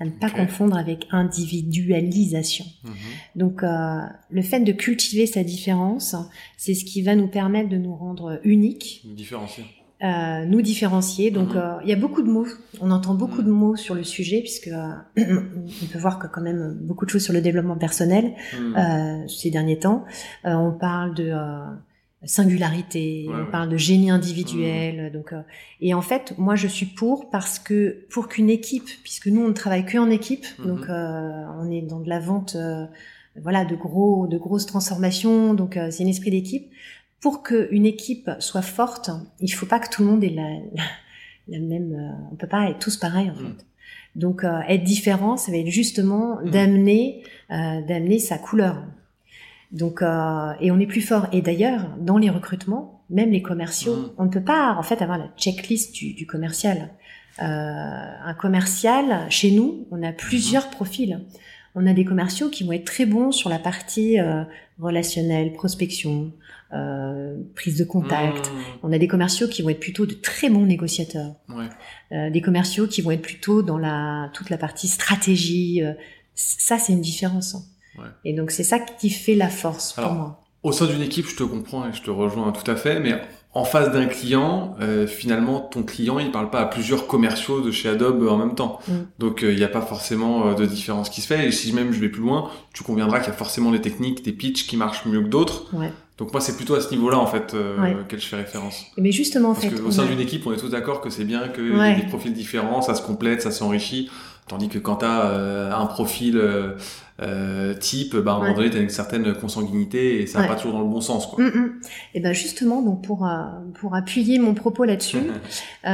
à 0.01 0.05
ne 0.05 0.09
pas 0.09 0.29
confondre 0.29 0.77
avec 0.77 1.07
individualisation. 1.11 2.65
Mhm. 2.83 2.93
Donc, 3.37 3.61
le 3.61 4.41
fait 4.41 4.59
de 4.59 4.73
cultiver 4.73 5.27
sa 5.27 5.45
différence, 5.45 6.13
c'est 6.57 6.73
ce 6.73 6.83
qui 6.83 7.03
va 7.03 7.15
nous 7.15 7.29
permettre 7.29 7.69
de 7.69 7.77
nous 7.77 7.95
rendre 7.95 8.41
uniques. 8.43 9.01
Différencier 9.05 9.63
euh, 10.03 10.45
nous 10.45 10.61
différencier. 10.61 11.31
Donc, 11.31 11.51
mhm. 11.51 11.57
euh, 11.57 11.77
il 11.83 11.89
y 11.89 11.93
a 11.93 11.95
beaucoup 11.95 12.23
de 12.23 12.29
mots. 12.29 12.47
On 12.81 12.91
entend 12.91 13.13
beaucoup 13.13 13.41
de 13.41 13.49
mots 13.49 13.77
sur 13.77 13.95
le 13.95 14.03
sujet, 14.03 14.41
puisque 14.41 14.67
euh, 14.67 14.91
on 15.17 15.85
peut 15.85 15.99
voir 15.99 16.19
que 16.19 16.27
quand 16.27 16.41
même 16.41 16.77
beaucoup 16.81 17.05
de 17.05 17.09
choses 17.09 17.23
sur 17.23 17.31
le 17.31 17.39
développement 17.39 17.77
personnel 17.77 18.33
mhm. 18.53 19.27
ces 19.29 19.49
derniers 19.49 19.79
temps. 19.79 20.03
on 20.43 20.71
parle 20.71 21.13
de 21.13 21.31
singularité, 22.25 23.27
on 23.29 23.49
parle 23.49 23.69
de 23.69 23.77
génie 23.77 24.11
individuel. 24.11 25.05
Mhm. 25.05 25.09
Donc, 25.11 25.33
et 25.79 25.93
en 25.93 26.01
fait, 26.01 26.33
moi, 26.37 26.55
je 26.55 26.67
suis 26.67 26.87
pour 26.87 27.29
parce 27.29 27.57
que 27.57 28.05
pour 28.09 28.27
qu'une 28.27 28.49
équipe, 28.49 28.89
puisque 29.03 29.27
nous, 29.27 29.41
on 29.41 29.47
ne 29.47 29.53
travaille 29.53 29.85
que 29.85 29.97
en 29.97 30.09
équipe, 30.09 30.45
donc 30.65 30.81
on 30.89 31.71
est 31.71 31.81
dans 31.81 32.01
de 32.01 32.09
la 32.09 32.19
vente 32.19 32.57
voilà 33.41 33.65
de 33.65 33.75
gros 33.75 34.27
de 34.27 34.37
grosses 34.37 34.67
transformations 34.67 35.55
donc 35.55 35.79
c'est 35.89 36.03
un 36.03 36.07
esprit 36.07 36.29
d'équipe 36.29 36.71
pour 37.23 37.41
qu'une 37.41 37.85
équipe 37.85 38.29
soit 38.39 38.61
forte, 38.61 39.09
il 39.39 39.47
faut 39.47 39.65
pas 39.65 39.79
que 39.79 39.87
tout 39.89 40.03
le 40.03 40.09
monde 40.09 40.25
ait 40.25 40.35
la, 41.47 41.59
même. 41.59 41.93
Euh, 41.93 42.27
on 42.33 42.35
peut 42.35 42.47
pas 42.47 42.69
être 42.69 42.79
tous 42.79 42.97
pareils 42.97 43.29
en 43.29 43.33
mm. 43.33 43.37
fait. 43.37 43.65
Donc 44.17 44.43
euh, 44.43 44.59
être 44.67 44.83
différent, 44.83 45.37
ça 45.37 45.51
va 45.53 45.57
être 45.57 45.69
justement 45.69 46.41
mm. 46.41 46.49
d'amener 46.49 47.23
euh, 47.49 47.81
d'amener 47.81 48.19
sa 48.19 48.37
couleur. 48.37 48.83
Donc 49.71 50.01
et 50.03 50.69
on 50.69 50.79
est 50.79 50.85
plus 50.85 51.01
fort. 51.01 51.27
Et 51.31 51.41
d'ailleurs 51.41 51.95
dans 51.97 52.17
les 52.17 52.29
recrutements, 52.29 53.01
même 53.09 53.31
les 53.31 53.41
commerciaux, 53.41 53.95
mm. 53.95 54.11
on 54.17 54.25
ne 54.25 54.29
peut 54.29 54.43
pas 54.43 54.75
en 54.77 54.83
fait 54.83 55.01
avoir 55.01 55.17
la 55.17 55.29
checklist 55.37 55.95
du, 55.95 56.13
du 56.13 56.27
commercial. 56.27 56.89
un 57.39 58.33
commercial 58.37 59.25
chez 59.29 59.51
nous, 59.51 59.87
on 59.91 60.03
a 60.03 60.11
plusieurs 60.11 60.69
profils. 60.69 61.21
On 61.73 61.87
a 61.87 61.93
des 61.93 62.05
commerciaux 62.05 62.49
qui 62.49 62.65
vont 62.65 62.73
être 62.73 62.85
très 62.85 63.05
bons 63.05 63.31
sur 63.31 63.49
la 63.49 63.59
partie 63.59 64.17
relationnelle, 64.77 65.53
prospection, 65.53 66.33
euh, 66.73 67.35
prise 67.55 67.77
de 67.77 67.83
contact. 67.83 68.49
Mmh. 68.49 68.57
On 68.83 68.91
a 68.91 68.97
des 68.97 69.07
commerciaux 69.07 69.47
qui 69.47 69.61
vont 69.61 69.69
être 69.69 69.79
plutôt 69.79 70.05
de 70.05 70.13
très 70.13 70.49
bons 70.49 70.65
négociateurs. 70.65 71.35
Ouais. 71.49 71.69
Euh, 72.11 72.29
des 72.29 72.41
commerciaux 72.41 72.87
qui 72.87 73.01
vont 73.01 73.11
être 73.11 73.21
plutôt 73.21 73.61
dans 73.61 73.77
la 73.77 74.29
toute 74.33 74.49
la 74.49 74.57
partie 74.57 74.87
stratégie. 74.87 75.83
Euh, 75.83 75.93
ça, 76.33 76.79
c'est 76.79 76.93
une 76.93 77.01
différence. 77.01 77.55
Hein. 77.55 77.63
Ouais. 77.99 78.09
Et 78.25 78.33
donc 78.33 78.49
c'est 78.49 78.63
ça 78.63 78.79
qui 78.79 79.11
fait 79.11 79.35
la 79.35 79.49
force 79.49 79.93
pour 79.93 80.13
moi. 80.13 80.39
Au 80.63 80.71
sein 80.71 80.87
d'une 80.87 81.01
équipe, 81.01 81.27
je 81.27 81.35
te 81.35 81.43
comprends 81.43 81.87
et 81.87 81.93
je 81.93 82.01
te 82.01 82.09
rejoins 82.09 82.51
tout 82.53 82.69
à 82.71 82.75
fait, 82.75 82.99
mais 82.99 83.21
en 83.53 83.65
face 83.65 83.91
d'un 83.91 84.05
client, 84.05 84.75
euh, 84.81 85.05
finalement, 85.05 85.59
ton 85.59 85.83
client, 85.83 86.17
il 86.17 86.31
parle 86.31 86.49
pas 86.49 86.61
à 86.61 86.65
plusieurs 86.65 87.05
commerciaux 87.05 87.61
de 87.61 87.69
chez 87.69 87.89
Adobe 87.89 88.27
en 88.27 88.37
même 88.37 88.55
temps. 88.55 88.79
Mm. 88.87 88.93
Donc, 89.19 89.41
il 89.43 89.55
n'y 89.55 89.63
a 89.63 89.67
pas 89.67 89.81
forcément 89.81 90.53
de 90.53 90.65
différence 90.65 91.09
qui 91.09 91.21
se 91.21 91.27
fait. 91.27 91.47
Et 91.47 91.51
si 91.51 91.73
même 91.73 91.91
je 91.91 91.99
vais 91.99 92.09
plus 92.09 92.21
loin, 92.21 92.49
tu 92.73 92.81
conviendras 92.83 93.19
qu'il 93.19 93.27
y 93.27 93.31
a 93.31 93.37
forcément 93.37 93.71
des 93.71 93.81
techniques, 93.81 94.23
des 94.23 94.31
pitchs 94.31 94.65
qui 94.65 94.77
marchent 94.77 95.05
mieux 95.05 95.21
que 95.21 95.27
d'autres. 95.27 95.75
Ouais. 95.75 95.91
Donc 96.17 96.31
moi, 96.31 96.41
c'est 96.41 96.55
plutôt 96.55 96.75
à 96.75 96.81
ce 96.81 96.91
niveau-là, 96.91 97.17
en 97.17 97.25
fait, 97.25 97.53
euh, 97.53 98.03
je 98.09 98.17
fais 98.17 98.35
référence. 98.35 98.85
Mais 98.97 99.11
justement, 99.11 99.49
en 99.49 99.53
Parce 99.53 99.65
fait, 99.65 99.81
qu'au 99.81 99.91
sein 99.91 100.05
d'une 100.05 100.19
équipe, 100.19 100.45
on 100.45 100.53
est 100.53 100.57
tous 100.57 100.69
d'accord 100.69 101.01
que 101.01 101.09
c'est 101.09 101.25
bien 101.25 101.47
qu'il 101.49 101.75
y 101.75 101.79
ait 101.79 101.95
des 101.95 102.07
profils 102.07 102.33
différents, 102.33 102.81
ça 102.81 102.93
se 102.93 103.01
complète, 103.01 103.41
ça 103.41 103.51
s'enrichit. 103.51 104.09
Tandis 104.47 104.67
que 104.67 104.77
quand 104.77 104.97
tu 104.97 105.05
as 105.05 105.25
euh, 105.25 105.71
un 105.71 105.85
profil 105.85 106.37
euh, 106.37 106.75
euh, 107.21 107.73
type, 107.75 108.15
bah, 108.17 108.33
à 108.33 108.35
un 108.35 108.39
moment 108.39 108.53
donné, 108.53 108.69
tu 108.69 108.77
as 108.77 108.81
une 108.81 108.89
certaine 108.89 109.33
consanguinité 109.33 110.21
et 110.21 110.27
ça 110.27 110.41
va 110.41 110.47
pas 110.49 110.55
toujours 110.55 110.73
dans 110.73 110.81
le 110.81 110.89
bon 110.89 110.99
sens. 110.99 111.27
Quoi. 111.27 111.45
Mm, 111.45 111.47
mm. 111.47 111.81
Et 112.15 112.19
ben 112.19 112.33
justement, 112.33 112.81
donc 112.81 113.03
pour, 113.03 113.27
pour 113.79 113.95
appuyer 113.95 114.39
mon 114.39 114.53
propos 114.53 114.83
là-dessus, 114.83 115.17
on 115.85 115.87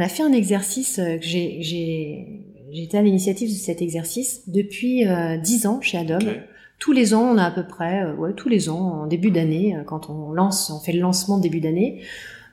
a 0.00 0.08
fait 0.08 0.22
un 0.22 0.32
exercice 0.32 0.96
que 0.96 1.26
j'ai... 1.26 2.44
J'ai 2.70 2.82
été 2.82 2.98
à 2.98 3.02
l'initiative 3.02 3.48
de 3.48 3.54
cet 3.54 3.80
exercice 3.80 4.42
depuis 4.46 5.02
dix 5.42 5.66
ans 5.66 5.80
chez 5.80 5.96
Adobe. 5.96 6.28
Tous 6.78 6.92
les 6.92 7.14
ans, 7.14 7.22
on 7.22 7.38
a 7.38 7.44
à 7.44 7.50
peu 7.50 7.66
près, 7.66 8.12
ouais, 8.12 8.32
tous 8.34 8.48
les 8.48 8.68
ans, 8.68 9.02
en 9.02 9.06
début 9.06 9.30
d'année, 9.30 9.76
quand 9.86 10.10
on 10.10 10.32
lance, 10.32 10.70
on 10.70 10.78
fait 10.80 10.92
le 10.92 11.00
lancement 11.00 11.38
début 11.38 11.60
d'année, 11.60 12.02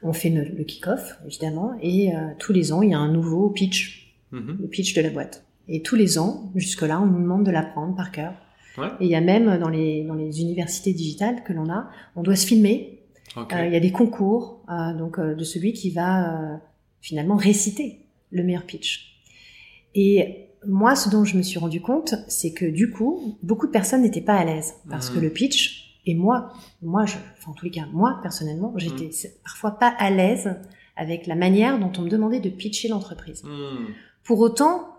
on 0.02 0.14
fait 0.14 0.30
le, 0.30 0.44
le 0.44 0.64
kick-off, 0.64 1.20
évidemment, 1.26 1.74
et 1.82 2.12
tous 2.40 2.54
les 2.54 2.74
ans, 2.74 2.82
il 2.82 2.92
y 2.92 2.94
a 2.94 3.00
un 3.00 3.12
nouveau 3.12 3.50
pitch 3.50 4.06
Mhm. 4.36 4.58
le 4.62 4.68
pitch 4.68 4.94
de 4.94 5.02
la 5.02 5.10
boîte. 5.10 5.46
Et 5.68 5.82
tous 5.82 5.96
les 5.96 6.18
ans, 6.18 6.52
jusque-là, 6.56 7.02
on 7.02 7.06
nous 7.06 7.22
demande 7.22 7.46
de 7.46 7.52
l'apprendre 7.52 7.96
par 7.96 8.12
cœur. 8.12 8.34
Et 9.00 9.06
il 9.06 9.08
y 9.08 9.16
a 9.16 9.22
même 9.22 9.58
dans 9.58 9.70
les, 9.70 10.04
dans 10.04 10.16
les 10.16 10.42
universités 10.42 10.92
digitales 10.94 11.44
que 11.44 11.54
l'on 11.54 11.70
a, 11.70 11.90
on 12.18 12.24
doit 12.24 12.36
se 12.36 12.46
filmer. 12.46 13.00
Euh, 13.38 13.66
il 13.66 13.72
y 13.74 13.76
a 13.76 13.80
des 13.80 13.92
concours 13.92 14.62
euh, 14.70 14.94
donc 14.94 15.18
euh, 15.18 15.34
de 15.34 15.44
celui 15.46 15.72
qui 15.72 15.92
va 15.92 16.60
finalement 17.00 17.38
réciter 17.38 18.00
le 18.32 18.44
meilleur 18.44 18.64
pitch. 18.64 19.22
Et 19.94 20.45
moi, 20.68 20.96
ce 20.96 21.10
dont 21.10 21.24
je 21.24 21.38
me 21.38 21.42
suis 21.42 21.60
rendu 21.60 21.82
compte, 21.82 22.16
c'est 22.28 22.54
que 22.54 22.66
du 22.66 22.92
coup, 22.92 23.38
beaucoup 23.44 23.68
de 23.68 23.72
personnes 23.72 24.02
n'étaient 24.02 24.22
pas 24.22 24.36
à 24.36 24.44
l'aise 24.46 24.76
parce 24.90 25.10
que 25.10 25.18
mhm. 25.18 25.24
le 25.24 25.30
pitch, 25.30 26.00
et 26.06 26.16
moi, 26.16 26.54
moi, 26.82 27.06
je, 27.06 27.16
enfin, 27.38 27.52
en 27.52 27.54
tous 27.54 27.66
les 27.66 27.72
cas, 27.72 27.86
moi 27.92 28.20
personnellement, 28.22 28.74
j'étais 28.78 29.06
mhm. 29.06 29.32
parfois 29.44 29.72
pas 29.72 29.94
à 29.98 30.10
l'aise 30.10 30.56
avec 30.96 31.28
la 31.28 31.36
manière 31.36 31.80
dont 31.80 31.92
on 31.98 32.04
me 32.04 32.10
demandait 32.10 32.40
de 32.40 32.50
pitcher 32.50 32.88
l'entreprise. 32.88 33.44
Pour 34.24 34.40
autant, 34.40 34.96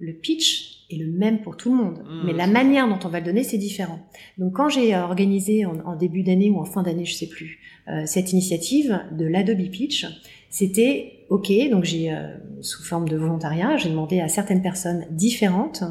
le 0.00 0.12
pitch 0.14 0.86
est 0.90 0.96
le 0.96 1.06
même 1.12 1.42
pour 1.42 1.56
tout 1.56 1.70
le 1.70 1.76
monde, 1.76 2.02
mais 2.24 2.32
la 2.32 2.46
manière 2.46 2.88
dont 2.88 2.98
on 3.04 3.08
va 3.08 3.20
le 3.20 3.26
donner, 3.26 3.44
c'est 3.44 3.58
différent. 3.58 4.00
Donc 4.38 4.54
quand 4.54 4.68
j'ai 4.68 4.94
euh, 4.94 5.02
organisé 5.02 5.66
en, 5.66 5.94
début 5.94 6.22
d'année 6.22 6.50
ou 6.50 6.58
en 6.58 6.64
fin 6.64 6.82
d'année, 6.82 7.04
je 7.04 7.14
sais 7.14 7.28
plus, 7.28 7.60
euh, 7.88 8.02
cette 8.06 8.32
initiative 8.32 9.00
de 9.12 9.26
l'Adobe 9.26 9.68
Pitch, 9.70 10.06
c'était 10.50 11.26
OK, 11.30 11.50
donc 11.70 11.84
j'ai 11.84 12.12
euh, 12.12 12.36
sous 12.60 12.82
forme 12.82 13.08
de 13.08 13.16
volontariat, 13.16 13.76
j'ai 13.76 13.88
demandé 13.88 14.20
à 14.20 14.28
certaines 14.28 14.60
personnes 14.60 15.06
différentes, 15.10 15.82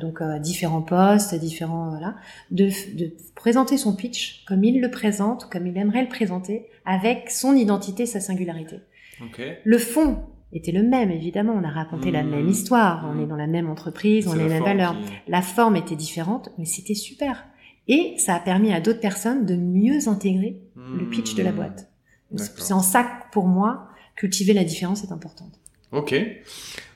donc 0.00 0.22
différents 0.40 0.82
postes, 0.82 1.34
différents 1.36 1.90
voilà, 1.90 2.16
de, 2.50 2.68
de 2.98 3.14
présenter 3.34 3.78
son 3.78 3.94
pitch 3.94 4.44
comme 4.46 4.64
il 4.64 4.80
le 4.80 4.90
présente, 4.90 5.48
comme 5.48 5.66
il 5.66 5.78
aimerait 5.78 6.02
le 6.02 6.08
présenter, 6.08 6.66
avec 6.84 7.30
son 7.30 7.54
identité, 7.54 8.04
sa 8.04 8.20
singularité. 8.20 8.80
Okay. 9.22 9.58
Le 9.64 9.78
fond 9.78 10.18
était 10.52 10.72
le 10.72 10.82
même, 10.82 11.10
évidemment. 11.10 11.54
On 11.54 11.64
a 11.64 11.70
raconté 11.70 12.10
la 12.10 12.22
même 12.22 12.46
mmh. 12.46 12.50
histoire. 12.50 13.06
On 13.08 13.14
mmh. 13.14 13.20
est 13.22 13.26
dans 13.26 13.36
la 13.36 13.46
même 13.46 13.68
entreprise, 13.68 14.26
on 14.26 14.32
a 14.32 14.36
les 14.36 14.48
mêmes 14.48 14.64
valeurs. 14.64 14.96
La 15.28 15.42
forme 15.42 15.76
était 15.76 15.96
différente, 15.96 16.50
mais 16.58 16.64
c'était 16.64 16.94
super. 16.94 17.46
Et 17.88 18.14
ça 18.18 18.34
a 18.34 18.40
permis 18.40 18.72
à 18.72 18.80
d'autres 18.80 19.00
personnes 19.00 19.46
de 19.46 19.56
mieux 19.56 20.08
intégrer 20.08 20.60
le 20.76 21.08
pitch 21.08 21.34
de 21.34 21.42
la 21.42 21.52
boîte. 21.52 21.90
C'est 22.36 22.72
en 22.72 22.80
ça 22.80 23.04
pour 23.32 23.46
moi, 23.46 23.88
cultiver 24.20 24.52
la 24.52 24.64
différence 24.64 25.02
est 25.02 25.12
importante. 25.12 25.58
Ok, 25.92 26.14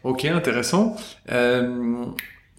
ok, 0.05 0.27
intéressant. 0.27 0.95
Euh, 1.33 2.05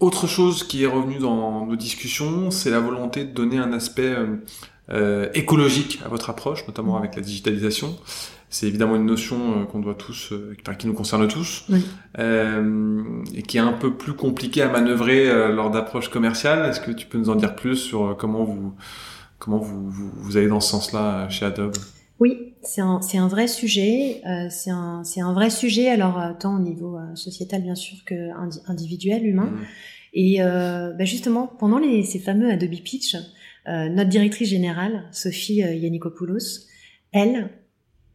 autre 0.00 0.26
chose 0.26 0.64
qui 0.64 0.82
est 0.82 0.88
revenue 0.88 1.20
dans 1.20 1.64
nos 1.64 1.76
discussions, 1.76 2.50
c'est 2.50 2.70
la 2.70 2.80
volonté 2.80 3.24
de 3.24 3.30
donner 3.30 3.58
un 3.58 3.72
aspect 3.72 4.02
euh, 4.02 4.36
euh 4.90 5.28
écologique 5.34 6.00
à 6.04 6.08
votre 6.08 6.30
approche, 6.30 6.66
notamment 6.66 6.96
avec 6.96 7.14
la 7.14 7.22
digitalisation 7.22 7.96
c'est 8.48 8.68
évidemment 8.68 8.94
une 8.94 9.06
notion 9.06 9.66
qu'on 9.66 9.80
doit 9.80 9.96
tous, 9.96 10.32
qui 10.78 10.86
nous 10.86 10.94
concerne 10.94 11.26
tous, 11.26 11.66
euh, 12.18 13.22
et 13.34 13.42
qui 13.42 13.56
est 13.56 13.60
un 13.60 13.72
peu 13.72 13.92
plus 13.94 14.14
compliquée 14.14 14.62
à 14.62 14.68
manœuvrer 14.68 15.26
lors 15.52 15.70
d'approches 15.70 16.08
commerciales. 16.08 16.64
Est-ce 16.70 16.80
que 16.80 16.92
tu 16.92 17.06
peux 17.06 17.18
nous 17.18 17.28
en 17.28 17.34
dire 17.34 17.56
plus 17.56 17.76
sur 17.76 18.16
comment 18.16 18.44
vous 18.44 18.72
comment 19.40 19.58
vous, 19.58 19.90
vous, 19.90 20.36
allez 20.36 20.46
dans 20.46 20.60
ce 20.60 20.70
sens-là 20.70 21.28
chez 21.28 21.44
Adobe? 21.44 21.76
Oui, 22.18 22.54
c'est 22.62 22.80
un, 22.80 23.00
un 23.14 23.28
vrai 23.28 23.46
sujet. 23.46 24.22
c'est 24.50 24.70
un, 24.70 25.02
un 25.16 25.32
vrai 25.32 25.50
sujet, 25.50 25.88
alors 25.88 26.20
tant 26.38 26.56
au 26.56 26.60
niveau 26.60 26.98
sociétal 27.14 27.62
bien 27.62 27.74
sûr 27.74 27.98
que 28.04 28.30
individuel, 28.70 29.26
humain. 29.26 29.50
Mmh. 29.50 29.64
Et 30.14 30.38
bah, 30.40 31.04
justement, 31.04 31.46
pendant 31.46 31.78
les, 31.78 32.04
ces 32.04 32.18
fameux 32.18 32.50
Adobe 32.50 32.80
Pitch, 32.82 33.16
notre 33.66 34.08
directrice 34.08 34.48
générale, 34.48 35.04
Sophie 35.12 35.56
Yannikopoulos, 35.56 36.66
elle, 37.12 37.50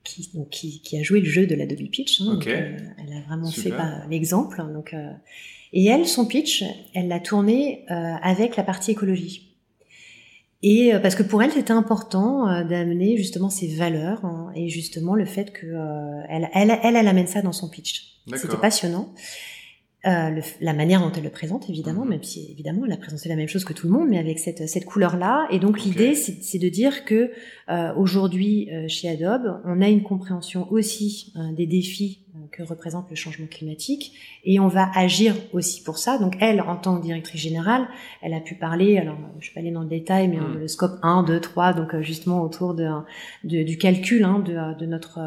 qui, 0.03 0.31
donc, 0.33 0.49
qui, 0.49 0.81
qui, 0.81 0.97
a 0.97 1.03
joué 1.03 1.19
le 1.19 1.27
jeu 1.27 1.45
de 1.45 1.53
l'Adobe 1.53 1.87
Pitch. 1.91 2.21
Hein, 2.21 2.37
okay. 2.37 2.55
donc, 2.55 2.81
elle 2.97 3.17
a 3.17 3.21
vraiment 3.27 3.45
Super. 3.45 3.71
fait 3.71 3.77
bah, 3.77 4.05
l'exemple. 4.09 4.63
Donc, 4.73 4.95
et 5.73 5.85
elle, 5.85 6.07
son 6.07 6.25
pitch, 6.25 6.63
elle 6.93 7.07
l'a 7.07 7.19
tourné 7.19 7.85
avec 7.87 8.55
la 8.55 8.63
partie 8.63 8.91
écologie. 8.91 9.50
Et 10.63 10.91
parce 11.01 11.15
que 11.15 11.23
pour 11.23 11.41
elle, 11.41 11.51
c'était 11.51 11.71
important 11.71 12.63
d'amener 12.63 13.17
justement 13.17 13.49
ses 13.49 13.75
valeurs 13.75 14.23
hein, 14.23 14.51
et 14.55 14.69
justement 14.69 15.15
le 15.15 15.25
fait 15.25 15.51
que 15.51 15.65
elle, 16.29 16.49
elle, 16.53 16.77
elle, 16.83 16.95
elle, 16.95 17.07
amène 17.07 17.25
ça 17.25 17.41
dans 17.41 17.51
son 17.51 17.67
pitch. 17.67 18.21
C'était 18.35 18.57
passionnant. 18.57 19.11
Euh, 20.07 20.31
le, 20.31 20.41
la 20.61 20.73
manière 20.73 20.99
dont 20.99 21.11
elle 21.15 21.23
le 21.23 21.29
présente, 21.29 21.69
évidemment, 21.69 22.05
mmh. 22.05 22.09
même 22.09 22.23
si 22.23 22.51
évidemment 22.51 22.85
elle 22.87 22.91
a 22.91 22.97
présenté 22.97 23.29
la 23.29 23.35
même 23.35 23.47
chose 23.47 23.63
que 23.63 23.73
tout 23.73 23.85
le 23.85 23.93
monde, 23.93 24.09
mais 24.09 24.17
avec 24.17 24.39
cette, 24.39 24.67
cette 24.67 24.85
couleur-là. 24.85 25.47
Et 25.51 25.59
donc 25.59 25.83
l'idée, 25.83 26.15
c'est 26.15 26.57
de 26.57 26.69
dire 26.69 27.05
que 27.05 27.31
euh, 27.69 27.93
aujourd'hui, 27.95 28.67
euh, 28.71 28.87
chez 28.87 29.09
Adobe, 29.09 29.61
on 29.63 29.79
a 29.79 29.87
une 29.89 30.01
compréhension 30.01 30.65
aussi 30.71 31.31
euh, 31.35 31.53
des 31.53 31.67
défis 31.67 32.25
euh, 32.30 32.30
que 32.51 32.63
représente 32.63 33.09
le 33.09 33.15
changement 33.15 33.47
climatique, 33.47 34.13
et 34.43 34.59
on 34.59 34.67
va 34.67 34.89
agir 34.95 35.35
aussi 35.53 35.81
pour 35.83 35.97
ça. 35.97 36.17
Donc 36.17 36.35
elle, 36.39 36.61
en 36.61 36.75
tant 36.75 36.97
que 36.97 37.03
directrice 37.03 37.41
générale, 37.41 37.87
elle 38.21 38.33
a 38.33 38.39
pu 38.39 38.55
parler, 38.55 38.97
alors 38.97 39.17
je 39.39 39.49
vais 39.49 39.53
pas 39.53 39.59
aller 39.61 39.71
dans 39.71 39.83
le 39.83 39.89
détail, 39.89 40.27
mais 40.27 40.37
mmh. 40.37 40.59
le 40.59 40.67
scope 40.67 40.99
1, 41.01 41.23
2, 41.23 41.39
3, 41.39 41.73
donc 41.73 41.99
justement 42.01 42.41
autour 42.41 42.73
de, 42.73 42.87
de 43.43 43.63
du 43.63 43.77
calcul 43.77 44.23
hein, 44.23 44.39
de, 44.45 44.77
de 44.79 44.85
notre 44.85 45.19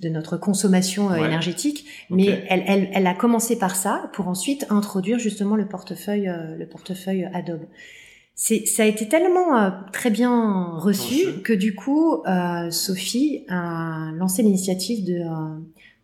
de 0.00 0.08
notre 0.08 0.36
consommation 0.36 1.10
euh, 1.10 1.20
Ouais. 1.20 1.26
énergétique. 1.26 1.84
Mais 2.10 2.44
elle, 2.48 2.64
elle, 2.66 2.88
elle 2.92 3.06
a 3.06 3.14
commencé 3.14 3.56
par 3.56 3.76
ça 3.76 4.10
pour 4.14 4.26
ensuite 4.28 4.66
introduire 4.68 5.18
justement 5.18 5.54
le 5.54 5.66
portefeuille, 5.66 6.28
euh, 6.28 6.56
le 6.56 6.66
portefeuille 6.66 7.28
Adobe. 7.32 7.66
C'est, 8.34 8.66
ça 8.66 8.82
a 8.82 8.86
été 8.86 9.08
tellement 9.08 9.56
euh, 9.56 9.70
très 9.92 10.10
bien 10.10 10.74
reçu 10.78 11.26
Reçu. 11.26 11.42
que 11.42 11.52
du 11.52 11.74
coup, 11.74 12.22
euh, 12.26 12.70
Sophie 12.70 13.44
a 13.48 14.10
lancé 14.16 14.42
l'initiative 14.42 15.04
de 15.04 15.20
euh, 15.20 15.58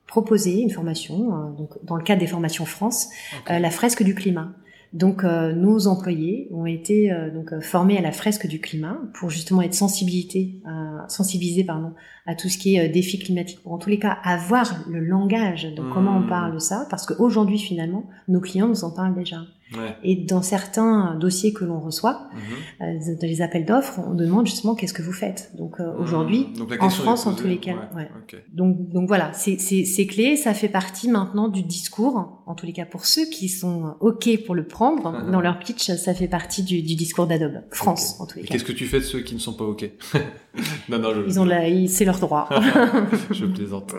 proposer 0.08 0.60
une 0.60 0.70
formation, 0.70 1.32
euh, 1.32 1.52
donc 1.56 1.70
dans 1.84 1.94
le 1.94 2.02
cadre 2.02 2.20
des 2.20 2.26
formations 2.26 2.64
France, 2.64 3.10
euh, 3.50 3.60
la 3.60 3.70
fresque 3.70 4.02
du 4.02 4.16
climat. 4.16 4.52
Donc 4.94 5.22
euh, 5.22 5.52
nos 5.52 5.86
employés 5.86 6.48
ont 6.50 6.64
été 6.64 7.12
euh, 7.12 7.30
donc 7.30 7.52
euh, 7.52 7.60
formés 7.60 7.98
à 7.98 8.00
la 8.00 8.10
fresque 8.10 8.46
du 8.46 8.58
climat 8.58 8.98
pour 9.12 9.28
justement 9.28 9.60
être 9.60 9.74
sensibilisés, 9.74 10.60
à, 10.64 11.06
sensibilisés 11.08 11.64
pardon, 11.64 11.92
à 12.28 12.34
tout 12.36 12.48
ce 12.48 12.58
qui 12.58 12.76
est 12.76 12.88
euh, 12.88 12.92
défi 12.92 13.18
climatique. 13.18 13.60
Pour 13.62 13.72
en 13.72 13.78
tous 13.78 13.88
les 13.90 13.98
cas 13.98 14.16
avoir 14.22 14.84
le 14.88 15.00
langage 15.00 15.64
de 15.64 15.82
comment 15.92 16.16
on 16.18 16.20
Mmh. 16.20 16.28
parle 16.28 16.54
de 16.54 16.58
ça, 16.60 16.86
parce 16.90 17.06
qu'aujourd'hui 17.06 17.58
finalement 17.58 18.04
nos 18.28 18.40
clients 18.40 18.68
nous 18.68 18.84
en 18.84 18.90
parlent 18.90 19.14
déjà. 19.14 19.38
Ouais. 19.76 19.94
Et 20.02 20.16
dans 20.16 20.40
certains 20.40 21.14
dossiers 21.20 21.52
que 21.52 21.62
l'on 21.62 21.78
reçoit, 21.78 22.30
Mhm. 22.32 22.86
euh, 22.86 23.14
dans 23.20 23.26
les 23.26 23.42
appels 23.42 23.66
d'offres, 23.66 24.00
on 24.06 24.14
demande 24.14 24.46
justement 24.46 24.74
qu'est-ce 24.74 24.94
que 24.94 25.02
vous 25.02 25.12
faites. 25.12 25.52
Donc 25.58 25.78
euh, 25.78 25.92
aujourd'hui, 25.98 26.46
Mmh. 26.56 26.66
La 26.78 26.84
en 26.84 26.88
France, 26.90 27.26
en 27.26 27.34
tous 27.34 27.46
les 27.46 27.58
cas, 27.58 27.74
Ouais. 27.94 28.08
Donc, 28.52 28.88
donc 28.90 29.08
voilà, 29.08 29.30
c'est 29.34 30.06
clé, 30.06 30.36
ça 30.36 30.54
fait 30.54 30.70
partie 30.70 31.08
maintenant 31.10 31.48
du 31.48 31.62
discours, 31.62 32.42
en 32.46 32.54
tous 32.54 32.64
les 32.64 32.72
cas 32.72 32.86
pour 32.86 33.04
ceux 33.04 33.26
qui 33.26 33.48
sont 33.50 33.94
OK 34.00 34.28
pour 34.46 34.54
le 34.54 34.66
prendre, 34.66 35.12
Mhm. 35.12 35.32
dans 35.32 35.40
leur 35.42 35.58
pitch, 35.58 35.90
ça 35.96 36.14
fait 36.14 36.28
partie 36.28 36.62
du, 36.62 36.80
du 36.82 36.94
discours 36.94 37.26
d'Adobe, 37.26 37.60
France 37.70 38.18
en 38.20 38.26
tous 38.26 38.38
les 38.38 38.44
cas. 38.44 38.52
qu'est-ce 38.54 38.64
que 38.64 38.72
tu 38.72 38.86
fais 38.86 39.00
de 39.00 39.04
ceux 39.04 39.20
qui 39.20 39.34
ne 39.34 39.40
sont 39.40 39.52
pas 39.54 39.64
ok? 39.64 39.90
Non, 40.88 40.98
non, 40.98 41.14
je, 41.14 41.20
Ils 41.26 41.40
ont 41.40 41.44
la, 41.44 41.62
c'est 41.88 42.04
leur 42.04 42.18
droit. 42.18 42.48
je 43.30 43.44
plaisante. 43.46 43.94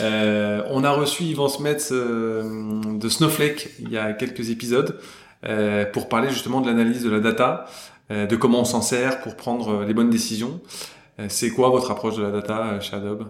Euh, 0.00 0.62
on 0.70 0.84
a 0.84 0.90
reçu 0.90 1.24
Yvan 1.24 1.48
Smets 1.48 1.92
euh, 1.92 2.80
de 2.98 3.08
Snowflake 3.08 3.70
il 3.80 3.90
y 3.90 3.98
a 3.98 4.12
quelques 4.12 4.50
épisodes 4.50 4.98
euh, 5.46 5.84
pour 5.84 6.08
parler 6.08 6.30
justement 6.30 6.60
de 6.60 6.66
l'analyse 6.66 7.02
de 7.04 7.10
la 7.10 7.20
data, 7.20 7.66
de 8.10 8.36
comment 8.36 8.60
on 8.60 8.64
s'en 8.64 8.82
sert 8.82 9.20
pour 9.22 9.34
prendre 9.36 9.84
les 9.84 9.94
bonnes 9.94 10.10
décisions. 10.10 10.60
C'est 11.28 11.50
quoi 11.50 11.70
votre 11.70 11.90
approche 11.90 12.16
de 12.16 12.22
la 12.22 12.30
data 12.30 12.78
chez 12.80 12.96
Adobe? 12.96 13.28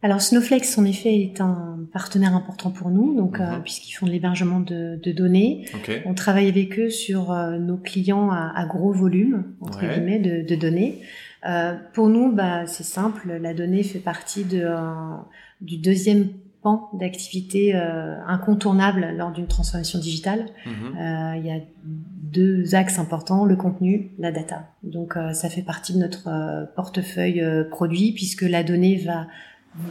Alors 0.00 0.20
Snowflake, 0.20 0.64
en 0.76 0.84
effet, 0.84 1.16
est 1.16 1.40
un 1.40 1.80
partenaire 1.92 2.32
important 2.36 2.70
pour 2.70 2.90
nous, 2.90 3.16
donc 3.16 3.40
euh, 3.40 3.56
Mhm. 3.56 3.62
puisqu'ils 3.64 3.92
font 3.94 4.06
de 4.06 4.12
l'hébergement 4.12 4.60
de, 4.60 4.96
de 5.02 5.10
données. 5.10 5.64
On 6.06 6.14
travaille 6.14 6.48
avec 6.48 6.78
eux 6.78 6.90
sur 6.90 7.32
euh, 7.32 7.58
nos 7.58 7.76
clients 7.76 8.30
à, 8.30 8.52
à 8.54 8.64
gros 8.66 8.92
volume, 8.92 9.44
entre 9.60 9.80
Ouais. 9.82 9.94
guillemets, 9.94 10.20
de, 10.20 10.46
de 10.46 10.54
données. 10.54 11.00
Euh, 11.46 11.74
pour 11.92 12.08
nous, 12.08 12.32
bah, 12.32 12.66
c'est 12.66 12.84
simple, 12.84 13.38
la 13.40 13.54
donnée 13.54 13.82
fait 13.82 14.00
partie 14.00 14.44
de, 14.44 14.62
euh, 14.62 15.16
du 15.60 15.78
deuxième 15.78 16.28
pan 16.62 16.90
d'activité 16.92 17.76
euh, 17.76 18.16
incontournable 18.26 19.14
lors 19.16 19.30
d'une 19.30 19.46
transformation 19.46 19.98
digitale. 19.98 20.46
Mhm. 20.66 20.72
Euh, 20.98 21.36
il 21.36 21.46
y 21.46 21.50
a 21.50 21.60
deux 21.84 22.74
axes 22.74 22.98
importants, 22.98 23.44
le 23.44 23.56
contenu, 23.56 24.10
la 24.18 24.32
data. 24.32 24.66
Donc 24.82 25.14
ça 25.32 25.48
fait 25.48 25.62
partie 25.62 25.94
de 25.94 25.98
notre 25.98 26.68
portefeuille 26.76 27.42
produit 27.70 28.12
puisque 28.12 28.42
la 28.42 28.62
donnée 28.62 28.96
va 28.96 29.28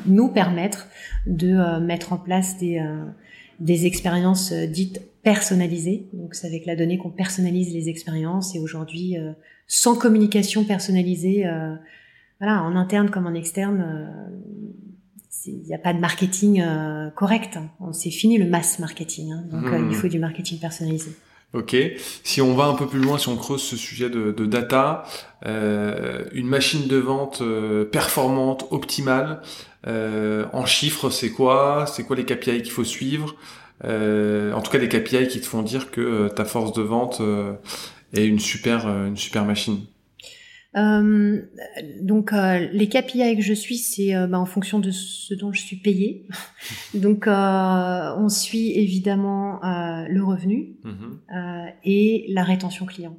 nous 0.06 0.28
permettre 0.28 0.88
de 1.26 1.80
mettre 1.80 2.14
en 2.14 2.18
place 2.18 2.60
des, 2.60 2.80
des 3.60 3.88
expériences 3.88 4.54
dites 4.54 5.02
personnalisées. 5.32 6.08
Donc 6.14 6.36
c'est 6.36 6.48
avec 6.48 6.66
la 6.66 6.76
donnée 6.78 6.98
qu'on 6.98 7.10
personnalise 7.10 7.74
les 7.74 7.90
expériences 7.90 8.56
et 8.56 8.60
aujourd'hui, 8.60 9.18
euh, 9.18 9.34
sans 9.68 9.96
communication 9.98 10.64
personnalisée, 10.64 11.46
euh, 11.46 11.76
voilà, 12.40 12.64
en 12.64 12.78
interne 12.78 13.10
comme 13.10 13.28
en 13.28 13.34
externe, 13.34 13.82
euh, 13.82 14.06
c'est- 15.30 15.52
il 15.52 15.64
n'y 15.68 15.76
a 15.76 15.80
pas 15.80 15.94
de 15.94 16.00
marketing 16.00 16.64
correct. 17.16 17.58
On 17.82 17.92
s'est 17.92 18.10
fini 18.22 18.38
le 18.38 18.46
mass 18.46 18.80
marketing. 18.80 19.32
hein. 19.34 19.44
donc 19.52 19.66
il 19.90 19.96
faut 19.96 20.08
du 20.08 20.20
marketing 20.20 20.60
personnalisé. 20.60 21.12
Ok. 21.54 21.76
Si 22.24 22.42
on 22.42 22.54
va 22.56 22.66
un 22.66 22.76
peu 22.76 22.88
plus 22.88 23.00
loin, 23.00 23.18
si 23.18 23.28
on 23.30 23.36
creuse 23.38 23.62
ce 23.62 23.76
sujet 23.78 24.10
de, 24.10 24.32
de 24.32 24.46
data, 24.46 25.04
euh, 25.46 26.24
une 26.34 26.48
machine 26.48 26.88
de 26.88 26.98
vente 26.98 27.42
euh, 27.42 27.86
performante, 27.86 28.66
optimale, 28.72 29.42
euh, 29.88 30.46
en 30.54 30.66
chiffres, 30.66 31.10
c'est 31.10 31.32
quoi? 31.32 31.86
C'est 31.94 32.04
quoi 32.04 32.16
les 32.16 32.26
KPI 32.26 32.62
qu'il 32.64 32.72
faut 32.72 32.84
suivre? 32.84 33.36
Euh, 33.86 34.54
En 34.54 34.62
tout 34.62 34.72
cas, 34.72 34.78
les 34.80 34.90
KPI 34.90 35.28
qui 35.28 35.40
te 35.42 35.46
font 35.46 35.62
dire 35.64 35.92
que 35.92 36.02
euh, 36.02 36.30
ta 36.30 36.46
force 36.46 36.74
de 36.74 36.82
vente 36.82 37.20
euh, 37.22 37.54
est 38.14 38.26
une 38.26 38.40
super, 38.40 38.88
euh, 38.88 39.08
une 39.08 39.18
super 39.18 39.46
machine. 39.46 39.80
Euh, 40.76 41.42
donc 42.02 42.34
euh, 42.34 42.68
les 42.72 42.88
KPI 42.88 43.36
que 43.36 43.42
je 43.42 43.54
suis, 43.54 43.78
c'est 43.78 44.16
euh, 44.16 44.28
bah, 44.28 44.38
en 44.40 44.46
fonction 44.46 44.80
de 44.80 44.92
ce 44.92 45.34
dont 45.34 45.52
je 45.52 45.62
suis 45.62 45.78
payée. 45.78 46.28
donc 46.94 47.28
euh, 47.28 48.16
on 48.18 48.30
suit 48.30 48.72
évidemment 48.78 49.64
euh, 49.64 50.06
le 50.10 50.24
revenu 50.24 50.76
euh, 50.86 51.66
et 51.84 52.26
la 52.30 52.44
rétention 52.44 52.86
client. 52.86 53.18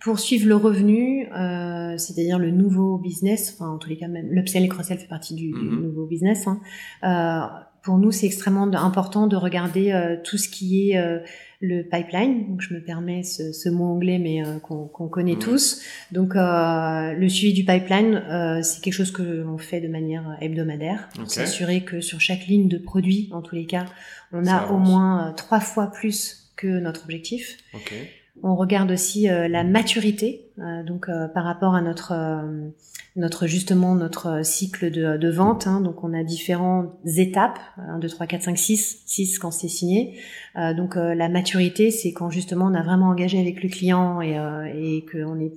Pour 0.00 0.20
suivre 0.20 0.46
le 0.46 0.56
revenu, 0.56 1.26
euh, 1.32 1.98
c'est-à-dire 1.98 2.38
le 2.38 2.50
nouveau 2.50 2.96
business, 2.98 3.54
enfin 3.58 3.70
en 3.72 3.78
tous 3.78 3.88
les 3.88 3.96
cas 3.96 4.08
même 4.08 4.28
l'upsell 4.30 4.62
et 4.64 4.68
cross-sell 4.68 4.98
fait 4.98 5.08
partie 5.08 5.34
du, 5.34 5.48
du 5.50 5.54
Mhm. 5.58 5.82
nouveau 5.82 6.06
business. 6.06 6.46
Hein, 6.46 6.60
euh, 7.02 7.60
pour 7.86 7.98
nous, 7.98 8.10
c'est 8.12 8.26
extrêmement 8.26 8.64
important 8.74 9.28
de 9.28 9.36
regarder 9.36 9.92
euh, 9.92 10.16
tout 10.22 10.36
ce 10.36 10.48
qui 10.48 10.90
est 10.90 10.98
euh, 10.98 11.20
le 11.60 11.82
pipeline. 11.84 12.48
Donc 12.48 12.60
je 12.60 12.74
me 12.74 12.80
permets 12.80 13.22
ce, 13.22 13.52
ce 13.52 13.68
mot 13.68 13.84
anglais, 13.84 14.18
mais 14.18 14.44
euh, 14.44 14.58
qu'on 14.58 14.86
qu'on 14.88 15.08
connaît 15.08 15.36
tous. 15.36 15.80
Donc 16.10 16.34
euh, 16.34 17.12
le 17.12 17.28
suivi 17.28 17.52
du 17.54 17.64
pipeline, 17.64 18.16
euh, 18.28 18.60
c'est 18.62 18.82
quelque 18.82 18.92
chose 18.92 19.12
que 19.12 19.22
l'on 19.22 19.56
fait 19.56 19.80
de 19.80 19.88
manière 19.88 20.36
hebdomadaire 20.40 21.08
pour 21.14 21.22
Ok. 21.22 21.30
s'assurer 21.30 21.82
que 21.82 22.00
sur 22.00 22.20
chaque 22.20 22.46
ligne 22.48 22.68
de 22.68 22.76
produit, 22.78 23.30
en 23.32 23.40
tous 23.40 23.54
les 23.54 23.66
cas, 23.66 23.86
on 24.32 24.44
Ça 24.44 24.58
a 24.58 24.72
au 24.72 24.78
moins 24.78 25.28
euh, 25.28 25.32
trois 25.32 25.60
fois 25.60 25.92
plus 25.92 26.50
que 26.56 26.66
notre 26.66 27.04
objectif. 27.04 27.56
Ok. 27.72 27.94
On 28.42 28.56
regarde 28.56 28.90
aussi 28.90 29.28
euh, 29.30 29.46
la 29.48 29.62
maturité, 29.64 30.45
donc 30.86 31.08
euh, 31.08 31.28
par 31.28 31.44
rapport 31.44 31.74
à 31.74 31.82
notre 31.82 32.12
euh, 32.12 32.68
notre 33.16 33.46
justement 33.46 33.94
notre 33.94 34.44
cycle 34.44 34.90
de, 34.90 35.16
de 35.16 35.30
vente. 35.30 35.66
hein. 35.66 35.80
donc 35.80 36.04
on 36.04 36.12
a 36.12 36.22
différentes 36.22 36.90
étapes 37.16 37.58
1, 37.78 37.98
2, 37.98 38.08
3, 38.08 38.26
4, 38.26 38.42
5, 38.42 38.58
6, 38.58 39.02
6 39.06 39.38
quand 39.38 39.50
c'est 39.50 39.68
signé. 39.68 40.18
Euh, 40.56 40.74
donc 40.74 40.96
euh, 40.96 41.14
la 41.14 41.28
maturité, 41.30 41.90
c'est 41.90 42.12
quand 42.12 42.28
justement 42.30 42.66
on 42.66 42.74
a 42.74 42.82
vraiment 42.82 43.06
engagé 43.08 43.38
avec 43.40 43.62
le 43.62 43.68
client 43.70 44.20
et, 44.20 44.38
euh, 44.38 44.64
et 44.74 45.04
qu'on 45.10 45.40
est 45.40 45.52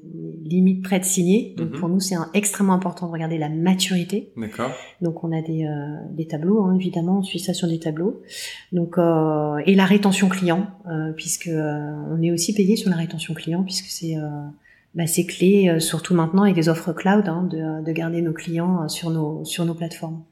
limite 0.45 0.83
prêt 0.83 0.99
de 0.99 1.05
signer. 1.05 1.53
Donc 1.57 1.71
Mhm. 1.71 1.79
pour 1.79 1.89
nous, 1.89 1.99
c'est 1.99 2.15
extrêmement 2.33 2.73
important 2.73 3.07
de 3.07 3.11
regarder 3.11 3.37
la 3.37 3.49
maturité. 3.49 4.31
D'accord. 4.37 4.71
Donc 5.01 5.23
on 5.25 5.31
a 5.37 5.41
des, 5.41 5.65
euh, 5.65 5.95
des 6.11 6.27
tableaux, 6.27 6.63
hein, 6.63 6.75
évidemment, 6.75 7.19
on 7.19 7.23
suit 7.23 7.39
ça 7.39 7.53
sur 7.53 7.67
des 7.67 7.79
tableaux. 7.79 8.21
Donc 8.71 8.97
euh, 8.97 9.57
et 9.65 9.75
la 9.75 9.85
rétention 9.85 10.29
client, 10.29 10.67
euh, 10.89 11.11
puisque 11.13 11.47
euh, 11.47 11.91
on 12.11 12.21
est 12.21 12.31
aussi 12.31 12.53
payé 12.53 12.75
sur 12.77 12.89
la 12.89 12.95
rétention 12.95 13.33
client, 13.33 13.63
puisque 13.63 13.87
c'est 13.87 14.15
euh, 14.17 14.21
bah, 14.95 15.07
c'est 15.07 15.25
clé, 15.25 15.69
euh, 15.69 15.79
surtout 15.79 16.13
maintenant 16.15 16.43
avec 16.43 16.55
les 16.55 16.69
offres 16.69 16.93
cloud, 16.93 17.27
hein, 17.27 17.43
de, 17.43 17.83
de 17.83 17.91
garder 17.91 18.21
nos 18.21 18.33
clients 18.33 18.83
euh, 18.83 18.87
sur 18.87 19.09
nos 19.11 19.45
sur 19.45 19.65
nos 19.65 19.75
plateformes. 19.75 20.23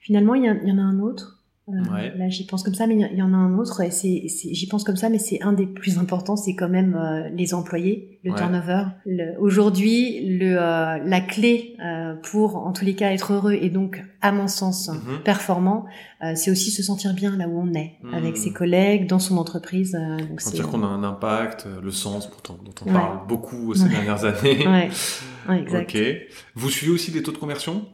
Finalement, 0.00 0.34
il 0.34 0.42
y, 0.42 0.68
y 0.68 0.72
en 0.72 0.78
a 0.78 0.82
un 0.82 1.00
autre. 1.00 1.35
Euh, 1.68 1.72
Ouais. 1.92 2.16
Là, 2.16 2.28
j'y 2.28 2.46
pense 2.46 2.62
comme 2.62 2.74
ça, 2.76 2.86
mais 2.86 2.94
il 2.94 3.18
y, 3.18 3.22
en 3.22 3.32
a 3.32 3.36
un 3.36 3.58
autre. 3.58 3.80
Et 3.80 3.90
c'est, 3.90 4.28
c'est- 4.28 4.54
j'y 4.54 4.68
pense 4.68 4.84
comme 4.84 4.94
ça, 4.94 5.08
mais 5.08 5.18
c'est 5.18 5.42
un 5.42 5.52
des 5.52 5.66
plus 5.66 5.98
importants. 5.98 6.36
C'est 6.36 6.54
quand 6.54 6.68
même 6.68 6.94
euh, 6.94 7.28
les 7.30 7.54
employés, 7.54 8.20
le 8.22 8.30
Ouais. 8.30 8.38
turnover. 8.38 8.84
Le- 9.04 9.34
aujourd'hui, 9.40 10.38
le, 10.38 10.56
euh, 10.58 10.98
la 11.04 11.20
clé 11.20 11.74
euh, 11.84 12.14
pour, 12.30 12.56
en 12.56 12.72
tous 12.72 12.84
les 12.84 12.94
cas, 12.94 13.10
être 13.10 13.32
heureux 13.32 13.54
et 13.54 13.68
donc, 13.68 14.00
à 14.20 14.30
mon 14.30 14.46
sens, 14.46 14.88
Mhm. 14.90 15.22
performant, 15.24 15.86
euh, 16.22 16.32
c'est 16.36 16.52
aussi 16.52 16.70
se 16.70 16.84
sentir 16.84 17.14
bien 17.14 17.36
là 17.36 17.48
où 17.48 17.60
on 17.60 17.74
est, 17.74 17.94
Mhm. 18.04 18.14
avec 18.14 18.36
ses 18.36 18.52
collègues, 18.52 19.08
dans 19.08 19.18
son 19.18 19.36
entreprise. 19.36 19.96
euh, 20.00 20.18
donc 20.18 20.40
c'est, 20.40 20.50
Sentir 20.50 20.68
qu'on 20.68 20.84
a 20.84 20.86
un 20.86 21.02
impact, 21.02 21.66
le 21.82 21.90
sens 21.90 22.28
pourtant, 22.30 22.58
dont 22.64 22.74
on 22.84 22.86
Ouais. 22.88 22.92
parle 22.94 23.26
beaucoup 23.26 23.74
ces 23.74 23.88
dernières 23.88 24.24
années. 24.24 24.66
Ouais, 24.68 24.88
ouais, 25.48 25.60
exact. 25.62 25.94
Ok. 25.96 26.02
Vous 26.54 26.70
suivez 26.70 26.92
aussi 26.92 27.10
les 27.10 27.24
taux 27.24 27.32
de 27.32 27.38
conversion? 27.38 27.84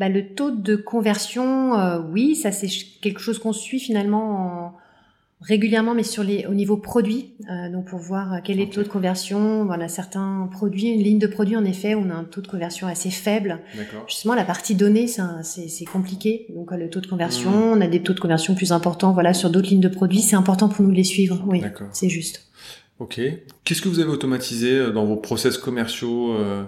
Bah, 0.00 0.08
le 0.08 0.34
taux 0.34 0.50
de 0.50 0.74
conversion, 0.74 1.72
oui, 2.10 2.34
ça 2.34 2.50
c'est 2.50 2.68
quelque 3.00 3.20
chose 3.20 3.38
qu'on 3.38 3.52
suit 3.52 3.78
finalement 3.78 4.30
en, 4.66 4.72
régulièrement, 5.40 5.94
mais 5.94 6.02
sur 6.02 6.22
les, 6.22 6.46
au 6.46 6.54
niveau 6.54 6.76
produit, 6.76 7.32
euh, 7.50 7.70
donc 7.70 7.86
pour 7.86 7.98
voir 7.98 8.34
euh, 8.34 8.36
quel 8.44 8.60
est 8.60 8.66
le 8.66 8.70
taux 8.70 8.82
de 8.82 8.88
conversion. 8.88 9.64
Voilà, 9.64 9.88
certains 9.88 10.48
produits, 10.52 10.88
une 10.88 11.02
ligne 11.02 11.18
de 11.18 11.26
produits, 11.26 11.56
en 11.56 11.64
effet, 11.64 11.94
on 11.94 12.10
a 12.10 12.14
un 12.14 12.24
taux 12.24 12.42
de 12.42 12.46
conversion 12.46 12.86
assez 12.86 13.10
faible. 13.10 13.60
Justement, 14.06 14.34
la 14.34 14.44
partie 14.44 14.74
données, 14.74 15.06
c'est 15.06 15.84
compliqué. 15.86 16.46
Donc, 16.50 16.72
euh, 16.72 16.76
le 16.76 16.90
taux 16.90 17.00
de 17.00 17.06
conversion, 17.06 17.50
mmh. 17.50 17.78
on 17.78 17.80
a 17.80 17.86
des 17.86 18.02
taux 18.02 18.12
de 18.12 18.20
conversion 18.20 18.54
plus 18.54 18.72
importants. 18.72 19.12
Voilà, 19.12 19.32
sur 19.32 19.50
d'autres 19.50 19.68
lignes 19.68 19.80
de 19.80 19.88
produits, 19.88 20.20
c'est 20.20 20.36
important 20.36 20.68
pour 20.68 20.84
nous 20.84 20.90
de 20.90 20.96
les 20.96 21.04
suivre. 21.04 21.42
Oui, 21.46 21.62
c'est 21.92 22.08
juste. 22.08 22.46
Ok. 22.98 23.18
Qu'est-ce 23.64 23.80
que 23.80 23.88
vous 23.88 24.00
avez 24.00 24.10
automatisé 24.10 24.92
dans 24.92 25.06
vos 25.06 25.16
process 25.16 25.56
commerciaux 25.56 26.34
euh, 26.34 26.64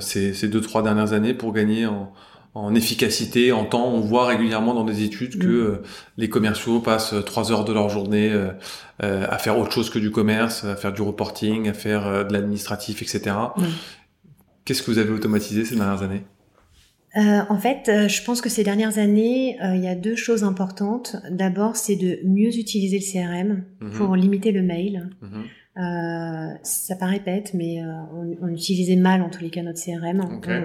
ces, 0.00 0.34
ces 0.34 0.48
deux 0.48 0.60
trois 0.60 0.82
dernières 0.82 1.12
années 1.12 1.34
pour 1.34 1.52
gagner 1.52 1.86
en 1.86 2.12
en 2.54 2.74
efficacité, 2.74 3.52
en 3.52 3.64
temps. 3.64 3.88
On 3.88 4.00
voit 4.00 4.26
régulièrement 4.26 4.74
dans 4.74 4.84
des 4.84 5.02
études 5.02 5.38
que 5.38 5.46
mm. 5.46 5.50
euh, 5.50 5.82
les 6.16 6.28
commerciaux 6.28 6.80
passent 6.80 7.14
euh, 7.14 7.22
trois 7.22 7.52
heures 7.52 7.64
de 7.64 7.72
leur 7.72 7.88
journée 7.88 8.30
euh, 8.32 8.52
à 9.00 9.38
faire 9.38 9.58
autre 9.58 9.72
chose 9.72 9.90
que 9.90 9.98
du 9.98 10.10
commerce, 10.10 10.64
à 10.64 10.76
faire 10.76 10.92
du 10.92 11.02
reporting, 11.02 11.68
à 11.68 11.74
faire 11.74 12.26
de 12.26 12.32
l'administratif, 12.32 13.02
etc. 13.02 13.36
Mm. 13.56 13.64
Qu'est-ce 14.64 14.82
que 14.82 14.90
vous 14.90 14.98
avez 14.98 15.10
automatisé 15.10 15.64
ces 15.64 15.76
dernières 15.76 16.02
années? 16.02 16.24
En 17.14 17.58
fait, 17.58 17.90
je 18.08 18.22
pense 18.22 18.40
que 18.40 18.48
ces 18.48 18.62
dernières 18.62 18.98
années, 18.98 19.56
il 19.60 19.82
y 19.82 19.88
a 19.88 19.96
deux 19.96 20.14
choses 20.14 20.44
importantes. 20.44 21.16
D'abord, 21.30 21.74
c'est 21.74 21.96
de 21.96 22.20
mieux 22.24 22.54
utiliser 22.56 22.98
le 22.98 23.02
CRM 23.02 23.64
mm-hmm. 23.80 23.90
pour 23.92 24.14
limiter 24.14 24.52
le 24.52 24.62
mail. 24.62 25.10
Mm-hmm. 25.22 25.44
Euh, 25.76 26.54
ça 26.64 26.96
paraît 26.96 27.20
bête, 27.24 27.52
mais 27.54 27.80
euh, 27.80 27.86
on, 28.12 28.46
on, 28.46 28.48
utilisait 28.48 28.96
mal 28.96 29.22
en 29.22 29.30
tous 29.30 29.42
les 29.42 29.50
cas 29.50 29.62
notre 29.62 29.80
CRM. 29.80 30.20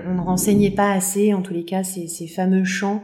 On, 0.08 0.14
ne 0.16 0.22
renseignait 0.22 0.72
pas 0.72 0.92
assez 0.92 1.36
en 1.36 1.44
tous 1.44 1.54
les 1.54 1.66
cas 1.66 1.84
ces, 1.84 2.08
ces 2.08 2.26
fameux 2.26 2.64
champs 2.64 3.04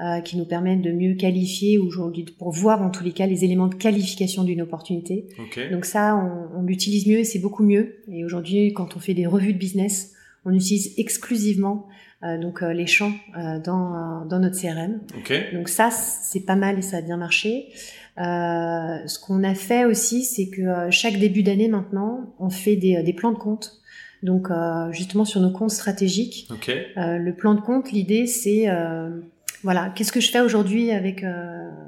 euh, 0.00 0.20
qui 0.20 0.36
nous 0.36 0.44
permettent 0.44 0.82
de 0.82 0.92
mieux 0.92 1.14
qualifier 1.14 1.78
aujourd'hui 1.78 2.24
pour 2.38 2.52
voir 2.52 2.80
en 2.82 2.90
tous 2.90 3.02
les 3.02 3.10
cas 3.10 3.26
les 3.26 3.44
éléments 3.44 3.66
de 3.66 3.74
qualification 3.74 4.44
d'une 4.44 4.62
opportunité. 4.62 5.26
Donc 5.72 5.84
ça, 5.84 6.14
on, 6.14 6.60
on 6.60 6.62
l'utilise 6.62 7.08
mieux 7.08 7.18
et 7.18 7.24
c'est 7.24 7.40
beaucoup 7.40 7.64
mieux. 7.64 7.96
Et 8.08 8.24
aujourd'hui, 8.24 8.72
quand 8.72 8.96
on 8.96 9.00
fait 9.00 9.14
des 9.14 9.26
revues 9.26 9.52
de 9.52 9.58
business, 9.58 10.12
on 10.44 10.54
utilise 10.54 10.94
exclusivement 10.96 11.88
euh, 12.22 12.38
donc 12.38 12.60
les 12.60 12.86
champs 12.86 13.12
dans, 13.64 14.24
dans 14.26 14.38
notre 14.38 14.60
CRM. 14.60 15.00
Donc 15.54 15.68
ça, 15.68 15.90
c'est 15.90 16.46
pas 16.46 16.56
mal 16.56 16.78
et 16.78 16.82
ça 16.82 16.98
a 16.98 17.02
bien 17.02 17.16
marché. 17.16 17.72
Euh, 18.18 19.06
ce 19.06 19.18
qu'on 19.18 19.44
a 19.44 19.54
fait 19.54 19.84
aussi, 19.84 20.24
c'est 20.24 20.48
que 20.48 20.62
euh, 20.62 20.90
chaque 20.90 21.18
début 21.18 21.42
d'année 21.42 21.68
maintenant, 21.68 22.34
on 22.38 22.50
fait 22.50 22.76
des, 22.76 22.96
euh, 22.96 23.02
des 23.02 23.12
plans 23.12 23.32
de 23.32 23.38
compte. 23.38 23.80
Donc 24.24 24.48
justement 24.90 25.24
sur 25.24 25.40
nos 25.40 25.52
comptes 25.52 25.70
stratégiques. 25.70 26.48
le 26.96 27.30
plan 27.30 27.54
de 27.54 27.60
compte, 27.60 27.92
l'idée 27.92 28.26
c'est 28.26 28.66
voilà, 29.62 29.92
qu'est-ce 29.94 30.10
que 30.10 30.18
je 30.18 30.28
fais 30.32 30.40
aujourd'hui 30.40 30.90
avec, 30.90 31.24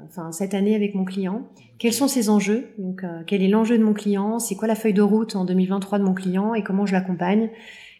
enfin 0.07 0.31
cette 0.31 0.53
année 0.53 0.73
avec 0.73 0.95
mon 0.95 1.03
client? 1.03 1.45
Quels 1.77 1.91
sont 1.91 2.07
ses 2.07 2.29
enjeux? 2.29 2.69
Donc 2.77 3.03
quel 3.27 3.43
est 3.43 3.49
l'enjeu 3.49 3.77
de 3.77 3.83
mon 3.83 3.91
client? 3.91 4.39
C'est 4.39 4.55
quoi 4.55 4.69
la 4.69 4.75
feuille 4.75 4.93
de 4.93 5.01
route 5.01 5.35
en 5.35 5.43
2023 5.43 5.99
de 5.99 6.05
mon 6.05 6.13
client? 6.13 6.53
Et 6.53 6.63
comment 6.63 6.85
je 6.85 6.93
l'accompagne? 6.93 7.49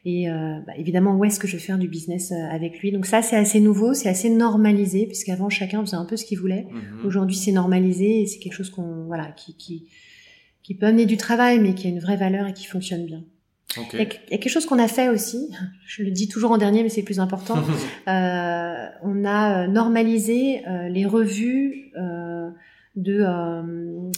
Et 0.04 0.30
euh, 0.30 0.60
bah, 0.66 0.74
évidemment 0.78 1.16
où 1.16 1.26
est-ce 1.26 1.40
que 1.40 1.48
je 1.48 1.58
vais 1.58 1.62
faire 1.62 1.78
du 1.78 1.88
business 1.88 2.32
euh, 2.32 2.50
avec 2.50 2.80
lui? 2.80 2.92
Donc 2.92 3.06
ça 3.06 3.22
c'est 3.22 3.36
assez 3.36 3.60
nouveau, 3.60 3.94
c'est 3.94 4.10
assez 4.10 4.30
normalisé 4.30 5.06
puisqu'avant 5.06 5.50
chacun 5.50 5.82
faisait 5.82 5.98
un 5.98 6.06
peu 6.06 6.18
ce 6.18 6.26
qu'il 6.26 6.40
voulait. 6.40 6.68
Mhm. 6.72 7.06
Aujourd'hui 7.06 7.36
c'est 7.36 7.52
normalisé 7.52 8.22
et 8.22 8.26
c'est 8.26 8.40
quelque 8.40 8.54
chose 8.54 8.70
qu'on 8.70 9.06
voilà 9.06 9.28
qui, 9.36 9.56
qui 9.56 9.88
qui 10.64 10.76
peut 10.76 10.88
amener 10.88 11.06
du 11.06 11.18
travail 11.18 11.60
mais 11.60 11.76
qui 11.76 11.88
a 11.88 11.90
une 11.90 12.00
vraie 12.00 12.18
valeur 12.18 12.48
et 12.48 12.54
qui 12.54 12.66
fonctionne 12.66 13.06
bien. 13.06 13.24
Il, 13.94 14.00
y 14.00 14.02
a, 14.02 14.06
quelque 14.06 14.50
chose 14.50 14.66
qu'on 14.66 14.80
a 14.80 14.88
fait 14.88 15.08
aussi, 15.08 15.50
je 15.86 16.04
le 16.04 16.12
dis 16.12 16.28
toujours 16.28 16.52
en 16.52 16.58
dernier 16.58 16.84
mais 16.84 16.90
c'est 16.90 17.04
plus 17.04 17.20
important, 17.20 17.58
euh, 18.08 18.86
on 19.04 19.24
a 19.24 19.64
euh, 19.64 19.68
normalisé 19.68 20.68
euh, 20.68 20.90
les 20.90 21.06
revues 21.06 21.92
euh, 21.98 22.50
de, 22.98 23.24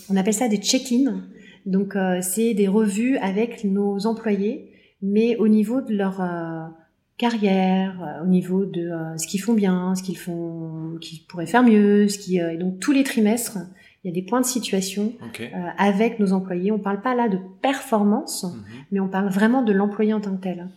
on 0.10 0.16
appelle 0.16 0.34
ça 0.34 0.48
des 0.48 0.58
check-in, 0.58 1.22
donc 1.68 1.96
c'est 2.22 2.56
des 2.56 2.68
revues 2.68 3.18
avec 3.18 3.64
nos 3.64 4.08
employés 4.08 4.73
mais 5.04 5.36
au 5.36 5.50
niveau 5.50 5.82
de 5.82 5.94
leur 5.94 6.22
euh, 6.22 6.66
carrière, 7.18 8.02
euh, 8.02 8.24
au 8.24 8.28
niveau 8.28 8.66
de 8.66 8.90
euh, 8.90 9.18
ce 9.18 9.28
qu'ils 9.28 9.42
font 9.42 9.54
bien, 9.54 9.94
ce 9.96 10.02
qu'ils 10.02 10.18
font, 10.18 10.98
qu'ils 11.02 11.24
pourraient 11.28 11.46
faire 11.46 11.62
mieux, 11.62 12.08
ce 12.08 12.18
qui 12.18 12.38
et 12.38 12.58
donc 12.58 12.80
tous 12.80 12.94
les 12.94 13.04
trimestres, 13.04 13.58
il 14.04 14.08
y 14.08 14.12
a 14.12 14.14
des 14.14 14.26
points 14.26 14.42
de 14.42 14.46
situation 14.46 15.14
avec 15.78 16.20
nos 16.20 16.34
employés. 16.34 16.74
On 16.74 16.80
parle 16.80 17.02
pas 17.02 17.16
là 17.16 17.30
de 17.30 17.38
performance, 17.62 18.44
mhm. 18.44 18.64
mais 18.92 19.00
on 19.00 19.08
parle 19.08 19.30
vraiment 19.30 19.62
de 19.62 19.72
l'employé 19.72 20.14
en 20.14 20.20
tant 20.20 20.36
que 20.36 20.42
tel. 20.42 20.68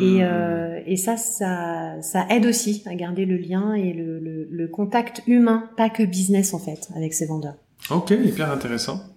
Et, 0.00 0.24
hmm. 0.24 0.82
et 0.84 0.96
ça, 0.96 1.16
ça, 1.16 2.02
ça 2.02 2.26
aide 2.28 2.44
aussi 2.44 2.82
à 2.86 2.96
garder 2.96 3.24
le 3.24 3.36
lien 3.36 3.74
et 3.74 3.92
le, 3.92 4.18
le, 4.18 4.48
le 4.50 4.66
contact 4.66 5.22
humain, 5.28 5.70
pas 5.76 5.90
que 5.90 6.02
business 6.02 6.54
en 6.54 6.58
fait, 6.58 6.88
avec 6.96 7.14
ces 7.14 7.26
vendeurs. 7.26 7.54
Ok, 7.90 8.10
hyper 8.10 8.50
intéressant. 8.50 9.11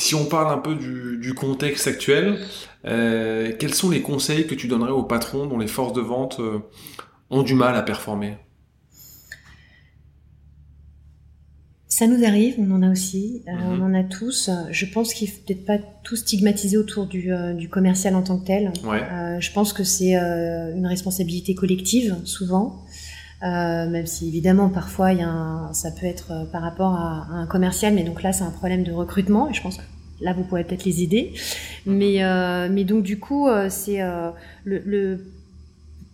Si 0.00 0.14
on 0.14 0.24
parle 0.24 0.50
un 0.50 0.56
peu 0.56 0.76
du, 0.76 1.18
du 1.18 1.34
contexte 1.34 1.86
actuel, 1.86 2.38
euh, 2.86 3.52
quels 3.58 3.74
sont 3.74 3.90
les 3.90 4.00
conseils 4.00 4.46
que 4.46 4.54
tu 4.54 4.66
donnerais 4.66 4.92
aux 4.92 5.02
patrons 5.02 5.46
dont 5.46 5.58
les 5.58 5.66
forces 5.66 5.92
de 5.92 6.00
vente 6.00 6.40
euh, 6.40 6.60
ont 7.28 7.42
du 7.42 7.52
mal 7.52 7.76
à 7.76 7.82
performer? 7.82 8.38
Ça 11.86 12.06
nous 12.06 12.24
arrive, 12.24 12.54
on 12.58 12.70
en 12.70 12.82
a 12.82 12.90
aussi, 12.90 13.42
euh, 13.46 13.52
mhm. 13.52 13.82
on 13.82 13.84
en 13.84 13.92
a 13.92 14.02
tous. 14.02 14.48
Je 14.70 14.86
pense 14.86 15.12
qu'il 15.12 15.28
faut 15.28 15.42
peut-être 15.46 15.66
pas 15.66 15.76
tout 16.02 16.16
stigmatiser 16.16 16.78
autour 16.78 17.06
du, 17.06 17.30
du 17.58 17.68
commercial 17.68 18.14
en 18.14 18.22
tant 18.22 18.38
que 18.38 18.46
tel. 18.46 18.72
je 18.82 19.52
pense 19.52 19.74
que 19.74 19.84
c'est 19.84 20.14
une 20.14 20.86
responsabilité 20.86 21.54
collective, 21.54 22.16
souvent. 22.24 22.86
Même 23.42 24.06
si 24.06 24.28
évidemment 24.28 24.68
parfois 24.68 25.12
il 25.12 25.20
y 25.20 25.22
a 25.22 25.28
un, 25.28 25.72
ça 25.72 25.90
peut 25.90 26.06
être 26.06 26.48
par 26.52 26.62
rapport 26.62 26.94
à, 26.94 27.26
à, 27.30 27.34
un 27.34 27.46
commercial, 27.46 27.94
mais 27.94 28.04
donc 28.04 28.22
là 28.22 28.32
c'est 28.32 28.44
un 28.44 28.50
problème 28.50 28.82
de 28.82 28.92
recrutement 28.92 29.48
et 29.48 29.54
je 29.54 29.62
pense 29.62 29.78
que 29.78 29.82
là 30.20 30.32
vous 30.32 30.44
pourrez 30.44 30.64
peut-être 30.64 30.84
les 30.84 31.02
aider. 31.02 31.32
Mais, 31.86 32.22
euh, 32.22 32.68
mais 32.70 32.84
donc 32.84 33.02
du 33.02 33.18
coup, 33.18 33.48
euh, 33.48 33.68
c'est 33.70 34.02
euh, 34.02 34.30
le, 34.64 34.82
le, 34.84 35.32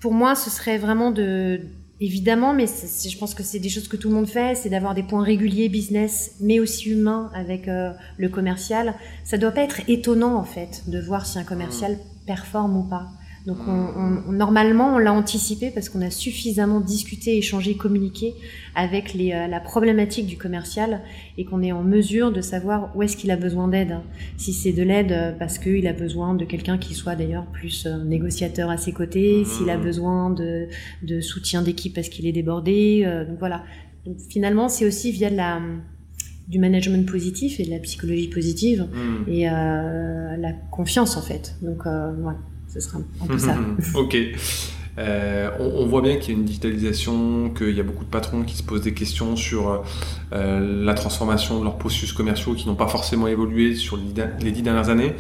pour 0.01 0.13
moi, 0.13 0.35
ce 0.35 0.51
serait 0.51 0.79
vraiment 0.79 1.11
de 1.11 1.61
Évidemment, 1.99 2.53
mais 2.53 2.67
je 2.67 3.17
pense 3.17 3.35
que 3.35 3.43
c'est 3.43 3.59
des 3.59 3.71
choses 3.71 3.89
que 3.89 3.97
tout 3.97 4.11
le 4.11 4.15
monde 4.15 4.29
fait, 4.29 4.55
c'est 4.55 4.69
d'avoir 4.69 4.95
des 4.95 5.03
points 5.03 5.25
réguliers 5.25 5.71
business, 5.71 6.35
mais 6.43 6.61
aussi 6.61 6.91
humains 6.91 7.31
avec 7.35 7.71
le 8.19 8.29
commercial. 8.29 8.93
Ça 9.25 9.39
doit 9.39 9.53
pas 9.53 9.63
être 9.63 9.81
étonnant 9.89 10.37
en 10.37 10.45
fait 10.45 10.83
de 10.89 11.01
voir 11.01 11.25
si 11.25 11.39
un 11.39 11.45
commercial 11.45 11.93
mmh. 11.93 12.27
performe 12.27 12.77
ou 12.77 12.83
pas. 12.83 13.09
Donc 13.47 13.59
on, 13.69 14.33
normalement, 14.33 14.97
on 14.97 14.99
l'a 14.99 15.13
anticipé 15.13 15.71
parce 15.71 15.89
qu'on 15.89 16.03
a 16.03 16.11
suffisamment 16.11 16.81
discuté, 16.81 17.37
échangé, 17.37 17.77
communiqué 17.77 18.35
avec 18.75 19.15
les, 19.15 19.33
euh, 19.33 19.47
la 19.47 19.61
problématique 19.61 20.27
du 20.27 20.37
commercial 20.37 21.01
et 21.39 21.45
qu'on 21.45 21.63
est 21.63 21.71
en 21.71 21.85
mesure 21.85 22.33
de 22.33 22.41
savoir 22.41 22.91
où 22.97 23.03
est-ce 23.03 23.17
qu'il 23.17 23.31
a 23.31 23.37
besoin 23.37 23.69
d'aide. 23.69 23.99
Si 24.37 24.53
c'est 24.53 24.73
de 24.73 24.83
l'aide 24.83 25.13
euh, 25.13 25.33
parce 25.33 25.59
qu'il 25.59 25.87
a 25.87 25.93
besoin 25.93 26.35
de 26.35 26.45
quelqu'un 26.45 26.77
qui 26.77 26.95
soit 26.95 27.15
d'ailleurs 27.15 27.47
plus 27.47 27.87
euh, 27.87 28.03
négociateur 28.05 28.69
à 28.69 28.79
ses 28.79 28.93
côtés, 28.93 29.45
s'il 29.45 29.71
a 29.71 29.79
mmh. 29.79 29.83
besoin 29.83 30.31
de, 30.31 30.67
de 31.03 31.21
soutien 31.21 31.63
d'équipe 31.63 31.95
parce 31.95 32.09
qu'il 32.09 32.27
est 32.27 32.33
débordé. 32.33 33.07
donc 33.29 33.39
voilà. 33.39 33.63
Donc 34.05 34.17
finalement, 34.29 34.69
c'est 34.69 34.87
aussi 34.87 35.13
via 35.13 35.31
de 35.31 35.37
la 35.37 35.61
du 36.49 36.59
management 36.59 37.09
positif 37.09 37.59
et 37.59 37.65
de 37.65 37.71
la 37.71 37.79
psychologie 37.81 38.29
positive 38.29 38.83
mmh. 38.83 39.31
et 39.31 39.51
euh, 39.51 40.37
la 40.37 40.53
confiance 40.71 41.17
en 41.17 41.23
fait. 41.23 41.57
Donc 41.63 41.87
euh, 41.87 42.13
voilà 42.21 42.39
ce 42.81 42.89
sera 42.89 42.99
un 42.99 43.27
peu 43.27 43.39
ça. 43.39 43.57
ok. 43.95 44.17
Euh, 44.99 45.51
on, 45.59 45.85
voit 45.87 46.01
bien 46.01 46.17
qu'il 46.17 46.33
y 46.33 46.37
a 46.37 46.39
une 46.39 46.47
digitalisation, 46.47 47.51
qu'il 47.51 47.77
y 47.77 47.81
a 47.81 47.83
beaucoup 47.83 48.05
de 48.05 48.11
patrons 48.11 48.43
qui 48.45 48.57
se 48.57 48.63
posent 48.63 48.81
des 48.81 48.95
questions 48.95 49.37
sur 49.37 49.85
euh, 50.33 50.85
la 50.85 50.95
transformation 50.95 51.59
de 51.59 51.65
leurs 51.65 51.77
processus 51.77 52.15
commerciaux 52.15 52.55
qui 52.55 52.67
n'ont 52.67 52.77
pas 52.77 52.89
forcément 52.89 53.27
évolué 53.27 53.75
sur 53.75 53.99
les 53.99 54.53
dix 54.53 54.63
dernières 54.63 54.89
années. 54.89 55.15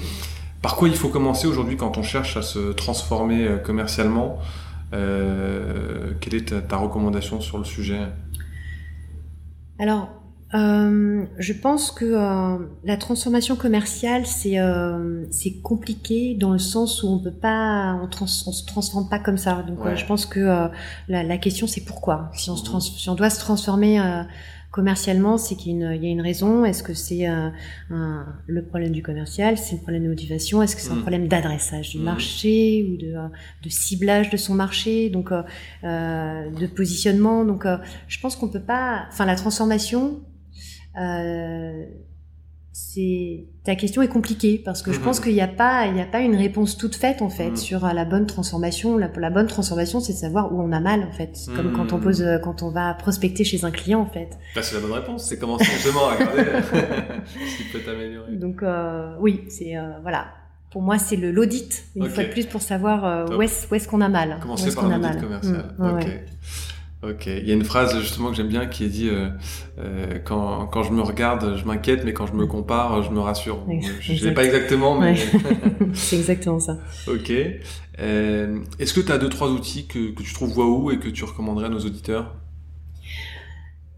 Par 0.63 0.77
quoi 0.77 0.89
il 0.89 0.97
faut 0.97 1.09
commencer 1.09 1.47
aujourd'hui 1.47 1.77
quand 1.77 1.99
on 1.99 2.03
cherche 2.03 2.39
à 2.39 2.43
se 2.43 2.73
transformer 2.73 3.47
euh, 3.47 3.57
commercialement? 3.59 4.39
Quelle 4.93 6.35
est 6.35 6.49
ta, 6.49 6.63
ta, 6.63 6.79
recommandation 6.79 7.43
sur 7.43 7.59
le 7.59 7.65
sujet? 7.65 8.01
Alors, 9.79 10.09
euh, 10.55 11.25
je 11.39 11.53
pense 11.53 11.91
que 11.91 12.05
euh, 12.05 12.59
la 12.85 12.97
transformation 12.97 13.57
commerciale 13.57 14.27
c'est 14.27 14.61
euh, 14.61 15.25
c'est 15.33 15.61
compliqué 15.61 16.37
dans 16.39 16.53
le 16.53 16.61
sens 16.61 17.03
où 17.03 17.09
on 17.09 17.19
peut 17.19 17.33
pas 17.33 17.99
on, 18.01 18.07
trans, 18.07 18.27
on 18.47 18.53
se 18.53 18.65
transforme 18.65 19.09
pas 19.09 19.19
comme 19.19 19.39
ça. 19.39 19.65
Donc 19.67 19.79
je 19.97 20.07
pense 20.07 20.25
que 20.25 20.69
la, 21.09 21.23
la, 21.25 21.39
question 21.39 21.67
c'est 21.67 21.85
pourquoi? 21.85 22.31
Si 22.35 22.49
on 22.49 22.57
se 22.57 22.65
trans, 22.65 22.79
si 22.79 23.09
on 23.11 23.17
doit 23.17 23.31
se 23.31 23.41
transformer 23.41 24.01
commercialement, 24.71 25.37
c'est 25.39 25.57
qu'il 25.57 25.79
y, 25.81 25.85
a 25.85 26.11
une 26.11 26.21
raison. 26.21 26.65
Est-ce 26.65 26.85
que 26.85 26.95
c'est 26.95 27.27
le 27.89 28.63
problème 28.63 28.93
du 28.93 29.03
commercial, 29.03 29.59
c'est 29.59 29.77
le 29.77 29.81
problème 29.81 30.05
de 30.05 30.09
motivation, 30.09 30.63
est-ce 30.63 30.77
que 30.77 30.83
c'est 30.83 30.93
un 30.93 30.97
mm. 30.97 31.01
problème 31.01 31.29
d'adressage 31.29 31.91
du 31.91 31.99
mm. 31.99 32.03
marché 32.03 32.89
ou 32.89 32.97
de, 32.97 33.15
de, 33.65 33.69
ciblage 33.69 34.31
de 34.31 34.37
son 34.37 34.55
marché, 34.55 35.11
donc 35.11 35.33
de 35.83 36.67
positionnement. 36.69 37.45
Donc 37.45 37.67
je 38.07 38.21
pense 38.21 38.37
qu'on 38.37 38.49
peut 38.49 38.61
pas. 38.61 39.07
Enfin 39.09 39.25
la 39.25 39.35
transformation 39.35 40.21
euh, 40.21 40.36
ta 43.65 43.75
question 43.75 44.03
est 44.03 44.09
compliquée 44.09 44.61
parce 44.65 44.83
que 44.83 44.93
je 44.93 45.01
pense 45.01 45.19
qu'il 45.21 45.33
n'y 45.33 45.41
a 45.41 45.49
pas 45.49 45.87
il 45.87 45.95
n'y 45.95 46.01
a 46.01 46.07
pas 46.07 46.21
une 46.21 46.35
réponse 46.37 46.77
toute 46.77 46.95
faite 46.95 47.23
en 47.23 47.29
fait 47.31 47.51
Mhm. 47.51 47.57
sur 47.57 47.85
euh, 47.85 47.93
la 47.93 48.05
bonne 48.05 48.27
transformation. 48.27 48.97
La, 48.99 49.09
la 49.17 49.31
bonne 49.31 49.47
transformation, 49.47 50.01
c'est 50.01 50.13
de 50.13 50.19
savoir 50.19 50.53
où 50.53 50.61
on 50.61 50.73
a 50.73 50.81
mal 50.81 51.03
en 51.03 51.13
fait. 51.13 51.39
Comme 51.55 51.69
Mhm. 51.69 51.73
quand 51.77 51.93
on 51.93 51.99
pose 52.01 52.23
euh, 52.23 52.39
quand 52.39 52.63
on 52.63 52.71
va 52.71 52.95
prospecter 52.95 53.45
chez 53.45 53.65
un 53.65 53.71
client 53.71 54.01
en 54.01 54.07
fait. 54.07 54.31
Bah, 54.55 54.63
c'est 54.63 54.75
la 54.77 54.81
bonne 54.83 54.93
réponse. 54.93 55.25
C'est 55.29 55.39
comment 55.39 55.59
justement 55.59 56.01
regarder 56.09 56.43
ce 57.25 57.57
qui 57.57 57.65
peut 57.73 57.81
t'améliorer. 57.81 58.33
Donc 58.37 58.63
euh, 58.63 59.15
oui, 59.21 59.45
c'est 59.49 59.77
euh, 59.77 59.93
voilà. 60.03 60.27
Pour 60.71 60.83
moi, 60.83 60.99
c'est 60.99 61.17
le 61.17 61.31
l'audit 61.31 61.85
une 61.95 62.03
Ok. 62.05 62.09
fois 62.11 62.25
de 62.25 62.29
plus 62.29 62.45
pour 62.47 62.61
savoir 62.61 63.05
euh, 63.05 63.37
où 63.37 63.43
est-ce 63.43 63.89
qu'on 63.89 64.01
a 64.03 64.09
mal. 64.11 64.37
où 64.39 64.43
Commencer 64.43 64.67
est-ce 64.69 64.77
qu'on 64.77 64.91
a 64.91 64.99
mal. 64.99 65.19
commercial. 65.21 65.75
Mm, 65.79 65.95
ouais, 65.95 66.25
ok. 67.11 67.27
Il 67.27 67.47
y 67.49 67.51
a 67.51 67.55
une 67.55 67.65
phrase 67.65 67.99
justement 68.01 68.31
que 68.31 68.37
j'aime 68.37 68.49
bien 68.49 68.67
qui 68.67 68.85
est 68.85 68.89
dit 68.89 69.09
euh, 69.09 69.29
euh, 69.79 70.19
quand, 70.25 70.67
quand 70.67 70.83
je 70.83 70.93
me 70.93 71.03
regarde, 71.03 71.57
je 71.57 71.65
m'inquiète, 71.65 72.05
mais 72.05 72.13
quand 72.13 72.27
je 72.27 72.33
me 72.35 72.47
compare, 72.47 73.03
je 73.03 73.11
me 73.11 73.21
rassure. 73.21 73.65
Je 74.01 74.13
ne 74.13 74.19
sais 74.19 74.33
pas 74.33 74.45
exactement, 74.45 74.99
mais 75.01 75.17
c'est 75.95 76.17
exactement 76.17 76.59
ça. 76.61 76.79
ok. 77.09 77.33
Euh, 77.99 78.59
Est-ce 78.79 78.93
que 78.95 79.01
tu 79.01 79.11
as 79.13 79.19
deux 79.19 79.29
trois 79.31 79.49
outils 79.51 79.87
que, 79.87 80.13
que 80.13 80.23
tu 80.23 80.35
trouves 80.35 80.57
waouh 80.59 80.91
et 80.91 80.99
que 80.99 81.09
tu 81.09 81.25
recommanderais 81.25 81.67
à 81.67 81.71
nos 81.71 81.81
auditeurs? 81.81 82.35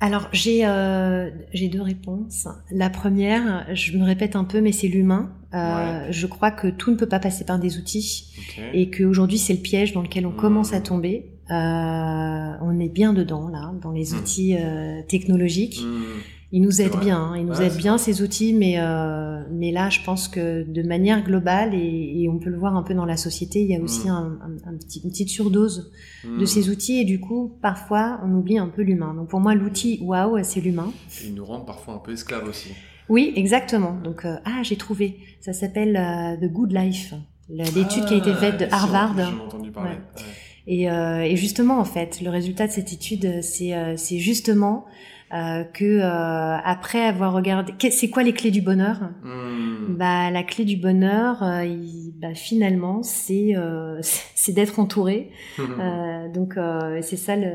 Alors 0.01 0.29
j'ai 0.33 0.65
euh, 0.65 1.29
j'ai 1.53 1.69
deux 1.69 1.83
réponses. 1.83 2.47
La 2.71 2.89
première, 2.89 3.67
je 3.75 3.97
me 3.99 4.05
répète 4.05 4.37
un 4.37 4.45
peu, 4.45 4.61
mais 4.61 4.71
c'est 4.71 4.87
l'humain. 4.87 5.33
Euh, 5.55 6.07
Je 6.11 6.27
crois 6.27 6.51
que 6.53 6.69
tout 6.69 6.91
ne 6.93 6.97
peut 6.97 7.09
pas 7.09 7.19
passer 7.19 7.45
par 7.45 7.59
des 7.59 7.79
outils 7.79 8.27
Ok. 8.39 8.63
et 8.75 8.91
qu'aujourd'hui 8.91 9.39
c'est 9.39 9.55
le 9.55 9.59
piège 9.61 9.93
dans 9.95 10.03
lequel 10.03 10.25
on 10.27 10.31
commence 10.31 10.73
à 10.73 10.81
tomber. 10.81 11.27
Euh, 11.51 12.53
on 12.63 12.79
est 12.81 12.89
bien 12.89 13.13
dedans 13.13 13.49
là, 13.49 13.73
dans 13.83 13.93
les 13.93 14.13
Mhm. 14.13 14.19
outils 14.19 14.57
euh, 14.59 15.01
technologiques. 15.09 15.81
Hmm. 15.83 16.03
Ils 16.51 16.63
nous 16.63 16.81
aident 16.81 16.99
bien, 17.01 17.19
hein, 17.19 17.35
ils 17.37 17.45
nous 17.45 17.59
Ouais, 17.59 17.67
aident 17.67 17.77
bien 17.77 17.97
vrai. 17.97 18.03
ces 18.03 18.23
outils, 18.23 18.55
mais 18.55 18.77
euh, 18.79 19.43
mais 19.53 19.71
là 19.71 19.91
je 19.91 20.01
pense 20.03 20.29
que 20.29 20.63
de 20.63 20.83
manière 20.83 21.23
globale 21.23 21.75
et, 21.75 22.23
et 22.23 22.29
on 22.31 22.39
peut 22.39 22.49
le 22.49 22.57
voir 22.59 22.75
un 22.75 22.83
peu 22.83 22.95
dans 22.95 23.05
la 23.05 23.19
société, 23.19 23.61
il 23.61 23.69
y 23.71 23.77
a 23.77 23.81
aussi 23.81 24.09
un, 24.09 24.39
un- 24.43 24.71
un 24.71 24.75
petit, 24.79 25.01
une 25.05 25.11
petite 25.11 25.29
surdose 25.29 25.93
de 26.25 26.31
Hmm. 26.43 26.47
ces 26.47 26.71
outils 26.71 27.01
et 27.01 27.05
du 27.05 27.21
coup 27.21 27.53
parfois 27.61 28.19
on 28.25 28.33
oublie 28.33 28.57
un 28.57 28.69
peu 28.69 28.81
l'humain. 28.81 29.13
Donc 29.15 29.29
pour 29.29 29.41
moi 29.41 29.55
l'outil 29.55 29.99
waouh 30.03 30.39
c'est 30.43 30.61
l'humain. 30.63 30.91
Ils 31.23 31.35
nous 31.35 31.45
rendent 31.45 31.67
parfois 31.67 31.95
un 31.95 31.99
peu 31.99 32.13
esclaves 32.13 32.49
aussi. 32.49 32.71
Oui 33.11 33.33
exactement. 33.37 33.99
Donc 34.03 34.25
euh, 34.25 34.37
ah 34.47 34.61
j'ai 34.63 34.77
trouvé, 34.77 35.19
ça 35.43 35.53
s'appelle 35.53 35.97
euh, 35.97 36.37
The 36.47 36.51
Good 36.51 36.73
Life, 36.73 37.13
l'étude 37.51 38.07
qui 38.07 38.15
a 38.15 38.17
été 38.17 38.33
faite 38.33 38.59
de 38.59 38.67
Ah, 38.71 38.77
Harvard. 38.85 39.15
J'en 39.19 39.37
ai 39.37 39.47
entendu 39.47 39.71
parler. 39.71 39.91
Ouais. 39.91 39.97
Ouais. 40.23 40.23
Et, 40.71 40.91
euh, 40.91 41.23
et 41.23 41.35
justement, 41.37 41.79
en 41.81 41.85
fait, 41.85 42.21
le 42.21 42.29
résultat 42.31 42.66
de 42.66 42.73
cette 42.73 42.93
étude, 42.93 43.43
c'est 43.43 43.75
euh, 43.75 43.95
c'est 43.97 44.19
justement 44.19 44.85
euh, 45.33 45.64
que 45.64 45.85
euh, 45.85 46.57
après 46.62 47.01
avoir 47.05 47.33
regardé, 47.33 47.73
c'est 47.91 48.09
quoi 48.11 48.23
les 48.23 48.33
clés 48.35 48.51
du 48.51 48.61
bonheur? 48.61 49.11
Hmm. 49.25 49.97
Bah, 49.99 50.31
la 50.31 50.43
clé 50.43 50.64
du 50.66 50.77
bonheur, 50.77 51.43
euh, 51.43 51.64
il- 51.64 52.12
bah, 52.21 52.35
finalement, 52.35 53.03
c'est 53.03 53.57
euh, 53.57 53.99
c'est 54.35 54.53
d'être 54.53 54.79
entouré. 54.79 55.31
Euh, 55.59 56.29
donc, 56.33 56.57
euh, 56.57 56.99
c'est 57.03 57.16
ça 57.16 57.35
le 57.37 57.51